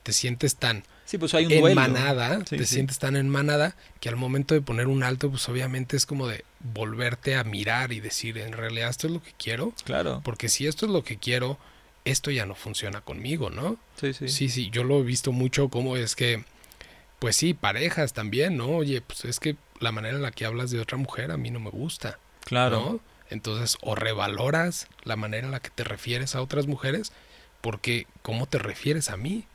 [0.01, 2.75] te sientes tan Sí, pues hay un en manada, Sí, te sí.
[2.75, 6.27] sientes tan en manada que al momento de poner un alto, pues obviamente es como
[6.27, 10.21] de volverte a mirar y decir, en realidad esto es lo que quiero, Claro.
[10.23, 11.57] porque si esto es lo que quiero,
[12.05, 13.77] esto ya no funciona conmigo, ¿no?
[13.99, 14.27] Sí, sí.
[14.29, 16.43] Sí, sí, yo lo he visto mucho como es que,
[17.19, 18.67] pues sí, parejas también, ¿no?
[18.69, 21.51] Oye, pues es que la manera en la que hablas de otra mujer a mí
[21.51, 22.79] no me gusta, Claro.
[22.79, 22.99] ¿no?
[23.29, 27.11] Entonces, o revaloras la manera en la que te refieres a otras mujeres,
[27.61, 29.45] porque cómo te refieres a mí,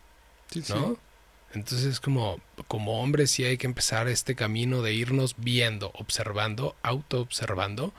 [0.50, 0.72] Sí, sí.
[0.74, 0.98] ¿no?
[1.54, 7.92] Entonces, como, como hombres sí hay que empezar este camino de irnos viendo, observando, auto-observando,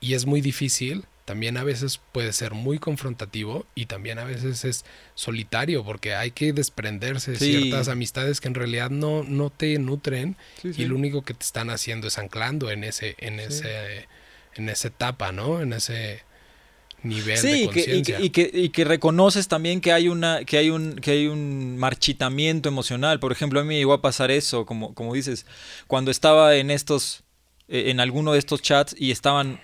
[0.00, 4.64] y es muy difícil, también a veces puede ser muy confrontativo y también a veces
[4.64, 4.84] es
[5.14, 7.50] solitario, porque hay que desprenderse de Sí.
[7.50, 10.82] ciertas amistades que en realidad no, no te nutren Sí, sí.
[10.82, 14.08] y lo único que te están haciendo es anclando en ese, en ese,
[14.58, 15.60] en esa etapa, ¿no?
[15.60, 16.22] En ese
[17.02, 18.16] nivel de Sí, y que, y, conciencia.
[18.18, 21.26] que, y, que, y que reconoces también que hay una, que hay un, que hay
[21.28, 23.20] un marchitamiento emocional.
[23.20, 25.46] Por ejemplo, a mí me llegó a pasar eso, como, como dices,
[25.86, 27.22] cuando estaba en estos,
[27.68, 29.60] eh, en alguno de estos chats y estaban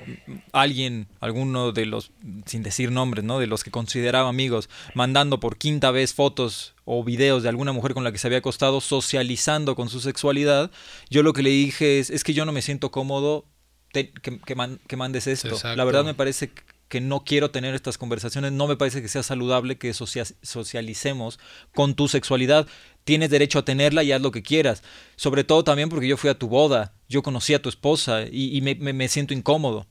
[0.53, 2.13] alguien, alguno de los,
[2.47, 3.41] sin decir nombres, ¿no?
[3.41, 7.95] De los que consideraba amigos, mandando por quinta vez fotos o videos de alguna mujer
[7.95, 10.71] con la que se había acostado, socializando con su sexualidad,
[11.11, 13.47] yo lo que le dije es, es que yo no me siento cómodo
[13.95, 15.49] te- que, que man- que mandes esto.
[15.77, 16.51] La verdad me parece
[16.89, 21.41] que no quiero tener estas conversaciones, no me parece que sea saludable que socia- socialicemos
[21.75, 22.67] con tu sexualidad.
[23.05, 24.83] Tienes derecho a tenerla y haz lo que quieras.
[25.17, 28.55] Sobre todo también porque yo fui a tu boda, yo conocí a tu esposa y,
[28.57, 29.87] y me, me- me siento incómodo.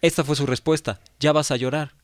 [0.00, 1.94] Esta fue su respuesta, ya vas a llorar.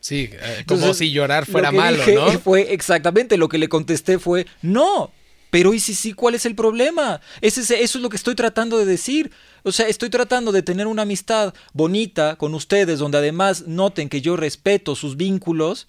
[0.00, 2.38] Sí, eh, como Entonces, si llorar fuera malo, ¿no?
[2.38, 5.10] Fue exactamente lo que le contesté fue, no,
[5.50, 7.20] pero ¿y si sí cuál es el problema?
[7.40, 9.30] Ese es- eso es lo que estoy tratando de decir.
[9.62, 14.20] O sea, estoy tratando de tener una amistad bonita con ustedes, donde además noten que
[14.20, 15.88] yo respeto sus vínculos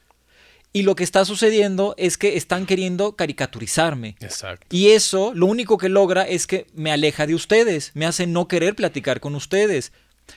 [0.71, 4.15] y lo que está sucediendo es que están queriendo caricaturizarme.
[4.19, 4.67] Exacto.
[4.69, 8.47] Y eso lo único que logra es que me aleja de ustedes, me hace no
[8.47, 9.91] querer platicar con ustedes.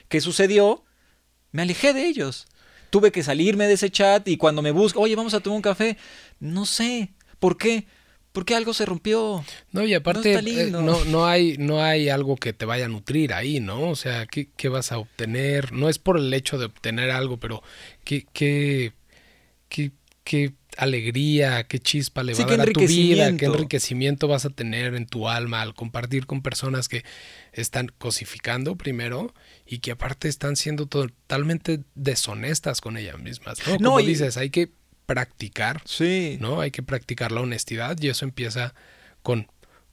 [0.09, 0.83] ¿Qué sucedió?
[1.51, 2.47] Me alejé de ellos.
[2.89, 5.61] Tuve que salirme de ese chat y cuando me buscan, oye, vamos a tomar un
[5.61, 5.97] café,
[6.39, 7.85] no sé, ¿por qué?
[8.33, 9.45] Porque algo se rompió.
[9.71, 13.31] No, y aparte eh, no, no, hay, no hay algo que te vaya a nutrir
[13.31, 13.89] ahí, ¿no?
[13.89, 15.71] O sea, ¿qué, qué vas a obtener?
[15.71, 17.61] No es por el hecho de obtener algo, pero
[18.03, 18.91] qué, qué,
[19.69, 19.91] qué,
[20.23, 23.53] qué alegría, qué chispa le Sí, va a dar a tu vida, qué enriquecimiento.
[23.53, 27.03] enriquecimiento vas a tener en tu alma al compartir con personas que
[27.51, 29.31] están cosificando primero
[29.67, 33.73] y que aparte están siendo totalmente deshonestas con ellas mismas, ¿no?
[33.73, 34.71] No, Como y- dices, hay que
[35.05, 36.37] practicar Sí.
[36.39, 36.61] ¿no?
[36.61, 38.73] Hay que practicar la honestidad y eso empieza
[39.21, 39.47] con,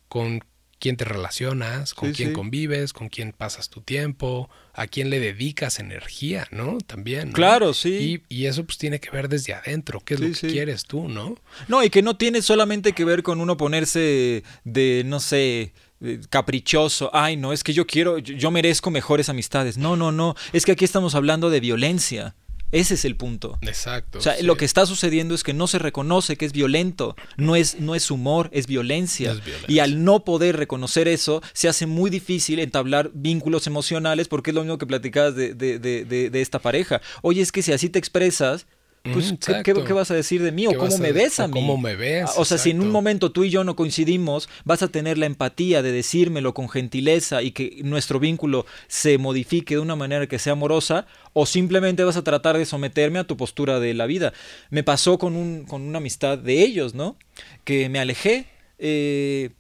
[0.09, 0.41] con
[0.79, 2.35] quién te relacionas, con Sí, quién sí.
[2.35, 6.79] convives, con quién pasas tu tiempo, a quién le dedicas energía, ¿no?
[6.79, 7.29] También.
[7.29, 7.35] ¿no?
[7.35, 8.23] Claro, sí.
[8.29, 10.85] Y, y eso pues tiene que ver desde adentro, qué es Sí, lo que quieres
[10.85, 11.37] tú, ¿no?
[11.69, 16.21] No, y que no tiene solamente que ver con uno ponerse de, no sé, eh,
[16.31, 17.11] caprichoso.
[17.13, 19.77] Ay, no, es que yo quiero, yo merezco mejores amistades.
[19.77, 20.35] No, no, no.
[20.55, 22.35] Es que aquí estamos hablando de violencia.
[22.73, 23.59] Ese es el punto.
[23.63, 24.19] Exacto.
[24.19, 24.45] O sea, sí.
[24.45, 27.95] lo que está sucediendo es que no se reconoce que es violento, no es, no
[27.95, 29.33] es humor, es violencia.
[29.33, 29.67] Es violencia.
[29.75, 34.55] Y al no poder reconocer eso, se hace muy difícil entablar vínculos emocionales porque es
[34.55, 37.01] lo mismo que platicabas de, de- de- de- de esta pareja.
[37.23, 38.67] Oye, es que si así te expresas,
[39.03, 39.85] pues, ¿qué, qué, exacto.
[39.85, 40.67] qué vas a decir de mí?
[40.67, 41.55] ¿O ¿Qué cómo a- me ves a mí?
[41.55, 42.31] cómo me ves?
[42.37, 45.27] O sea, si en un momento tú y yo no coincidimos, vas a tener la
[45.27, 50.39] empatía de decírmelo con gentileza y que nuestro vínculo se modifique de una manera que
[50.39, 54.33] sea amorosa, o simplemente vas a tratar de someterme a tu postura de la vida.
[54.71, 57.17] Me pasó con, un, con una amistad de ellos, ¿no?
[57.65, 58.47] Que me alejé.
[58.79, 59.51] eh,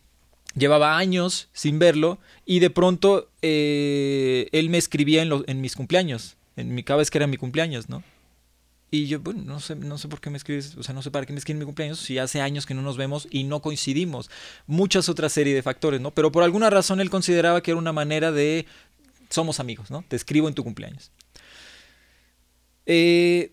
[0.56, 5.76] Llevaba años sin verlo y de pronto eh, él me escribía en, los- en mis
[5.76, 8.02] cumpleaños, en mi, cada vez que era mi cumpleaños, ¿no?
[8.90, 11.12] Y yo, bueno, no sé, no sé por qué me escribes, o sea, no sé
[11.12, 13.44] para qué me escribes en mi cumpleaños si hace años que no nos vemos y
[13.44, 14.30] no coincidimos.
[14.66, 16.10] Muchas otras serie de factores, ¿no?
[16.10, 18.66] Pero por alguna razón él consideraba que era una manera de
[19.28, 20.04] somos amigos, ¿no?
[20.08, 21.12] Te escribo en tu cumpleaños.
[22.86, 23.50] Eh,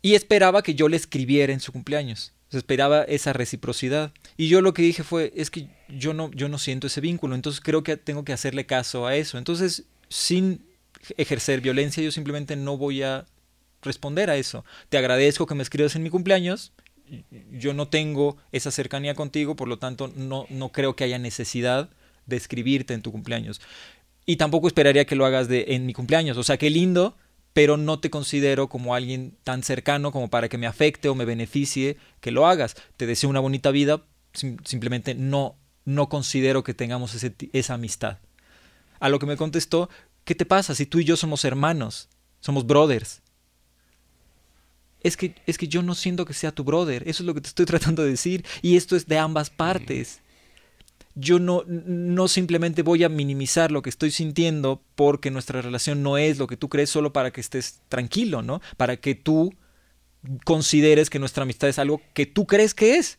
[0.00, 2.32] y esperaba que yo le escribiera en su cumpleaños.
[2.48, 4.12] O sea, esperaba esa reciprocidad.
[4.36, 7.34] Y yo lo que dije fue, es que yo no, yo no siento ese vínculo,
[7.34, 9.38] entonces creo que tengo que hacerle caso a eso.
[9.38, 10.64] Entonces, sin
[11.16, 13.26] ejercer violencia, yo simplemente no voy a
[13.82, 14.64] responder a eso.
[14.88, 16.72] Te agradezco que me escribas en mi cumpleaños.
[17.50, 21.90] Yo no tengo esa cercanía contigo, por lo tanto no, no creo que haya necesidad
[22.26, 23.60] de escribirte en tu cumpleaños.
[24.24, 26.36] Y tampoco esperaría que lo hagas de, en mi cumpleaños.
[26.38, 27.16] O sea, qué lindo,
[27.52, 31.24] pero no te considero como alguien tan cercano como para que me afecte o me
[31.24, 32.76] beneficie que lo hagas.
[32.96, 34.02] Te deseo una bonita vida,
[34.32, 38.18] simplemente no, no considero que tengamos ese, esa amistad.
[39.00, 39.90] A lo que me contestó,
[40.24, 42.08] ¿qué te pasa si tú y yo somos hermanos?
[42.40, 43.21] Somos brothers.
[45.02, 47.40] Es que, es que yo no siento que sea tu brother, eso es lo que
[47.40, 50.22] te estoy tratando de decir, y esto es de ambas partes
[51.14, 56.16] yo no, no simplemente voy a minimizar lo que estoy sintiendo porque nuestra relación no
[56.16, 58.62] es lo que tú crees solo para que estés tranquilo, ¿no?
[58.76, 59.54] Para que tú
[60.44, 63.18] consideres que nuestra amistad es algo que tú crees que es.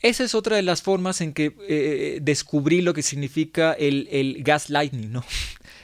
[0.00, 4.42] Esa es otra de las formas en que eh, descubrí lo que significa el, el
[4.44, 5.24] gaslighting, ¿no?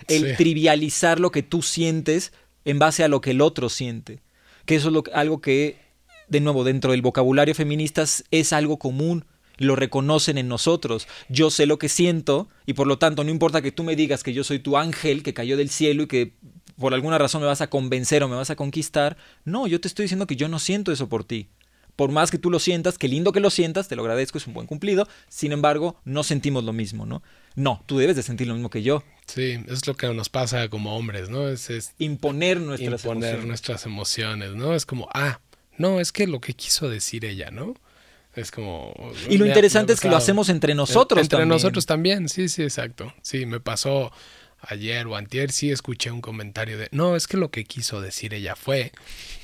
[0.06, 2.34] El trivializar lo que tú sientes
[2.64, 4.20] en base a lo que el otro siente.
[4.66, 5.84] Que eso es algo que
[6.28, 9.24] de nuevo, dentro del vocabulario feminista es algo común,
[9.56, 11.06] lo reconocen en nosotros.
[11.28, 14.22] Yo sé lo que siento y por lo tanto no importa que tú me digas
[14.22, 16.32] que yo soy tu ángel que cayó del cielo y que
[16.76, 19.16] por alguna razón me vas a convencer o me vas a conquistar.
[19.44, 21.48] No, yo te estoy diciendo que yo no siento eso por ti.
[21.94, 24.48] Por más que tú lo sientas, qué lindo que lo sientas, te lo agradezco, es
[24.48, 25.06] un buen cumplido.
[25.28, 27.22] Sin embargo, no sentimos lo mismo, ¿no?
[27.54, 29.02] No, tú debes de sentir lo mismo que yo.
[29.26, 31.48] Sí, es lo que nos pasa como hombres, ¿no?
[31.48, 34.74] Es, imponer nuestras imponer nuestras emociones, ¿no?
[34.74, 35.40] Es como, ah,
[35.78, 37.74] no, es que lo que quiso decir ella, ¿no?
[38.34, 38.92] Es como...
[39.30, 43.14] Y lo interesante es que lo hacemos entre nosotros entre nosotros también, sí, sí, exacto.
[43.22, 44.12] Sí, me pasó
[44.60, 48.34] ayer o antier, sí escuché un comentario de, no, es que lo que quiso decir
[48.34, 48.92] ella fue,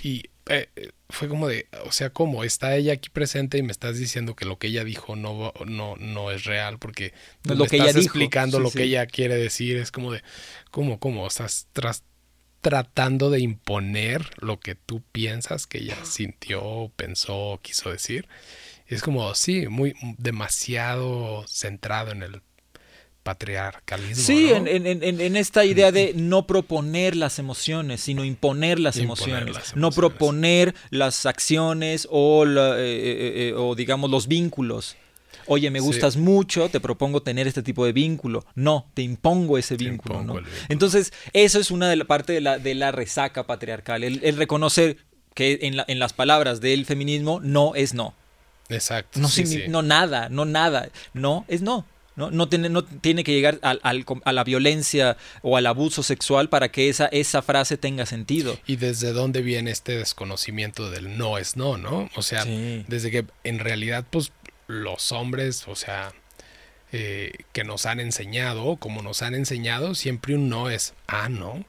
[0.03, 2.45] y eh, fue como de, o sea, ¿cómo?
[2.45, 5.97] Está ella aquí presente y me estás diciendo que lo que ella dijo no, no,
[5.97, 7.13] no es real, porque
[7.45, 10.23] lo que estás ella explicando lo que ella quiere decir, es como de,
[10.71, 11.27] ¿cómo, cómo?
[11.27, 12.05] Estás tras,
[12.61, 18.29] tratando de imponer lo que tú piensas que ella sintió, pensó, quiso decir.
[18.87, 22.43] Es como, sí, muy demasiado centrado en el
[23.23, 24.25] patriarcalismo.
[24.25, 29.77] Sí, en, en, en, esta idea de no proponer las emociones, sino imponer las, emociones.
[29.77, 34.97] No proponer las acciones o, la, eh, eh, eh, o digamos, los vínculos
[35.47, 38.45] oye, me gustas mucho, te propongo tener este tipo de vínculo.
[38.55, 40.23] No, te impongo ese vínculo.
[40.23, 40.37] ¿no?
[40.69, 44.99] Entonces, eso es una de la parte de la, de la resaca patriarcal, el, reconocer
[45.35, 48.15] que en, en las palabras del feminismo no es no.
[48.69, 49.19] Exacto.
[49.19, 49.29] No,
[49.69, 50.89] no nada, no nada.
[51.13, 51.85] No es no.
[52.17, 56.49] No, no, tiene, no tiene que llegar al, a la violencia o al abuso sexual
[56.49, 58.59] para que esa, esa frase tenga sentido.
[58.67, 62.11] ¿Y desde dónde viene este desconocimiento del no es no, no?
[62.17, 64.33] O sea, desde que en realidad, pues
[64.67, 66.13] los hombres, o sea,
[66.93, 71.65] eh, que nos han enseñado, como nos han enseñado, siempre un no es, ah, no.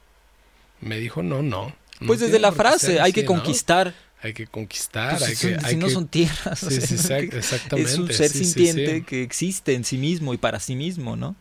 [0.80, 1.76] Me dijo no, no.
[2.08, 3.94] pues desde la frase, hay que conquistar.
[4.22, 5.18] Hay que conquistar.
[5.18, 6.60] Pues hay que, si no son tierras.
[6.60, 7.82] Sí, exactamente.
[7.92, 11.36] Es un ser sintiente que existe en sí mismo y para sí mismo, ¿no?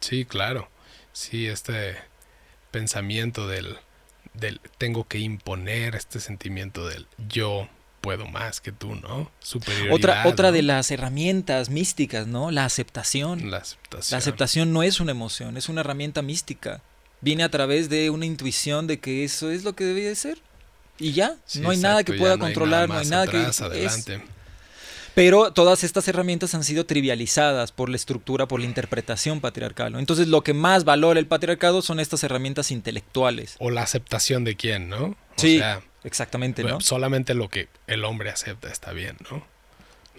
[0.00, 0.68] Sí, claro.
[1.12, 1.96] Sí, este
[2.70, 3.76] pensamiento del,
[4.34, 7.68] del tengo que imponer, este sentimiento del yo
[8.06, 9.30] puedo más que tú, ¿no?
[9.40, 9.94] Superioridad.
[9.94, 12.50] Otra, otra de las herramientas místicas, ¿no?
[12.50, 13.50] La aceptación.
[13.50, 14.14] La aceptación.
[14.14, 16.82] La aceptación no es una emoción, es una herramienta mística.
[17.20, 20.40] Viene a través de una intuición de que eso es lo que debe de ser.
[20.98, 23.36] Y ya, no hay nada que pueda controlar, no hay nada, que...
[23.36, 24.22] Adelante.
[25.16, 29.94] Pero todas estas herramientas han sido trivializadas por la estructura, por la interpretación patriarcal.
[29.98, 33.56] Entonces lo que más valora el patriarcado son estas herramientas intelectuales.
[33.58, 35.04] O la aceptación de quién, ¿no?
[35.06, 35.62] O sí.
[36.04, 36.82] Exactamente, ¿no?
[36.82, 39.42] Solamente lo que el hombre acepta está bien, ¿no?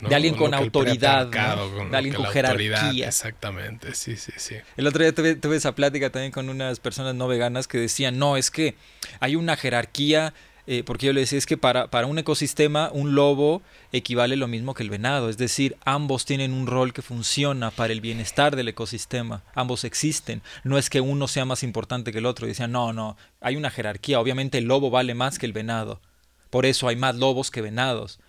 [0.02, 3.08] De alguien con autoridad, de alguien con jerarquía.
[3.08, 4.56] Exactamente, sí, sí, sí.
[4.78, 8.18] El otro día tuve, tuve, esa plática también con unas personas no veganas que decían,
[8.18, 8.76] no, es que
[9.20, 10.34] hay una jerarquía
[10.70, 13.62] eh, porque yo le decía, es que para, para un ecosistema un lobo
[13.94, 17.94] equivale lo mismo que el venado, es decir, ambos tienen un rol que funciona para
[17.94, 22.26] el bienestar del ecosistema, ambos existen, no es que uno sea más importante que el
[22.26, 25.54] otro, y decían, no, no, hay una jerarquía, obviamente el lobo vale más que el
[25.54, 26.02] venado,
[26.50, 28.20] por eso hay más lobos que venados.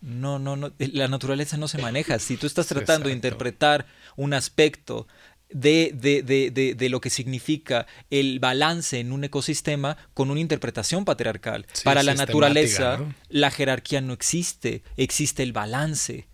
[0.00, 2.18] No, no, no, la naturaleza no se maneja.
[2.18, 3.86] Si tú estás tratando de interpretar
[4.16, 5.06] un aspecto
[5.52, 11.04] de, de, de, de, lo que significa el balance en un ecosistema con una interpretación
[11.04, 11.66] patriarcal.
[11.84, 16.26] Para la naturaleza, la jerarquía no existe, existe el balance.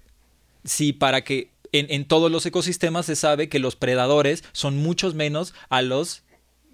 [0.65, 5.15] Sí, para que en, en, todos los ecosistemas se sabe que los predadores son muchos
[5.15, 6.23] menos a los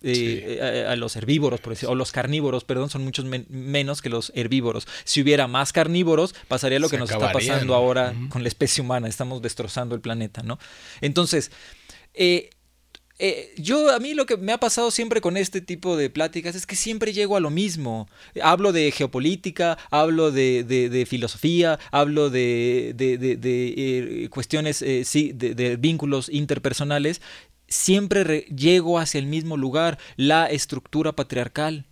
[0.06, 4.32] eh, a, los herbívoros, por decir, o los carnívoros, perdón, son muchos menos que los
[4.34, 4.86] herbívoros.
[5.04, 9.08] Si hubiera más carnívoros, pasaría lo que nos está pasando ahora con la especie humana,
[9.08, 10.58] estamos destrozando el planeta, ¿no?
[11.00, 11.50] Entonces,
[12.14, 12.50] eh,
[13.20, 16.56] eh, yo a mí lo que me ha pasado siempre con este tipo de pláticas
[16.56, 18.08] es que siempre llego a lo mismo.
[18.42, 27.20] Hablo de geopolítica, hablo de, filosofía, hablo de, eh, cuestiones, eh, sí, de, vínculos interpersonales.
[27.68, 31.86] Siempre llego hacia el mismo lugar, la estructura patriarcal.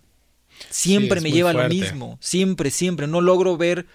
[0.69, 3.07] Siempre me lleva a lo mismo, siempre, siempre.
[3.07, 3.87] No logro ver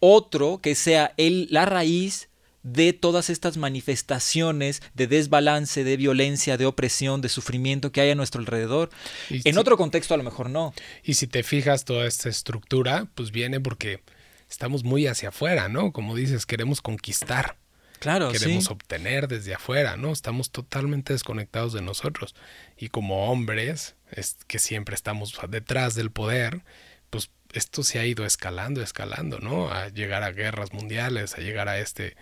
[0.00, 2.29] otro que sea el, la raíz
[2.62, 8.14] de todas estas manifestaciones de desbalance, de violencia, de opresión, de sufrimiento que hay a
[8.14, 8.90] nuestro alrededor.
[9.30, 10.74] en otro contexto a lo mejor no.
[11.02, 14.00] Y si te fijas, toda esta estructura, pues viene porque
[14.48, 15.92] estamos muy hacia afuera, ¿no?
[15.92, 17.56] Como dices, queremos conquistar.
[18.00, 20.10] Claro, queremos obtener desde afuera, ¿no?
[20.10, 22.34] Estamos totalmente desconectados de nosotros.
[22.78, 26.62] Y como hombres, es que siempre estamos detrás del poder,
[27.10, 29.70] pues esto se ha ido escalando, escalando, ¿no?
[29.70, 32.16] A llegar a guerras mundiales, a llegar a este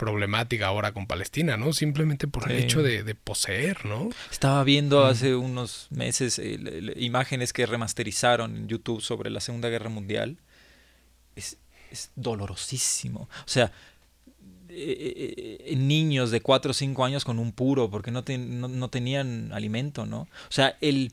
[0.00, 1.74] problemática ahora con Palestina, ¿no?
[1.74, 4.08] Simplemente por el hecho de, poseer, ¿no?
[4.30, 6.58] Estaba viendo hace unos meses eh,
[6.96, 10.38] imágenes que remasterizaron en YouTube sobre la Segunda Guerra Mundial.
[11.36, 11.58] Es,
[12.16, 13.28] dolorosísimo.
[13.44, 13.72] O sea,
[14.70, 19.52] eh, eh, niños de 4 o 5 años con un puro porque no, no, tenían
[19.52, 20.20] alimento, ¿no?
[20.20, 21.12] O sea, el,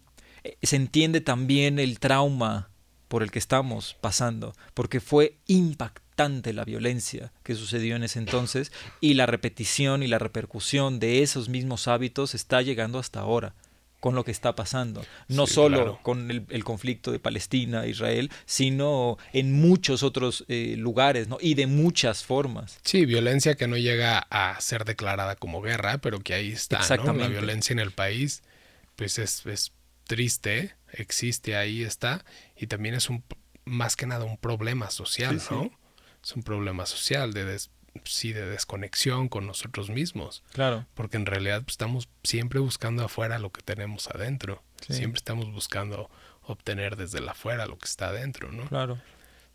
[0.62, 2.70] se entiende también el trauma
[3.08, 8.72] por el que estamos pasando, porque fue impactante la violencia que sucedió en ese entonces
[9.02, 13.54] y la repetición y la repercusión de esos mismos hábitos está llegando hasta ahora
[14.00, 19.54] con lo que está pasando, no solo con el, conflicto de Palestina, Israel, sino en
[19.54, 21.38] muchos otros eh, lugares, ¿no?
[21.42, 22.80] Y de muchas formas.
[22.84, 27.14] Sí, violencia que no llega a ser declarada como guerra, pero que ahí está, ¿no?
[27.14, 28.44] La violencia en el país,
[28.96, 29.72] pues es, es
[30.06, 33.24] triste, existe ahí está, y también es un
[33.66, 35.72] más que nada un problema social, ¿no?
[36.24, 37.60] es un problema social, de
[38.04, 40.44] sí, de desconexión con nosotros mismos.
[40.54, 40.86] Claro.
[40.94, 44.64] Porque en realidad pues, estamos siempre buscando afuera lo que tenemos adentro.
[44.90, 46.10] Siempre estamos buscando
[46.44, 48.68] obtener desde la afuera lo que está adentro, ¿no?
[48.68, 49.00] Claro.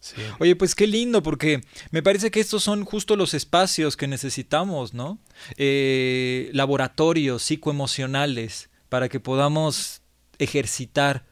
[0.01, 0.21] Sí.
[0.41, 1.61] Oye, pues qué lindo, porque
[1.93, 5.21] me parece que estos son justo los espacios que necesitamos, ¿no?
[5.57, 10.02] Eh, laboratorios psicoemocionales para que podamos
[10.43, 11.25] ejercitar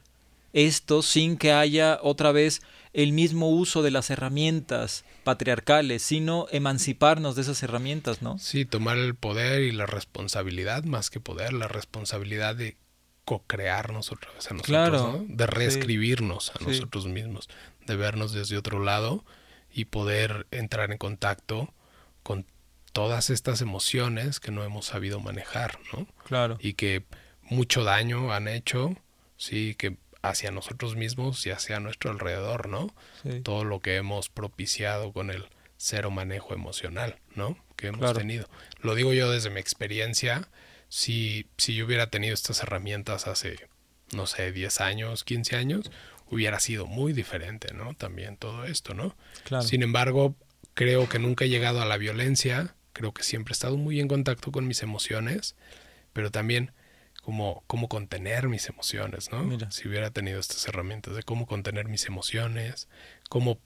[0.52, 2.62] esto sin que haya otra vez
[2.92, 8.38] el mismo uso de las herramientas patriarcales, sino emanciparnos de esas herramientas, ¿no?
[8.38, 12.76] Sí, tomar el poder y la responsabilidad, más que poder, la responsabilidad de
[13.24, 17.48] co-crearnos otra vez a nosotros, claro, de reescribirnos a nosotros mismos,
[17.86, 19.24] de vernos desde otro lado
[19.72, 21.72] y poder entrar en contacto
[22.24, 22.44] con
[22.92, 26.08] todas estas emociones que no hemos sabido manejar, ¿no?
[26.24, 26.58] Claro.
[26.60, 27.04] Y que
[27.50, 28.96] mucho daño han hecho,
[29.36, 32.94] sí, que hacia nosotros mismos y hacia nuestro alrededor, ¿no?
[33.42, 35.46] Todo lo que hemos propiciado con el
[35.76, 37.58] cero manejo emocional, ¿no?
[37.76, 38.48] Que hemos tenido.
[38.80, 40.48] Lo digo yo desde mi experiencia,
[40.88, 43.68] si, si yo hubiera tenido estas herramientas hace,
[44.12, 45.90] no sé, 10 años, 15 años,
[46.26, 47.94] hubiera sido muy diferente, ¿no?
[47.94, 49.16] También todo esto, ¿no?
[49.62, 50.36] Sin embargo,
[50.74, 54.08] creo que nunca he llegado a la violencia, creo que siempre he estado muy en
[54.08, 55.56] contacto con mis emociones,
[56.12, 56.72] pero también
[57.22, 59.46] cómo, cómo contener mis emociones, ¿no?
[59.70, 62.88] Si hubiera tenido estas herramientas de cómo contener mis emociones,
[63.28, 63.60] cómo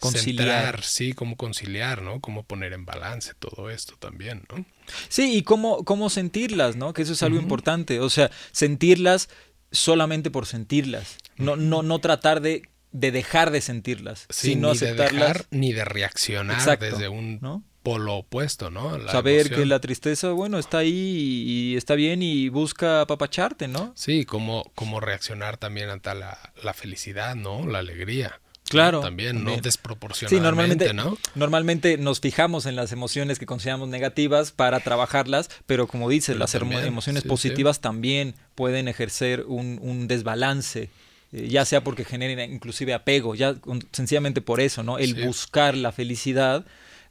[0.00, 2.20] conciliar, sí, cómo conciliar, ¿no?
[2.20, 4.64] Cómo poner en balance todo esto también, ¿no?
[5.08, 6.92] Sí, y cómo, cómo sentirlas, ¿no?
[6.92, 9.28] Que eso es algo importante, o sea, sentirlas
[9.70, 14.94] solamente por sentirlas, no, no, no tratar de, de dejar de sentirlas, sino ni De
[14.94, 17.64] dejar, ni de reaccionar desde un ¿no?
[17.84, 18.98] Polo opuesto, ¿no?
[19.08, 23.92] Saber que la tristeza, bueno, está ahí y, está bien y busca apapacharte, ¿no?
[23.94, 27.66] Sí, cómo, cómo reaccionar también ante la, felicidad, ¿no?
[27.66, 28.40] La alegría.
[28.70, 29.00] Claro.
[29.00, 29.58] También, ¿no?
[29.58, 31.18] Desproporcionadamente, sí, normalmente, ¿no?
[31.34, 36.54] Normalmente nos fijamos en las emociones que consideramos negativas para trabajarlas, pero como dices, las
[36.54, 40.88] emociones positivas también pueden ejercer un, un desbalance
[41.34, 43.56] eh, ya sea porque generen inclusive apego, ya
[43.92, 44.98] sencillamente por eso, ¿no?
[44.98, 46.64] El buscar la felicidad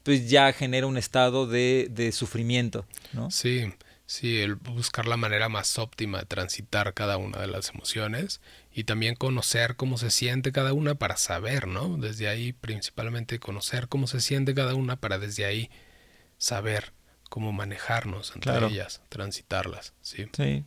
[0.03, 3.31] pues ya genera un estado de, de sufrimiento, ¿no?
[3.31, 3.73] Sí,
[4.05, 8.41] sí, el buscar la manera más óptima de transitar cada una de las emociones
[8.73, 11.97] y también conocer cómo se siente cada una para saber, ¿no?
[11.97, 15.69] Desde ahí principalmente conocer cómo se siente cada una para desde ahí
[16.37, 16.91] saber
[17.29, 20.27] cómo manejarnos entre ellas, transitarlas, ¿sí?
[20.35, 20.63] Sí.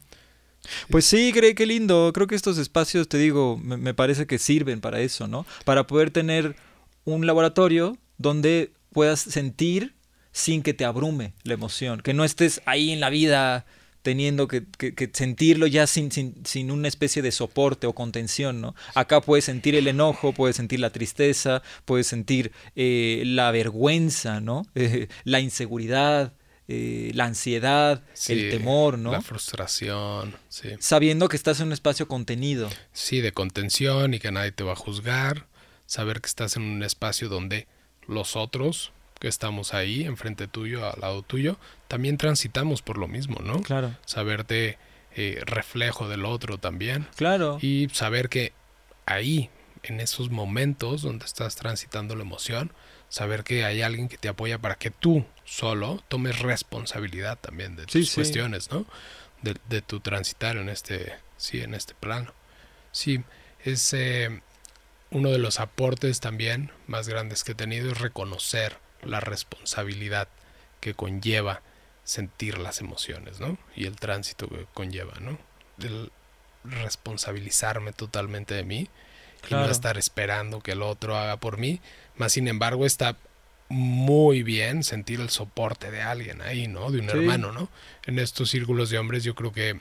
[0.90, 2.10] Pues sí, cree qué lindo.
[2.12, 5.46] Creo que estos espacios, te digo, me, me, parece que sirven para eso, ¿no?
[5.64, 6.56] Para poder tener
[7.04, 9.94] un laboratorio donde puedas sentir
[10.32, 13.66] sin que te abrume la emoción, que no estés ahí en la vida
[14.00, 14.64] teniendo que,
[15.12, 18.74] sentirlo ya sin, sin, una especie de soporte o contención, ¿no?
[18.94, 24.62] Acá puedes sentir el enojo, puedes sentir la tristeza, puedes sentir eh, la vergüenza, ¿no?
[25.24, 26.32] la inseguridad,
[26.66, 29.12] eh, la ansiedad, el temor, ¿no?
[29.12, 30.70] La frustración, sí.
[30.78, 32.70] Sabiendo que estás en un espacio contenido.
[32.94, 35.48] Sí, de contención y que nadie te va a juzgar.
[35.84, 37.68] Saber que estás en un espacio donde
[38.08, 41.58] los otros que estamos ahí, enfrente tuyo, al lado tuyo,
[41.88, 43.62] también transitamos por lo mismo, ¿no?
[43.62, 43.96] Claro.
[44.04, 44.78] Saberte
[45.14, 47.06] eh, reflejo del otro también.
[47.16, 47.58] Claro.
[47.62, 48.52] Y saber que
[49.06, 49.50] ahí,
[49.82, 52.72] en esos momentos donde estás transitando la emoción,
[53.08, 57.86] saber que hay alguien que te apoya para que tú solo tomes responsabilidad también de
[57.86, 58.84] tus cuestiones, ¿no?
[59.42, 62.34] De, tu transitar en este, sí, en este plano.
[62.90, 63.22] Sí,
[63.64, 64.40] es eh,
[65.10, 70.28] uno de los aportes también más grandes que he tenido es reconocer la responsabilidad
[70.80, 71.62] que conlleva
[72.04, 73.58] sentir las emociones, ¿no?
[73.74, 75.38] Y el tránsito que conlleva, ¿no?
[75.78, 76.12] El
[76.64, 78.88] responsabilizarme totalmente de mí
[79.48, 81.80] y no estar esperando que el otro haga por mí.
[82.16, 83.16] Más sin embargo, está
[83.68, 86.90] muy bien sentir el soporte de alguien ahí, ¿no?
[86.90, 87.68] De un hermano, ¿no?
[88.04, 89.80] En estos círculos de hombres yo creo que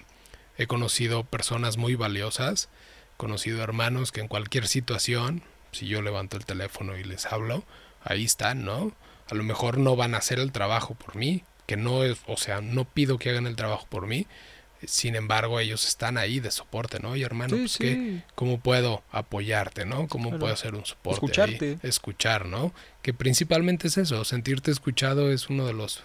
[0.57, 2.69] he conocido personas muy valiosas,
[3.17, 7.63] conocido hermanos que en cualquier situación, si yo levanto el teléfono y les hablo,
[8.03, 8.93] ahí están, ¿no?
[9.29, 12.37] A lo mejor no van a hacer el trabajo por mí, que no es, o
[12.37, 14.27] sea, no pido que hagan el trabajo por mí,
[14.85, 17.15] sin embargo ellos están ahí de soporte, ¿no?
[17.15, 17.79] Y hermano, pues
[18.35, 20.07] ¿cómo puedo apoyarte, ¿no?
[20.07, 21.15] ¿Cómo puedo hacer un soporte?
[21.15, 21.79] Escucharte.
[21.81, 22.73] Escuchar, ¿no?
[23.01, 26.03] Que principalmente es eso, sentirte escuchado es uno de los...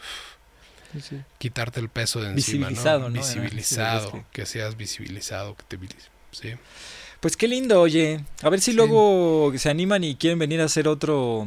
[1.38, 3.20] Quitarte el peso de encima, Visibilizado, ¿no?
[3.20, 4.44] Visibilizado, que...
[4.44, 5.78] seas visibilizado, que te...
[6.32, 6.54] Sí.
[7.20, 8.20] Pues qué lindo, oye.
[8.42, 11.46] A ver si luego se animan y quieren venir a hacer otro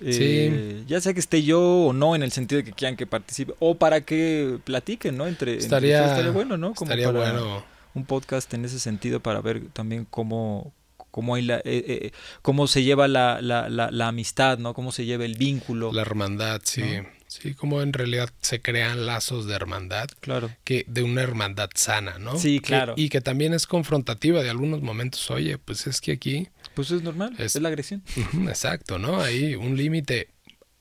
[0.00, 3.06] eh, ya sea que esté yo o no, en el sentido de que quieran que
[3.06, 5.26] participe, o para que platiquen, ¿no?
[5.26, 6.74] Entre, estaría, bueno, ¿no?
[6.74, 7.64] Como estaría bueno.
[7.94, 10.72] Un podcast en ese sentido para ver también cómo,
[11.10, 12.12] cómo, hay la, eh, eh,
[12.42, 14.72] cómo se lleva la, la, la, amistad, ¿no?
[14.72, 15.92] Cómo se lleva el vínculo.
[15.92, 16.82] La hermandad, sí.
[17.28, 20.08] Sí, cómo en realidad se crean lazos de hermandad.
[20.20, 20.50] Claro.
[20.64, 22.38] Que de una hermandad sana, ¿no?
[22.38, 22.94] Sí, claro.
[22.96, 25.30] y que también es confrontativa de algunos momentos.
[25.30, 28.02] Oye, pues es que aquí pues es normal, es, la agresión.
[28.46, 29.20] Exacto, ¿no?
[29.20, 30.28] Ahí un límite,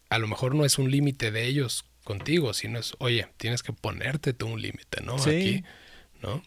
[0.10, 3.74] a lo mejor no es un límite de ellos contigo, sino es, oye, tienes que
[3.74, 5.20] ponerte tú un límite, ¿no?
[5.20, 5.30] Sí.
[5.30, 5.64] Aquí,
[6.22, 6.44] ¿no?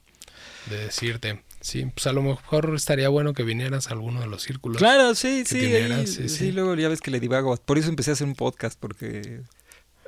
[0.71, 4.43] De decirte, sí, pues a lo mejor estaría bueno que vinieras a alguno de los
[4.43, 4.79] círculos.
[4.79, 5.69] Claro, sí, sí,
[6.07, 7.57] sí, sí, luego ya ves que le divago.
[7.57, 9.43] Por eso empecé a hacer un podcast, porque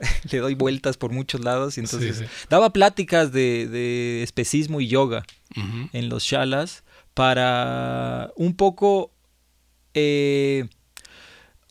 [0.31, 5.25] le doy vueltas por muchos lados y entonces daba pláticas de, de especismo y yoga
[5.93, 6.83] en los shalas
[7.15, 9.13] para un poco
[9.95, 10.67] eh,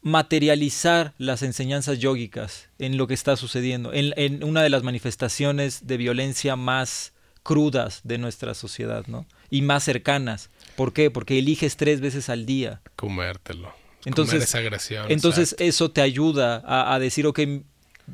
[0.03, 5.97] materializar las enseñanzas yógicas en lo que está sucediendo, en, una de las manifestaciones de
[5.97, 7.13] violencia más
[7.43, 9.25] crudas de nuestra sociedad, ¿no?
[9.49, 10.49] Y más cercanas.
[10.75, 11.09] ¿Por qué?
[11.11, 12.81] Porque eliges tres veces al día.
[12.95, 13.73] Comértelo.
[14.05, 17.39] Entonces, agresión, entonces eso te ayuda a, a decir, ok,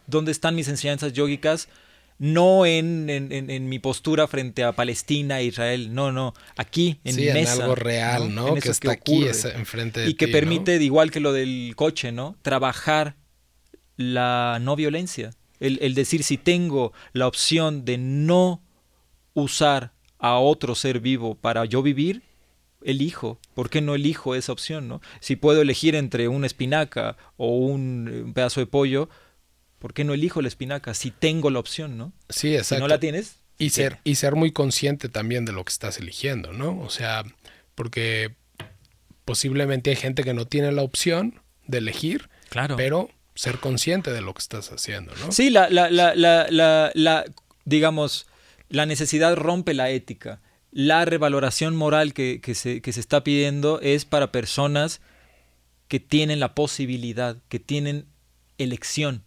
[0.05, 1.67] ¿dónde están mis enseñanzas yógicas?
[2.19, 7.21] no en, en, mi postura frente a Palestina e Israel, no, no, aquí, en sí,
[7.31, 7.55] mesa.
[7.55, 8.55] en algo real, ¿no?
[8.55, 12.35] que, está aquí enfrente de Y que permite, igual que lo del coche, ¿no?
[12.41, 13.15] Trabajar
[13.97, 15.31] la no violencia.
[15.59, 18.63] El, el decir, si tengo la opción de no
[19.33, 22.23] usar a otro ser vivo para yo vivir,
[22.83, 23.39] elijo.
[23.53, 25.01] ¿Por qué no elijo esa opción, no?
[25.19, 29.09] Si puedo elegir entre una espinaca o un pedazo de pollo,
[29.79, 32.13] ¿por qué no elijo la espinaca si tengo la opción, no?
[32.29, 32.75] Sí, exacto.
[32.75, 33.37] Si no la tienes.
[33.59, 36.79] Y ser, y ser muy consciente también de lo que estás eligiendo, ¿no?
[36.79, 37.23] O sea,
[37.73, 38.35] porque
[39.25, 42.75] posiblemente hay gente que no tiene la opción de elegir, claro.
[42.75, 45.31] pero ser consciente de lo que estás haciendo, ¿no?
[45.31, 47.25] Sí, la, la, la, la, la
[47.65, 48.27] digamos,
[48.69, 50.41] la necesidad rompe la ética.
[50.71, 55.01] La revaloración moral que, que, se, que se está pidiendo es para personas
[55.87, 58.05] que tienen la posibilidad, que tienen
[58.57, 59.23] elección.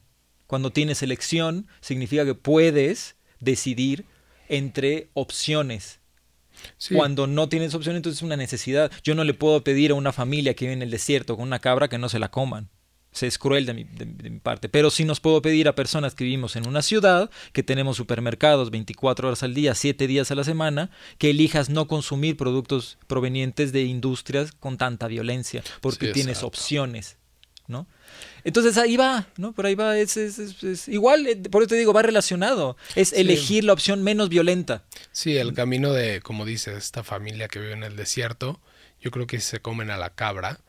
[0.51, 4.05] Cuando tienes elección, significa que puedes decidir
[4.49, 6.01] entre opciones.
[6.93, 8.91] Cuando no tienes opción, entonces es una necesidad.
[9.05, 11.61] Yo no le puedo pedir a una familia que vive en el desierto con una
[11.61, 12.69] cabra que no se la coman.
[13.13, 14.69] Se es cruel de mi, de, mi, parte.
[14.69, 18.73] Pero sí nos puedo pedir a personas que vivimos en una ciudad, que tenemos supermercados
[18.73, 23.71] 24 horas al día, 7 días a la semana, que elijas no consumir productos provenientes
[23.71, 27.20] de industrias con tanta violencia, porque tienes opciones.
[27.71, 27.87] ¿No?
[28.45, 29.53] Entonces ahí va, ¿no?
[29.53, 32.77] Por ahí va, es, es, igual, eh, por eso te digo, va relacionado.
[32.95, 34.85] Es elegir la opción menos violenta.
[35.13, 38.61] Sí, el camino de, como dices, esta familia que vive en el desierto,
[39.01, 40.61] yo creo que si se comen a la cabra,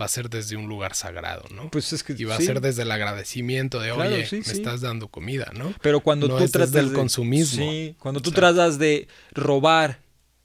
[0.00, 1.70] va a ser desde un lugar sagrado, ¿no?
[1.70, 5.08] Pues es que y va a ser desde el agradecimiento de, oye, me estás dando
[5.08, 5.74] comida, ¿no?
[5.80, 7.70] Pero cuando tú tratas del consumismo.
[7.70, 10.00] Sí, cuando tú tratas de robar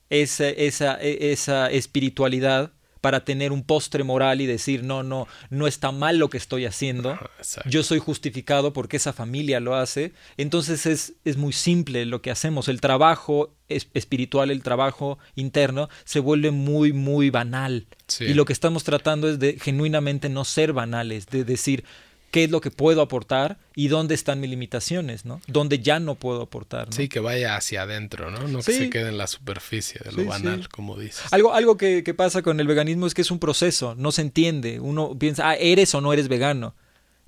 [0.09, 2.71] esa, esa, e, esa espiritualidad
[3.01, 6.65] para tener un postre moral y decir, no, no, no está mal lo que estoy
[6.65, 7.19] haciendo,
[7.65, 10.13] yo soy justificado porque esa familia lo hace.
[10.37, 12.67] Entonces es, es muy simple lo que hacemos.
[12.67, 17.87] El trabajo espiritual, el trabajo interno, se vuelve muy, muy banal.
[18.19, 21.83] Y lo que estamos tratando es de genuinamente no ser banales, de decir,
[22.31, 25.41] qué es lo que puedo aportar y dónde están mis limitaciones, ¿no?
[25.47, 26.87] Dónde ya no puedo aportar.
[26.91, 28.47] Sí, que vaya hacia adentro, ¿no?
[28.47, 31.21] No que se quede en la superficie de lo banal, como dices.
[31.31, 34.79] Algo, algo que, pasa con el veganismo es que es un proceso, no se entiende.
[34.79, 36.73] Uno piensa, ah, eres o no eres vegano.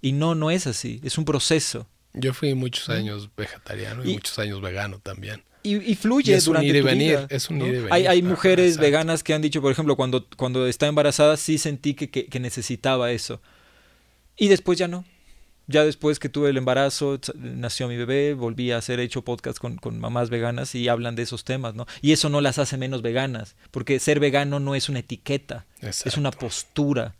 [0.01, 1.87] Y no, no es así, es un proceso.
[2.13, 5.43] Yo fui muchos años vegetariano y, muchos años vegano también.
[5.65, 7.87] Y, fluye durante tu vida, Es un ir y venir.
[7.89, 11.93] Hay, hay mujeres veganas que han dicho, por ejemplo, cuando, cuando está embarazada sí sentí
[11.93, 13.41] que, que necesitaba eso
[14.37, 15.05] y después ya no.
[15.67, 19.77] Ya después que tuve el embarazo, nació mi bebé, volví a hacer hecho podcast con,
[19.77, 21.85] con, mamás veganas y hablan de esos temas, ¿no?
[22.01, 26.17] Y eso no las hace menos veganas, porque ser vegano no es una etiqueta, es
[26.17, 27.15] una postura,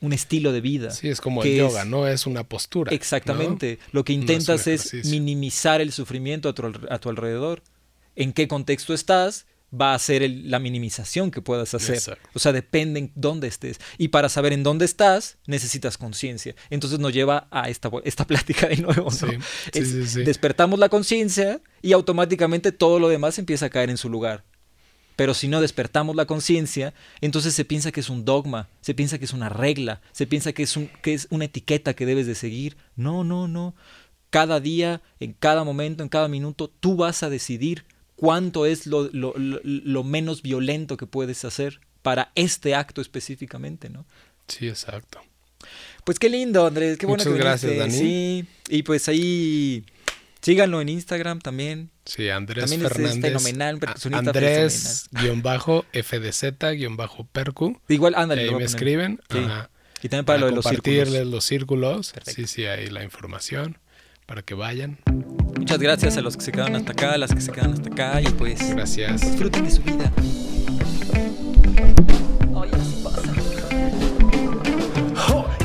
[0.00, 0.90] un estilo de vida.
[0.92, 2.94] Sí, es como el yoga, no es una postura.
[2.94, 3.80] Exactamente.
[3.90, 7.62] Lo que intentas es, minimizar el sufrimiento a tu, a tu alrededor.
[8.14, 9.46] ¿En qué contexto estás?
[9.72, 12.18] Va a ser la minimización que puedas hacer.
[12.34, 13.78] O sea, depende en dónde estés.
[13.98, 16.54] Y para saber en dónde estás, necesitas conciencia.
[16.70, 19.10] Entonces nos lleva a esta, esta plática de nuevo.
[20.24, 24.44] despertamos la conciencia y automáticamente todo lo demás empieza a caer en su lugar.
[25.16, 29.18] Pero si no despertamos la conciencia, entonces se piensa que es un dogma, se piensa
[29.18, 32.28] que es una regla, se piensa que es, un, que es una etiqueta que debes
[32.28, 32.76] de seguir.
[32.94, 33.74] No, no, no.
[34.30, 37.84] Cada día, en cada momento, en cada minuto, tú vas a decidir
[38.18, 44.06] cuánto es lo, lo, lo, menos violento que puedes hacer para este acto específicamente, ¿no?
[44.48, 45.20] Sí, exacto.
[46.02, 47.92] Pues qué lindo, Andrés, qué bueno Muchas gracias, Dani.
[47.92, 49.84] Sí, y pues ahí
[50.40, 51.90] síganlo en Instagram también.
[52.04, 53.14] Sí, Andrés Fernández.
[53.14, 53.78] Es fenomenal,
[54.12, 57.80] Andrés guion bajo FDZ guion bajo Percu.
[57.86, 58.42] Igual, ándale.
[58.42, 59.20] Ahí me escriben.
[60.02, 60.98] Y también para, lo de los círculos.
[61.04, 62.14] Compartirles los círculos.
[62.26, 63.78] Sí, sí, ahí la información
[64.28, 64.98] para que vayan.
[65.58, 67.88] Muchas gracias a los que se quedan hasta acá, a las que se quedan hasta
[67.88, 69.22] acá y pues gracias.
[69.22, 70.12] disfruten de su vida.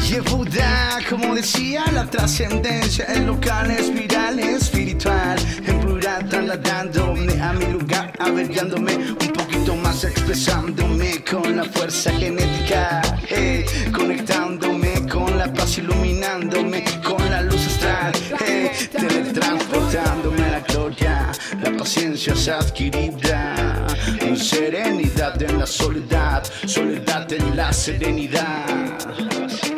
[0.07, 8.13] Yehuda, como decía, la trascendencia, el local espiral espiritual, en plural trasladándome a mi lugar,
[8.19, 16.83] averiguándome un poquito más, expresándome con la fuerza genética, hey, conectándome con la paz, iluminándome
[17.03, 18.11] con la luz astral,
[18.43, 21.31] hey, teletransportándome a la gloria,
[21.61, 23.85] la paciencia se adquirida,
[24.19, 29.72] en serenidad en la soledad, soledad en la serenidad.